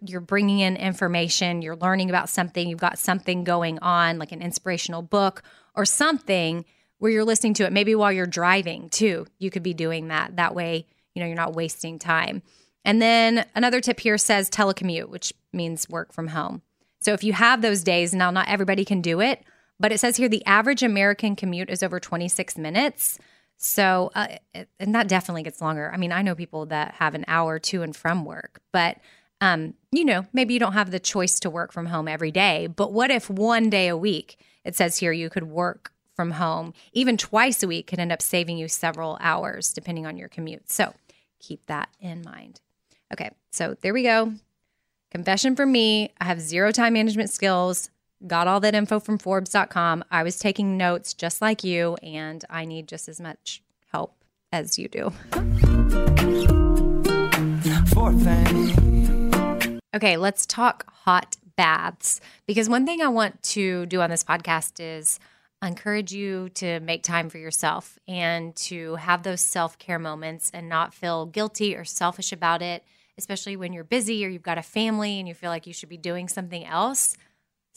you're 0.00 0.20
bringing 0.20 0.60
in 0.60 0.76
information, 0.76 1.60
you're 1.60 1.76
learning 1.76 2.08
about 2.08 2.28
something, 2.28 2.68
you've 2.68 2.78
got 2.78 3.00
something 3.00 3.42
going 3.42 3.80
on 3.80 4.16
like 4.18 4.30
an 4.30 4.40
inspirational 4.40 5.02
book 5.02 5.42
or 5.74 5.84
something 5.84 6.64
where 6.98 7.10
you're 7.10 7.24
listening 7.24 7.54
to 7.54 7.64
it 7.64 7.72
maybe 7.72 7.94
while 7.94 8.12
you're 8.12 8.26
driving 8.26 8.88
too. 8.88 9.26
You 9.38 9.50
could 9.50 9.64
be 9.64 9.74
doing 9.74 10.08
that. 10.08 10.36
That 10.36 10.54
way, 10.54 10.86
you 11.14 11.20
know, 11.20 11.26
you're 11.26 11.36
not 11.36 11.56
wasting 11.56 11.98
time. 11.98 12.42
And 12.84 13.02
then 13.02 13.44
another 13.56 13.80
tip 13.80 13.98
here 13.98 14.18
says 14.18 14.48
telecommute, 14.48 15.08
which 15.08 15.32
means 15.52 15.88
work 15.88 16.12
from 16.12 16.28
home. 16.28 16.62
So 17.00 17.12
if 17.12 17.24
you 17.24 17.32
have 17.32 17.60
those 17.60 17.82
days, 17.82 18.14
now 18.14 18.30
not 18.30 18.48
everybody 18.48 18.84
can 18.84 19.00
do 19.00 19.20
it, 19.20 19.42
but 19.78 19.92
it 19.92 19.98
says 19.98 20.16
here 20.16 20.28
the 20.28 20.44
average 20.46 20.82
American 20.82 21.36
commute 21.36 21.70
is 21.70 21.82
over 21.82 22.00
26 22.00 22.58
minutes. 22.58 23.18
So, 23.58 24.10
uh, 24.14 24.28
and 24.78 24.94
that 24.94 25.08
definitely 25.08 25.42
gets 25.42 25.62
longer. 25.62 25.90
I 25.92 25.96
mean, 25.96 26.12
I 26.12 26.22
know 26.22 26.34
people 26.34 26.66
that 26.66 26.94
have 26.94 27.14
an 27.14 27.24
hour 27.26 27.58
to 27.60 27.82
and 27.82 27.96
from 27.96 28.24
work, 28.24 28.60
but 28.72 28.98
um, 29.40 29.74
you 29.92 30.04
know, 30.04 30.26
maybe 30.32 30.54
you 30.54 30.60
don't 30.60 30.72
have 30.72 30.90
the 30.90 31.00
choice 31.00 31.40
to 31.40 31.50
work 31.50 31.72
from 31.72 31.86
home 31.86 32.08
every 32.08 32.30
day. 32.30 32.66
But 32.66 32.92
what 32.92 33.10
if 33.10 33.28
one 33.28 33.68
day 33.68 33.88
a 33.88 33.96
week, 33.96 34.38
it 34.64 34.74
says 34.76 34.98
here, 34.98 35.12
you 35.12 35.28
could 35.28 35.44
work 35.44 35.92
from 36.14 36.32
home, 36.32 36.72
even 36.92 37.16
twice 37.18 37.62
a 37.62 37.68
week 37.68 37.86
could 37.86 37.98
end 37.98 38.10
up 38.10 38.22
saving 38.22 38.56
you 38.56 38.68
several 38.68 39.18
hours 39.20 39.72
depending 39.72 40.06
on 40.06 40.16
your 40.16 40.28
commute. 40.28 40.70
So 40.70 40.94
keep 41.38 41.66
that 41.66 41.90
in 42.00 42.22
mind. 42.22 42.60
Okay, 43.12 43.30
so 43.52 43.76
there 43.82 43.92
we 43.92 44.02
go. 44.02 44.32
Confession 45.10 45.54
for 45.54 45.66
me 45.66 46.12
I 46.18 46.24
have 46.24 46.40
zero 46.40 46.72
time 46.72 46.94
management 46.94 47.30
skills 47.30 47.90
got 48.26 48.48
all 48.48 48.60
that 48.60 48.74
info 48.74 49.00
from 49.00 49.18
Forbes.com. 49.18 50.04
I 50.10 50.22
was 50.22 50.38
taking 50.38 50.76
notes 50.76 51.14
just 51.14 51.42
like 51.42 51.64
you, 51.64 51.96
and 52.02 52.44
I 52.48 52.64
need 52.64 52.88
just 52.88 53.08
as 53.08 53.20
much 53.20 53.62
help 53.92 54.14
as 54.52 54.78
you 54.78 54.88
do. 54.88 55.12
Okay, 59.94 60.16
let's 60.16 60.46
talk 60.46 60.92
hot 60.92 61.36
baths 61.56 62.20
because 62.46 62.68
one 62.68 62.84
thing 62.84 63.00
I 63.00 63.08
want 63.08 63.42
to 63.42 63.86
do 63.86 64.00
on 64.02 64.10
this 64.10 64.22
podcast 64.22 64.74
is 64.78 65.18
encourage 65.62 66.12
you 66.12 66.50
to 66.50 66.80
make 66.80 67.02
time 67.02 67.30
for 67.30 67.38
yourself 67.38 67.98
and 68.06 68.54
to 68.56 68.96
have 68.96 69.22
those 69.22 69.40
self 69.40 69.78
care 69.78 69.98
moments 69.98 70.50
and 70.52 70.68
not 70.68 70.94
feel 70.94 71.26
guilty 71.26 71.74
or 71.74 71.84
selfish 71.84 72.30
about 72.30 72.60
it, 72.62 72.84
especially 73.16 73.56
when 73.56 73.72
you're 73.72 73.84
busy 73.84 74.24
or 74.24 74.28
you've 74.28 74.42
got 74.42 74.58
a 74.58 74.62
family 74.62 75.18
and 75.18 75.26
you 75.26 75.34
feel 75.34 75.50
like 75.50 75.66
you 75.66 75.72
should 75.72 75.88
be 75.88 75.96
doing 75.96 76.28
something 76.28 76.64
else 76.64 77.16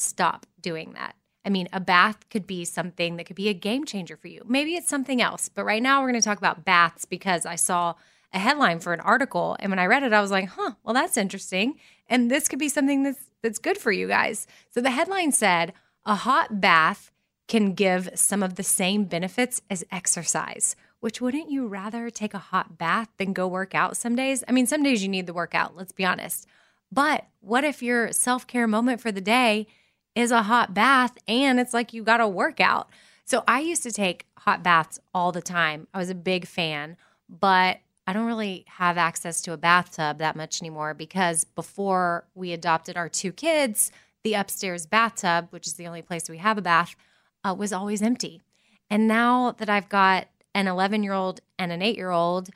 stop 0.02 0.46
doing 0.62 0.94
that. 0.94 1.16
I 1.46 1.50
mean, 1.50 1.70
a 1.72 1.80
bath 1.80 2.30
could 2.30 2.46
be 2.46 2.66
something 2.66 3.16
that 3.16 3.26
could 3.26 3.36
be 3.36 3.50
a 3.50 3.54
game 3.54 3.86
changer 3.86 4.18
for 4.18 4.28
you. 4.28 4.44
Maybe 4.48 4.76
it's 4.76 4.90
something 4.90 5.22
else, 5.22 5.50
but 5.50 5.64
right 5.64 5.82
now 5.82 6.02
we're 6.02 6.10
going 6.10 6.22
to 6.22 6.26
talk 6.26 6.38
about 6.38 6.66
baths 6.66 7.06
because 7.06 7.46
I 7.46 7.56
saw 7.56 7.96
a 8.34 8.40
headline 8.40 8.80
for 8.80 8.94
an 8.94 9.00
article 9.00 9.56
and 9.60 9.72
when 9.72 9.80
I 9.80 9.88
read 9.88 10.04
it 10.04 10.14
I 10.14 10.22
was 10.22 10.30
like, 10.32 10.50
"Huh, 10.50 10.74
well 10.84 10.94
that's 10.94 11.18
interesting." 11.18 11.80
And 12.08 12.30
this 12.30 12.48
could 12.48 12.60
be 12.60 12.70
something 12.70 13.04
that's 13.04 13.32
that's 13.42 13.60
good 13.60 13.78
for 13.78 13.92
you 13.92 14.08
guys. 14.08 14.46
So 14.70 14.82
the 14.82 14.92
headline 14.92 15.32
said, 15.32 15.74
"A 16.06 16.16
hot 16.16 16.62
bath 16.62 17.12
can 17.50 17.74
give 17.74 18.12
some 18.14 18.44
of 18.44 18.56
the 18.56 18.64
same 18.64 19.04
benefits 19.04 19.62
as 19.70 19.84
exercise. 19.92 20.78
Which 21.02 21.20
wouldn't 21.20 21.50
you 21.50 21.68
rather 21.68 22.10
take 22.10 22.34
a 22.34 22.38
hot 22.38 22.78
bath 22.78 23.10
than 23.18 23.34
go 23.34 23.48
work 23.48 23.74
out 23.74 23.98
some 23.98 24.16
days? 24.16 24.44
I 24.48 24.52
mean, 24.52 24.68
some 24.68 24.84
days 24.84 25.02
you 25.02 25.10
need 25.10 25.26
the 25.26 25.34
workout, 25.34 25.76
let's 25.76 25.92
be 25.92 26.06
honest. 26.06 26.46
But 26.92 27.26
what 27.42 27.64
if 27.64 27.82
your 27.82 28.12
self 28.12 28.46
care 28.46 28.68
moment 28.68 29.02
for 29.02 29.12
the 29.12 29.22
day 29.22 29.68
is 30.16 30.32
a 30.32 30.44
hot 30.44 30.74
bath 30.74 31.18
and 31.28 31.60
it's 31.60 31.74
like 31.74 31.94
you 31.94 32.04
got 32.04 32.22
a 32.22 32.28
workout? 32.28 32.90
So 33.26 33.44
I 33.48 33.60
used 33.60 33.84
to 33.84 33.92
take 33.92 34.26
hot 34.40 34.64
baths 34.64 35.00
all 35.14 35.32
the 35.32 35.42
time. 35.42 35.88
I 35.94 36.00
was 36.00 36.10
a 36.10 36.16
big 36.16 36.48
fan, 36.48 36.98
but 37.30 37.80
I 38.08 38.14
don't 38.14 38.26
really 38.26 38.66
have 38.68 38.98
access 38.98 39.40
to 39.42 39.54
a 39.54 39.58
bathtub 39.58 40.18
that 40.18 40.36
much 40.36 40.62
anymore 40.62 40.96
because 40.96 41.44
before 41.44 42.26
we 42.34 42.54
adopted 42.54 42.98
our 42.98 43.08
two 43.08 43.32
kids, 43.32 43.92
the 44.24 44.34
upstairs 44.34 44.88
bathtub, 44.88 45.48
which 45.52 45.68
is 45.68 45.74
the 45.74 45.86
only 45.86 46.02
place 46.02 46.28
we 46.28 46.40
have 46.40 46.58
a 46.58 46.62
bath, 46.62 46.96
uh, 47.44 47.54
was 47.56 47.72
always 47.72 48.02
empty. 48.02 48.42
And 48.90 49.08
now 49.08 49.52
that 49.60 49.70
I've 49.70 49.90
got 49.90 50.28
an 50.56 50.68
11 50.68 51.04
year 51.04 51.14
old 51.14 51.42
and 51.60 51.72
an 51.72 51.82
eight 51.82 51.98
year 51.98 52.10
old, 52.10 52.50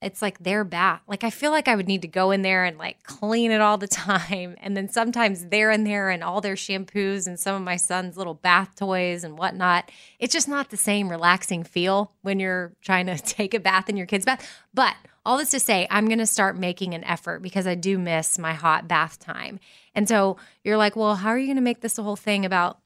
it's 0.00 0.22
like 0.22 0.38
their 0.38 0.62
bath. 0.62 1.02
Like 1.08 1.24
I 1.24 1.30
feel 1.30 1.50
like 1.50 1.66
I 1.66 1.74
would 1.74 1.88
need 1.88 2.02
to 2.02 2.08
go 2.08 2.30
in 2.30 2.42
there 2.42 2.64
and 2.64 2.78
like 2.78 3.02
clean 3.02 3.50
it 3.50 3.60
all 3.60 3.78
the 3.78 3.88
time. 3.88 4.56
And 4.60 4.76
then 4.76 4.88
sometimes 4.88 5.46
they're 5.46 5.70
in 5.70 5.84
there 5.84 6.08
and 6.10 6.22
all 6.22 6.40
their 6.40 6.54
shampoos 6.54 7.26
and 7.26 7.38
some 7.38 7.56
of 7.56 7.62
my 7.62 7.76
son's 7.76 8.16
little 8.16 8.34
bath 8.34 8.76
toys 8.76 9.24
and 9.24 9.38
whatnot. 9.38 9.90
It's 10.18 10.32
just 10.32 10.48
not 10.48 10.70
the 10.70 10.76
same 10.76 11.08
relaxing 11.08 11.64
feel 11.64 12.12
when 12.22 12.38
you're 12.38 12.72
trying 12.80 13.06
to 13.06 13.18
take 13.18 13.54
a 13.54 13.60
bath 13.60 13.88
in 13.88 13.96
your 13.96 14.06
kid's 14.06 14.24
bath. 14.24 14.48
But 14.72 14.94
all 15.24 15.36
this 15.36 15.50
to 15.50 15.60
say, 15.60 15.86
I'm 15.90 16.06
going 16.06 16.18
to 16.18 16.26
start 16.26 16.56
making 16.56 16.94
an 16.94 17.04
effort 17.04 17.42
because 17.42 17.66
I 17.66 17.74
do 17.74 17.98
miss 17.98 18.38
my 18.38 18.54
hot 18.54 18.88
bath 18.88 19.18
time. 19.18 19.58
And 19.94 20.08
so 20.08 20.36
you're 20.62 20.76
like, 20.76 20.96
well, 20.96 21.16
how 21.16 21.30
are 21.30 21.38
you 21.38 21.46
going 21.46 21.56
to 21.56 21.62
make 21.62 21.80
this 21.80 21.98
a 21.98 22.02
whole 22.02 22.16
thing 22.16 22.46
about 22.46 22.78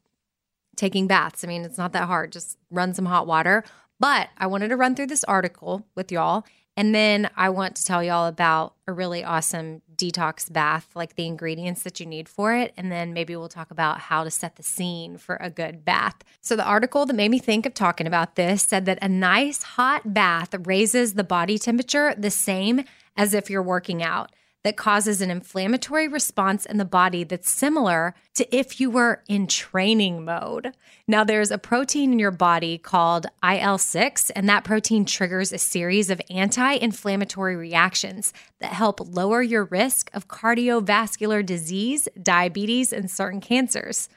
taking 0.75 1.07
baths? 1.07 1.43
I 1.43 1.47
mean, 1.47 1.63
it's 1.63 1.77
not 1.77 1.93
that 1.93 2.07
hard. 2.07 2.31
Just 2.31 2.57
run 2.71 2.93
some 2.93 3.05
hot 3.05 3.27
water. 3.27 3.63
But 3.99 4.29
I 4.37 4.47
wanted 4.47 4.69
to 4.69 4.75
run 4.75 4.95
through 4.95 5.07
this 5.07 5.23
article 5.23 5.85
with 5.95 6.11
y'all 6.11 6.43
and 6.75 6.93
then 6.93 7.29
I 7.35 7.49
want 7.49 7.75
to 7.75 7.85
tell 7.85 8.03
y'all 8.03 8.27
about 8.27 8.73
a 8.87 8.93
really 8.93 9.23
awesome 9.23 9.81
detox 9.95 10.51
bath, 10.51 10.89
like 10.95 11.15
the 11.15 11.27
ingredients 11.27 11.83
that 11.83 11.99
you 11.99 12.05
need 12.05 12.27
for 12.27 12.55
it. 12.55 12.73
And 12.75 12.91
then 12.91 13.13
maybe 13.13 13.35
we'll 13.35 13.47
talk 13.47 13.69
about 13.69 13.99
how 13.99 14.23
to 14.23 14.31
set 14.31 14.55
the 14.55 14.63
scene 14.63 15.17
for 15.17 15.37
a 15.39 15.51
good 15.51 15.85
bath. 15.85 16.15
So, 16.41 16.55
the 16.55 16.65
article 16.65 17.05
that 17.05 17.13
made 17.13 17.29
me 17.29 17.39
think 17.39 17.65
of 17.65 17.73
talking 17.73 18.07
about 18.07 18.35
this 18.35 18.63
said 18.63 18.85
that 18.85 18.99
a 19.01 19.09
nice 19.09 19.61
hot 19.63 20.13
bath 20.13 20.55
raises 20.65 21.13
the 21.13 21.23
body 21.23 21.59
temperature 21.59 22.15
the 22.17 22.31
same 22.31 22.83
as 23.15 23.33
if 23.33 23.49
you're 23.49 23.61
working 23.61 24.01
out 24.01 24.31
that 24.63 24.77
causes 24.77 25.21
an 25.21 25.29
inflammatory 25.29 26.07
response 26.07 26.65
in 26.65 26.77
the 26.77 26.85
body 26.85 27.23
that's 27.23 27.49
similar 27.49 28.15
to 28.33 28.55
if 28.55 28.79
you 28.79 28.89
were 28.89 29.21
in 29.27 29.45
training 29.45 30.23
mode. 30.23 30.73
Now, 31.07 31.23
there's 31.23 31.51
a 31.51 31.57
protein 31.57 32.13
in 32.13 32.19
your 32.19 32.31
body 32.31 32.77
called 32.77 33.27
IL 33.43 33.77
6, 33.77 34.29
and 34.31 34.47
that 34.47 34.63
protein 34.63 35.05
triggers 35.05 35.51
a 35.51 35.57
series 35.57 36.09
of 36.09 36.21
anti 36.29 36.73
inflammatory 36.73 37.55
reactions 37.55 38.33
that 38.59 38.73
help 38.73 38.99
lower 39.01 39.41
your 39.41 39.65
risk 39.65 40.09
of 40.13 40.27
cardiovascular 40.27 41.45
disease, 41.45 42.07
diabetes, 42.21 42.93
and 42.93 43.11
certain 43.11 43.41
cancers. 43.41 44.07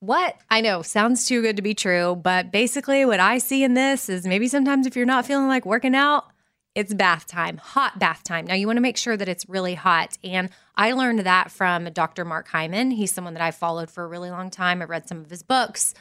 What? 0.00 0.36
I 0.50 0.62
know, 0.62 0.82
sounds 0.82 1.26
too 1.26 1.42
good 1.42 1.54
to 1.54 1.62
be 1.62 1.74
true, 1.74 2.16
but 2.16 2.50
basically, 2.50 3.04
what 3.04 3.20
I 3.20 3.38
see 3.38 3.62
in 3.62 3.74
this 3.74 4.08
is 4.08 4.26
maybe 4.26 4.48
sometimes 4.48 4.84
if 4.84 4.96
you're 4.96 5.06
not 5.06 5.26
feeling 5.26 5.46
like 5.46 5.64
working 5.64 5.94
out, 5.94 6.31
it's 6.74 6.94
bath 6.94 7.26
time, 7.26 7.58
hot 7.58 7.98
bath 7.98 8.24
time. 8.24 8.46
Now, 8.46 8.54
you 8.54 8.66
want 8.66 8.78
to 8.78 8.82
make 8.82 8.96
sure 8.96 9.16
that 9.16 9.28
it's 9.28 9.48
really 9.48 9.74
hot. 9.74 10.16
And 10.24 10.48
I 10.74 10.92
learned 10.92 11.20
that 11.20 11.50
from 11.50 11.84
Dr. 11.84 12.24
Mark 12.24 12.48
Hyman. 12.48 12.90
He's 12.90 13.12
someone 13.12 13.34
that 13.34 13.42
I 13.42 13.50
followed 13.50 13.90
for 13.90 14.04
a 14.04 14.08
really 14.08 14.30
long 14.30 14.50
time. 14.50 14.80
I 14.80 14.86
read 14.86 15.08
some 15.08 15.20
of 15.20 15.30
his 15.30 15.42
books, 15.42 15.94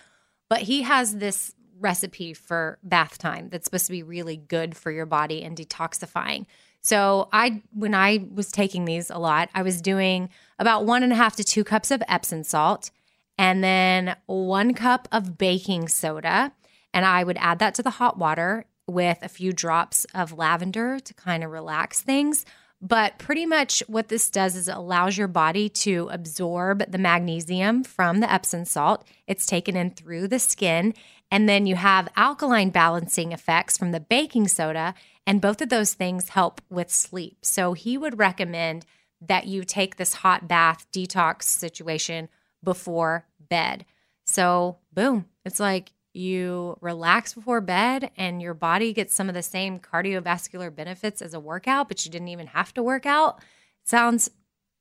but 0.50 0.62
he 0.62 0.84
has 0.84 1.18
this 1.18 1.54
recipe 1.80 2.34
for 2.34 2.78
bath 2.84 3.18
time 3.18 3.50
that's 3.50 3.66
supposed 3.66 3.88
to 3.88 3.92
be 3.92 4.04
really 4.04 4.38
good 4.38 4.78
for 4.78 4.92
your 4.92 5.06
body 5.06 5.44
and 5.44 5.58
detoxifying. 5.58 6.46
So, 6.84 7.30
I, 7.32 7.62
when 7.74 7.94
I 7.94 8.26
was 8.34 8.52
taking 8.52 8.86
these 8.86 9.10
a 9.10 9.18
lot, 9.18 9.50
I 9.54 9.62
was 9.62 9.82
doing 9.82 10.30
about 10.58 10.86
one 10.86 11.04
and 11.04 11.12
a 11.12 11.16
half 11.16 11.36
to 11.36 11.44
two 11.44 11.64
cups 11.64 11.92
of 11.92 12.02
Epsom 12.08 12.44
salt 12.44 12.92
and 13.38 13.64
then 13.64 14.16
one 14.26 14.74
cup 14.74 15.08
of 15.12 15.38
baking 15.38 15.90
soda. 15.90 16.54
And 16.94 17.06
I 17.06 17.24
would 17.24 17.38
add 17.40 17.60
that 17.60 17.76
to 17.76 17.84
the 17.84 17.92
hot 17.92 18.18
water 18.18 18.66
with 18.88 19.20
a 19.22 19.30
few 19.30 19.54
drops 19.54 20.06
of 20.14 20.38
lavender 20.38 21.00
to 21.00 21.14
kind 21.14 21.44
of 21.44 21.52
relax 21.52 22.02
things. 22.02 22.46
But 22.82 23.20
pretty 23.20 23.46
much 23.46 23.84
what 23.88 24.08
this 24.08 24.30
does 24.30 24.56
is 24.56 24.68
it 24.68 24.76
allows 24.76 25.16
your 25.18 25.28
body 25.28 25.70
to 25.70 26.10
absorb 26.12 26.92
the 26.92 26.98
magnesium 26.98 27.84
from 27.84 28.20
the 28.20 28.32
Epsom 28.32 28.66
salt. 28.66 29.06
It's 29.28 29.46
taken 29.46 29.76
in 29.76 29.92
through 29.92 30.30
the 30.30 30.40
skin. 30.40 30.96
And 31.30 31.48
then 31.48 31.68
you 31.68 31.76
have 31.76 32.10
alkaline 32.18 32.72
balancing 32.72 33.32
effects 33.32 33.78
from 33.78 33.92
the 33.92 34.00
baking 34.00 34.48
soda. 34.48 34.96
And 35.28 35.40
both 35.40 35.62
of 35.62 35.70
those 35.70 35.94
things 35.94 36.30
help 36.30 36.60
with 36.70 36.90
sleep. 36.90 37.38
So 37.44 37.74
he 37.74 37.98
would 37.98 38.18
recommend 38.18 38.86
that 39.22 39.46
you 39.46 39.64
take 39.64 39.98
this 39.98 40.16
hot 40.16 40.48
bath 40.48 40.88
detox 40.92 41.44
situation 41.44 42.30
before 42.64 43.28
bed. 43.40 43.86
So, 44.26 44.78
boom, 44.92 45.26
it's 45.46 45.60
like 45.60 45.92
you 46.14 46.78
relax 46.82 47.34
before 47.34 47.62
bed 47.62 48.12
and 48.18 48.42
your 48.42 48.54
body 48.54 48.94
gets 48.94 49.16
some 49.16 49.30
of 49.30 49.36
the 49.36 49.42
same 49.42 49.80
cardiovascular 49.80 50.74
benefits 50.74 51.22
as 51.22 51.34
a 51.34 51.40
workout, 51.40 51.88
but 51.88 52.06
you 52.06 52.12
didn't 52.12 52.28
even 52.28 52.48
have 52.48 52.74
to 52.74 52.84
work 52.84 53.06
out. 53.06 53.42
Sounds 53.84 54.30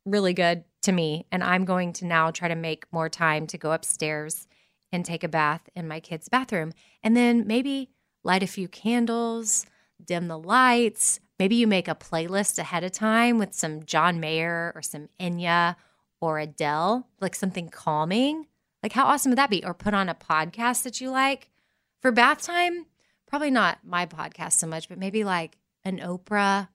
really 0.04 0.34
good 0.34 0.64
to 0.82 0.92
me. 0.92 1.26
And 1.30 1.44
I'm 1.44 1.64
going 1.64 1.92
to 1.94 2.06
now 2.06 2.30
try 2.30 2.48
to 2.48 2.54
make 2.54 2.92
more 2.92 3.08
time 3.08 3.46
to 3.48 3.58
go 3.58 3.72
upstairs 3.72 4.46
and 4.92 5.04
take 5.04 5.22
a 5.22 5.28
bath 5.28 5.68
in 5.76 5.86
my 5.86 6.00
kid's 6.00 6.28
bathroom. 6.28 6.72
And 7.02 7.16
then 7.16 7.46
maybe 7.46 7.90
light 8.24 8.42
a 8.42 8.48
few 8.48 8.66
candles, 8.66 9.66
dim 10.04 10.28
the 10.28 10.38
lights. 10.38 11.20
Maybe 11.38 11.56
you 11.56 11.66
make 11.66 11.88
a 11.88 11.94
playlist 11.94 12.58
ahead 12.58 12.84
of 12.84 12.92
time 12.92 13.38
with 13.38 13.54
some 13.54 13.84
John 13.84 14.20
Mayer 14.20 14.72
or 14.74 14.82
some 14.82 15.08
Enya 15.20 15.76
or 16.20 16.38
Adele, 16.38 17.06
like 17.20 17.34
something 17.34 17.68
calming 17.68 18.46
like, 18.82 18.92
how 18.92 19.06
awesome 19.06 19.30
would 19.30 19.38
that 19.38 19.50
be? 19.50 19.64
Or 19.64 19.74
put 19.74 19.94
on 19.94 20.08
a 20.08 20.14
podcast 20.14 20.82
that 20.84 21.00
you 21.00 21.10
like 21.10 21.50
for 22.00 22.10
bath 22.10 22.42
time. 22.42 22.86
Probably 23.26 23.50
not 23.50 23.78
my 23.84 24.06
podcast 24.06 24.52
so 24.52 24.66
much, 24.66 24.88
but 24.88 24.98
maybe 24.98 25.22
like 25.24 25.56
an 25.84 25.98
Oprah, 25.98 26.68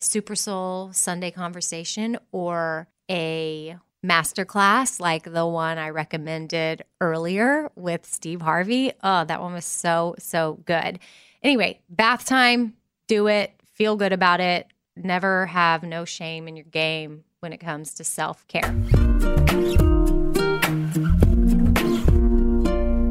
Super 0.00 0.36
Soul 0.36 0.92
Sunday 0.92 1.30
conversation 1.30 2.18
or 2.30 2.88
a 3.10 3.76
masterclass 4.04 5.00
like 5.00 5.32
the 5.32 5.46
one 5.46 5.78
I 5.78 5.88
recommended 5.88 6.84
earlier 7.00 7.70
with 7.74 8.04
Steve 8.04 8.42
Harvey. 8.42 8.92
Oh, 9.02 9.24
that 9.24 9.40
one 9.40 9.54
was 9.54 9.64
so, 9.64 10.14
so 10.18 10.60
good. 10.66 10.98
Anyway, 11.42 11.80
bath 11.88 12.26
time, 12.26 12.74
do 13.06 13.28
it, 13.28 13.52
feel 13.72 13.96
good 13.96 14.12
about 14.12 14.40
it. 14.40 14.66
Never 14.96 15.46
have 15.46 15.82
no 15.82 16.04
shame 16.04 16.46
in 16.48 16.56
your 16.56 16.66
game 16.66 17.24
when 17.40 17.52
it 17.52 17.58
comes 17.58 17.94
to 17.94 18.04
self 18.04 18.46
care. 18.46 18.74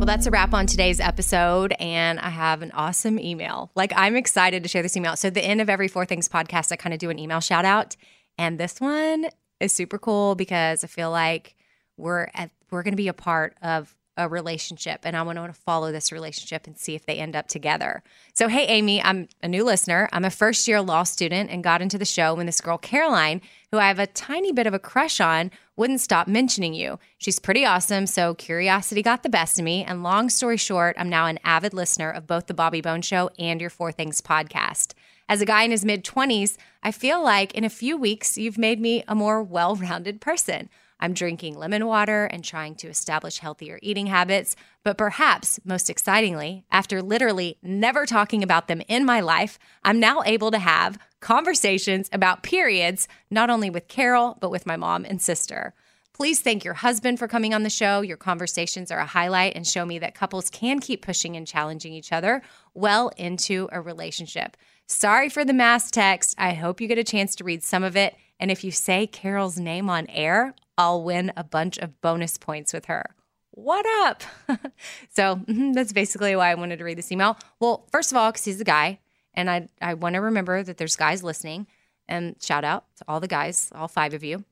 Well, 0.03 0.17
that's 0.17 0.27
a 0.27 0.31
wrap 0.31 0.53
on 0.53 0.67
today's 0.67 0.99
episode. 0.99 1.73
And 1.79 2.19
I 2.19 2.27
have 2.27 2.61
an 2.61 2.71
awesome 2.71 3.17
email. 3.17 3.71
Like, 3.73 3.93
I'm 3.95 4.17
excited 4.17 4.61
to 4.61 4.67
share 4.67 4.81
this 4.81 4.97
email. 4.97 5.15
So, 5.15 5.29
the 5.29 5.41
end 5.41 5.61
of 5.61 5.69
every 5.69 5.87
Four 5.87 6.05
Things 6.05 6.27
podcast, 6.27 6.73
I 6.73 6.75
kind 6.75 6.93
of 6.93 6.99
do 6.99 7.09
an 7.09 7.17
email 7.17 7.39
shout 7.39 7.63
out. 7.63 7.95
And 8.37 8.59
this 8.59 8.81
one 8.81 9.27
is 9.61 9.71
super 9.71 9.97
cool 9.97 10.35
because 10.35 10.83
I 10.83 10.87
feel 10.87 11.09
like 11.09 11.55
we're 11.95 12.27
at, 12.33 12.51
we're 12.69 12.83
going 12.83 12.91
to 12.91 12.97
be 12.97 13.07
a 13.07 13.13
part 13.13 13.55
of 13.61 13.95
a 14.15 14.29
relationship 14.29 15.01
and 15.03 15.15
I 15.15 15.23
want 15.23 15.37
to 15.37 15.53
follow 15.53 15.91
this 15.91 16.11
relationship 16.11 16.67
and 16.67 16.77
see 16.77 16.95
if 16.95 17.05
they 17.05 17.17
end 17.17 17.35
up 17.35 17.47
together. 17.47 18.03
So, 18.33 18.47
hey, 18.47 18.65
Amy, 18.67 19.01
I'm 19.01 19.27
a 19.41 19.47
new 19.47 19.63
listener. 19.63 20.07
I'm 20.11 20.25
a 20.25 20.29
first 20.29 20.67
year 20.67 20.81
law 20.81 21.03
student 21.03 21.49
and 21.49 21.63
got 21.63 21.81
into 21.81 21.97
the 21.97 22.05
show 22.05 22.35
when 22.35 22.45
this 22.45 22.61
girl, 22.61 22.77
Caroline, 22.77 23.41
who 23.71 23.77
I 23.77 23.87
have 23.87 23.99
a 23.99 24.07
tiny 24.07 24.51
bit 24.51 24.67
of 24.67 24.73
a 24.73 24.79
crush 24.79 25.19
on, 25.19 25.49
wouldn't 25.75 26.01
stop 26.01 26.27
mentioning 26.27 26.75
you. 26.75 26.99
She's 27.17 27.39
pretty 27.39 27.65
awesome. 27.65 28.05
So, 28.05 28.35
curiosity 28.35 29.01
got 29.01 29.23
the 29.23 29.29
best 29.29 29.57
of 29.57 29.65
me. 29.65 29.83
And 29.83 30.03
long 30.03 30.29
story 30.29 30.57
short, 30.57 30.95
I'm 30.99 31.09
now 31.09 31.25
an 31.25 31.39
avid 31.43 31.73
listener 31.73 32.11
of 32.11 32.27
both 32.27 32.45
the 32.47 32.53
Bobby 32.53 32.81
Bones 32.81 33.05
Show 33.05 33.31
and 33.39 33.59
your 33.59 33.71
Four 33.71 33.91
Things 33.91 34.21
podcast. 34.21 34.93
As 35.27 35.41
a 35.41 35.45
guy 35.45 35.63
in 35.63 35.71
his 35.71 35.85
mid 35.85 36.03
20s, 36.03 36.57
I 36.83 36.91
feel 36.91 37.23
like 37.23 37.53
in 37.53 37.63
a 37.63 37.69
few 37.69 37.97
weeks, 37.97 38.37
you've 38.37 38.57
made 38.57 38.79
me 38.79 39.03
a 39.07 39.15
more 39.15 39.41
well 39.41 39.75
rounded 39.75 40.21
person. 40.21 40.69
I'm 40.99 41.13
drinking 41.13 41.57
lemon 41.57 41.85
water 41.85 42.25
and 42.25 42.43
trying 42.43 42.75
to 42.75 42.87
establish 42.87 43.39
healthier 43.39 43.79
eating 43.81 44.07
habits. 44.07 44.55
But 44.83 44.97
perhaps 44.97 45.59
most 45.65 45.89
excitingly, 45.89 46.65
after 46.71 47.01
literally 47.01 47.57
never 47.61 48.05
talking 48.05 48.43
about 48.43 48.67
them 48.67 48.81
in 48.87 49.05
my 49.05 49.19
life, 49.19 49.59
I'm 49.83 49.99
now 49.99 50.21
able 50.25 50.51
to 50.51 50.59
have 50.59 50.97
conversations 51.19 52.09
about 52.11 52.43
periods, 52.43 53.07
not 53.31 53.49
only 53.49 53.69
with 53.69 53.87
Carol, 53.87 54.37
but 54.39 54.51
with 54.51 54.65
my 54.65 54.75
mom 54.75 55.05
and 55.05 55.21
sister. 55.21 55.73
Please 56.13 56.41
thank 56.41 56.63
your 56.63 56.75
husband 56.75 57.17
for 57.17 57.27
coming 57.27 57.55
on 57.55 57.63
the 57.63 57.71
show. 57.71 58.01
Your 58.01 58.17
conversations 58.17 58.91
are 58.91 58.99
a 58.99 59.05
highlight 59.05 59.55
and 59.55 59.65
show 59.65 59.83
me 59.83 59.97
that 59.97 60.13
couples 60.13 60.51
can 60.51 60.79
keep 60.79 61.01
pushing 61.01 61.35
and 61.35 61.47
challenging 61.47 61.91
each 61.91 62.11
other 62.11 62.43
well 62.75 63.09
into 63.17 63.67
a 63.71 63.81
relationship. 63.81 64.55
Sorry 64.85 65.27
for 65.27 65.43
the 65.43 65.53
mass 65.53 65.89
text. 65.89 66.35
I 66.37 66.53
hope 66.53 66.79
you 66.79 66.87
get 66.87 66.99
a 66.99 67.03
chance 67.03 67.33
to 67.35 67.43
read 67.43 67.63
some 67.63 67.83
of 67.83 67.97
it. 67.97 68.15
And 68.39 68.51
if 68.51 68.63
you 68.63 68.69
say 68.69 69.07
Carol's 69.07 69.57
name 69.57 69.89
on 69.89 70.05
air, 70.07 70.53
I'll 70.77 71.03
win 71.03 71.31
a 71.37 71.43
bunch 71.43 71.77
of 71.77 72.01
bonus 72.01 72.37
points 72.37 72.73
with 72.73 72.85
her. 72.85 73.15
what 73.51 73.85
up? 74.07 74.23
so 75.09 75.35
mhm, 75.37 75.73
that's 75.73 75.93
basically 75.93 76.35
why 76.35 76.51
I 76.51 76.55
wanted 76.55 76.79
to 76.79 76.83
read 76.83 76.97
this 76.97 77.11
email. 77.11 77.37
Well, 77.59 77.87
first 77.91 78.11
of 78.11 78.17
all, 78.17 78.31
because 78.31 78.45
he's 78.45 78.61
a 78.61 78.65
guy, 78.65 78.99
and 79.33 79.49
I 79.49 79.67
I 79.81 79.93
want 79.95 80.15
to 80.15 80.21
remember 80.21 80.63
that 80.63 80.77
there's 80.77 80.95
guys 80.95 81.23
listening, 81.23 81.67
and 82.07 82.35
shout 82.41 82.63
out 82.63 82.85
to 82.97 83.05
all 83.07 83.19
the 83.19 83.27
guys, 83.27 83.71
all 83.75 83.87
five 83.87 84.13
of 84.13 84.23
you. 84.23 84.43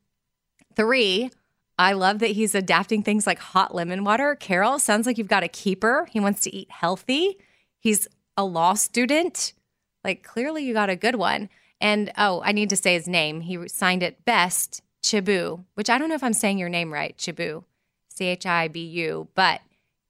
Three, 0.75 1.31
I 1.79 1.93
love 1.93 2.19
that 2.19 2.31
he's 2.31 2.53
adapting 2.55 3.01
things 3.03 3.25
like 3.25 3.39
hot 3.39 3.73
lemon 3.73 4.03
water. 4.03 4.35
Carol, 4.35 4.77
sounds 4.79 5.07
like 5.07 5.17
you've 5.17 5.27
got 5.27 5.43
a 5.43 5.47
keeper. 5.47 6.07
He 6.11 6.19
wants 6.19 6.41
to 6.43 6.55
eat 6.55 6.69
healthy. 6.71 7.37
He's 7.79 8.07
a 8.37 8.45
law 8.45 8.75
student. 8.75 9.53
Like 10.03 10.23
clearly 10.23 10.63
you 10.63 10.73
got 10.73 10.89
a 10.91 10.95
good 10.95 11.15
one. 11.15 11.49
And 11.79 12.11
oh, 12.17 12.41
I 12.45 12.51
need 12.51 12.69
to 12.69 12.75
say 12.75 12.93
his 12.93 13.07
name. 13.07 13.41
He 13.41 13.67
signed 13.67 14.03
it 14.03 14.23
best 14.25 14.83
Chibu, 15.03 15.63
which 15.73 15.89
I 15.89 15.97
don't 15.97 16.09
know 16.09 16.15
if 16.15 16.23
I'm 16.23 16.33
saying 16.33 16.57
your 16.57 16.69
name 16.69 16.93
right, 16.93 17.17
Chibu. 17.17 17.63
C 18.09 18.25
H 18.25 18.45
I 18.45 18.67
B 18.67 18.85
U. 18.85 19.27
But 19.35 19.61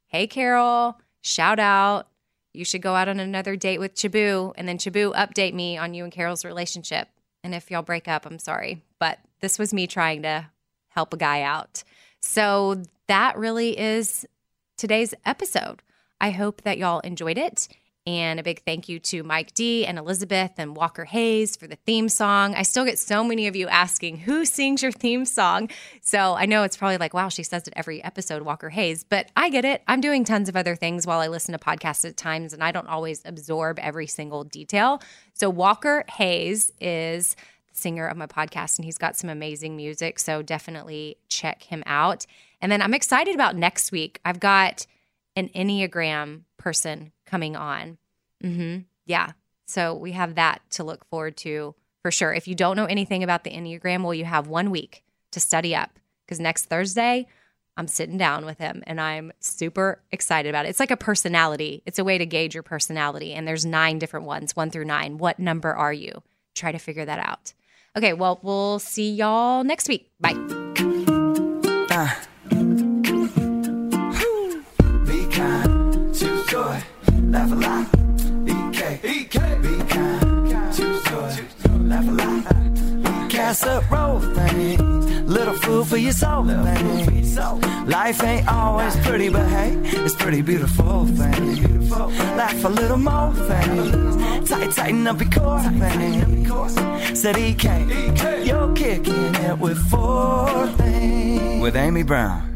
hey, 0.07 0.27
Carol, 0.27 0.99
shout 1.21 1.59
out. 1.59 2.07
You 2.53 2.65
should 2.65 2.81
go 2.81 2.95
out 2.95 3.07
on 3.07 3.19
another 3.19 3.55
date 3.55 3.79
with 3.79 3.95
Chibu 3.95 4.53
and 4.57 4.67
then 4.67 4.77
Chibu 4.77 5.13
update 5.13 5.53
me 5.53 5.77
on 5.77 5.93
you 5.93 6.03
and 6.03 6.11
Carol's 6.11 6.43
relationship. 6.43 7.07
And 7.43 7.55
if 7.55 7.71
y'all 7.71 7.81
break 7.81 8.07
up, 8.07 8.25
I'm 8.25 8.39
sorry. 8.39 8.83
But 8.99 9.19
this 9.39 9.57
was 9.57 9.73
me 9.73 9.87
trying 9.87 10.23
to 10.23 10.47
help 10.89 11.13
a 11.13 11.17
guy 11.17 11.41
out. 11.41 11.83
So 12.19 12.83
that 13.07 13.37
really 13.37 13.79
is 13.79 14.25
today's 14.77 15.13
episode. 15.25 15.81
I 16.19 16.31
hope 16.31 16.61
that 16.63 16.77
y'all 16.77 16.99
enjoyed 16.99 17.37
it. 17.37 17.67
And 18.07 18.39
a 18.39 18.43
big 18.43 18.63
thank 18.63 18.89
you 18.89 18.97
to 18.99 19.21
Mike 19.21 19.53
D 19.53 19.85
and 19.85 19.99
Elizabeth 19.99 20.53
and 20.57 20.75
Walker 20.75 21.05
Hayes 21.05 21.55
for 21.55 21.67
the 21.67 21.75
theme 21.85 22.09
song. 22.09 22.55
I 22.55 22.63
still 22.63 22.83
get 22.83 22.97
so 22.97 23.23
many 23.23 23.45
of 23.45 23.55
you 23.55 23.67
asking 23.67 24.17
who 24.17 24.43
sings 24.43 24.81
your 24.81 24.91
theme 24.91 25.23
song. 25.23 25.69
So 26.01 26.33
I 26.33 26.47
know 26.47 26.63
it's 26.63 26.77
probably 26.77 26.97
like, 26.97 27.13
wow, 27.13 27.29
she 27.29 27.43
says 27.43 27.67
it 27.67 27.73
every 27.75 28.03
episode, 28.03 28.41
Walker 28.41 28.69
Hayes, 28.69 29.03
but 29.03 29.27
I 29.37 29.49
get 29.49 29.65
it. 29.65 29.83
I'm 29.87 30.01
doing 30.01 30.23
tons 30.23 30.49
of 30.49 30.55
other 30.55 30.75
things 30.75 31.05
while 31.05 31.19
I 31.19 31.27
listen 31.27 31.51
to 31.51 31.59
podcasts 31.59 32.03
at 32.03 32.17
times, 32.17 32.53
and 32.53 32.63
I 32.63 32.71
don't 32.71 32.87
always 32.87 33.21
absorb 33.23 33.77
every 33.77 34.07
single 34.07 34.45
detail. 34.45 34.99
So 35.33 35.51
Walker 35.51 36.03
Hayes 36.17 36.71
is 36.81 37.35
the 37.69 37.75
singer 37.79 38.07
of 38.07 38.17
my 38.17 38.25
podcast, 38.25 38.79
and 38.79 38.85
he's 38.85 38.97
got 38.97 39.15
some 39.15 39.29
amazing 39.29 39.75
music. 39.75 40.17
So 40.17 40.41
definitely 40.41 41.17
check 41.29 41.61
him 41.61 41.83
out. 41.85 42.25
And 42.61 42.71
then 42.71 42.81
I'm 42.81 42.95
excited 42.95 43.35
about 43.35 43.55
next 43.55 43.91
week. 43.91 44.19
I've 44.25 44.39
got 44.39 44.87
an 45.35 45.49
Enneagram 45.49 46.41
person 46.57 47.11
coming 47.31 47.55
on. 47.55 47.97
hmm 48.41 48.79
Yeah. 49.05 49.31
So 49.65 49.95
we 49.95 50.11
have 50.11 50.35
that 50.35 50.61
to 50.71 50.83
look 50.83 51.05
forward 51.05 51.37
to 51.37 51.73
for 52.01 52.11
sure. 52.11 52.33
If 52.33 52.47
you 52.47 52.55
don't 52.55 52.75
know 52.75 52.85
anything 52.85 53.23
about 53.23 53.45
the 53.45 53.51
Enneagram, 53.51 54.03
well, 54.03 54.13
you 54.13 54.25
have 54.25 54.47
one 54.47 54.69
week 54.69 55.03
to 55.31 55.39
study 55.39 55.73
up 55.73 55.97
because 56.25 56.39
next 56.41 56.65
Thursday, 56.65 57.25
I'm 57.77 57.87
sitting 57.87 58.17
down 58.17 58.45
with 58.45 58.57
him 58.57 58.83
and 58.85 58.99
I'm 58.99 59.31
super 59.39 60.01
excited 60.11 60.49
about 60.49 60.65
it. 60.65 60.69
It's 60.69 60.79
like 60.79 60.91
a 60.91 60.97
personality, 60.97 61.81
it's 61.85 61.99
a 61.99 62.03
way 62.03 62.17
to 62.17 62.25
gauge 62.25 62.53
your 62.53 62.63
personality. 62.63 63.33
And 63.33 63.47
there's 63.47 63.65
nine 63.65 63.97
different 63.97 64.25
ones, 64.25 64.55
one 64.55 64.69
through 64.69 64.85
nine. 64.85 65.17
What 65.17 65.39
number 65.39 65.73
are 65.73 65.93
you? 65.93 66.21
Try 66.53 66.73
to 66.73 66.79
figure 66.79 67.05
that 67.05 67.19
out. 67.19 67.53
Okay, 67.97 68.11
well, 68.13 68.39
we'll 68.43 68.79
see 68.79 69.11
y'all 69.11 69.63
next 69.63 69.87
week. 69.87 70.09
Bye. 70.19 70.33
Be 71.91 72.30
laugh 77.31 77.51
a 77.51 77.55
lot. 77.55 77.87
EK, 78.45 78.99
EK, 79.03 79.37
be 79.61 79.77
kind, 79.87 80.73
choose 80.75 81.03
joy, 81.03 81.31
laugh 81.91 82.07
a 82.07 82.11
lot. 82.11 83.29
Cast 83.29 83.65
up, 83.65 83.89
roll 83.89 84.19
things, 84.19 84.81
little 85.29 85.53
food 85.53 85.87
for 85.87 85.97
your 85.97 86.11
soul 86.11 86.45
things. 86.45 87.37
Life 87.87 88.23
ain't 88.23 88.47
always 88.47 88.95
pretty, 88.97 89.29
but 89.29 89.47
hey, 89.47 89.71
it's 90.05 90.15
pretty 90.15 90.41
beautiful 90.41 91.05
things. 91.07 91.91
Laugh 91.91 92.63
a 92.65 92.69
little 92.69 92.97
more 92.97 93.33
things, 93.33 94.49
tight, 94.49 94.71
tighten 94.71 95.07
up 95.07 95.19
your 95.21 95.31
core 95.31 95.59
things. 95.61 97.19
Said 97.19 97.37
EK, 97.37 98.43
you're 98.43 98.73
kicking 98.75 99.35
it 99.35 99.57
with 99.57 99.77
four 99.89 100.67
things. 100.77 101.61
With 101.61 101.75
Amy 101.75 102.03
Brown. 102.03 102.50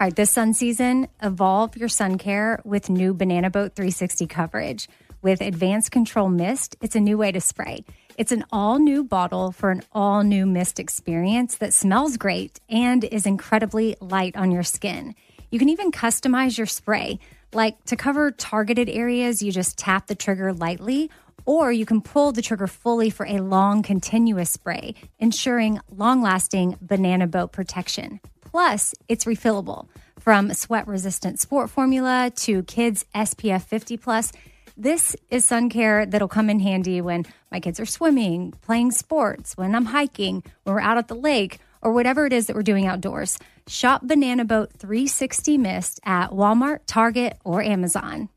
All 0.00 0.06
right, 0.06 0.14
this 0.14 0.30
sun 0.30 0.54
season, 0.54 1.08
evolve 1.20 1.76
your 1.76 1.88
sun 1.88 2.18
care 2.18 2.60
with 2.64 2.88
new 2.88 3.12
Banana 3.12 3.50
Boat 3.50 3.74
360 3.74 4.28
coverage. 4.28 4.88
With 5.22 5.40
advanced 5.40 5.90
control 5.90 6.28
mist, 6.28 6.76
it's 6.80 6.94
a 6.94 7.00
new 7.00 7.18
way 7.18 7.32
to 7.32 7.40
spray. 7.40 7.84
It's 8.16 8.30
an 8.30 8.44
all 8.52 8.78
new 8.78 9.02
bottle 9.02 9.50
for 9.50 9.72
an 9.72 9.82
all 9.90 10.22
new 10.22 10.46
mist 10.46 10.78
experience 10.78 11.56
that 11.56 11.74
smells 11.74 12.16
great 12.16 12.60
and 12.68 13.02
is 13.02 13.26
incredibly 13.26 13.96
light 14.00 14.36
on 14.36 14.52
your 14.52 14.62
skin. 14.62 15.16
You 15.50 15.58
can 15.58 15.68
even 15.68 15.90
customize 15.90 16.56
your 16.56 16.68
spray. 16.68 17.18
Like 17.52 17.84
to 17.86 17.96
cover 17.96 18.30
targeted 18.30 18.88
areas, 18.88 19.42
you 19.42 19.50
just 19.50 19.78
tap 19.78 20.06
the 20.06 20.14
trigger 20.14 20.52
lightly, 20.52 21.10
or 21.44 21.72
you 21.72 21.84
can 21.84 22.02
pull 22.02 22.30
the 22.30 22.42
trigger 22.42 22.68
fully 22.68 23.10
for 23.10 23.26
a 23.26 23.40
long, 23.40 23.82
continuous 23.82 24.50
spray, 24.50 24.94
ensuring 25.18 25.80
long 25.90 26.22
lasting 26.22 26.76
banana 26.80 27.26
boat 27.26 27.50
protection. 27.50 28.20
Plus, 28.58 28.92
it's 29.08 29.24
refillable. 29.24 29.86
From 30.18 30.52
sweat 30.52 30.88
resistant 30.88 31.38
sport 31.38 31.70
formula 31.70 32.32
to 32.38 32.64
kids 32.64 33.04
SPF 33.14 33.62
50 33.62 33.96
plus, 33.98 34.32
this 34.76 35.14
is 35.30 35.44
sun 35.44 35.70
care 35.70 36.04
that'll 36.04 36.26
come 36.26 36.50
in 36.50 36.58
handy 36.58 37.00
when 37.00 37.24
my 37.52 37.60
kids 37.60 37.78
are 37.78 37.86
swimming, 37.86 38.52
playing 38.62 38.90
sports, 38.90 39.56
when 39.56 39.76
I'm 39.76 39.84
hiking, 39.84 40.42
when 40.64 40.74
we're 40.74 40.80
out 40.80 40.98
at 40.98 41.06
the 41.06 41.14
lake, 41.14 41.60
or 41.82 41.92
whatever 41.92 42.26
it 42.26 42.32
is 42.32 42.48
that 42.48 42.56
we're 42.56 42.64
doing 42.64 42.88
outdoors. 42.88 43.38
Shop 43.68 44.00
Banana 44.02 44.44
Boat 44.44 44.72
360 44.76 45.56
Mist 45.56 46.00
at 46.04 46.30
Walmart, 46.30 46.80
Target, 46.88 47.38
or 47.44 47.62
Amazon. 47.62 48.28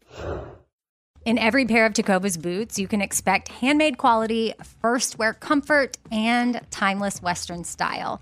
In 1.25 1.39
every 1.39 1.65
pair 1.65 1.87
of 1.87 1.93
Tecovas 1.93 2.39
boots, 2.39 2.77
you 2.77 2.87
can 2.87 3.01
expect 3.01 3.47
handmade 3.47 3.97
quality, 3.97 4.53
first 4.83 5.17
wear 5.17 5.33
comfort, 5.33 5.97
and 6.11 6.61
timeless 6.69 7.23
Western 7.23 7.63
style. 7.63 8.21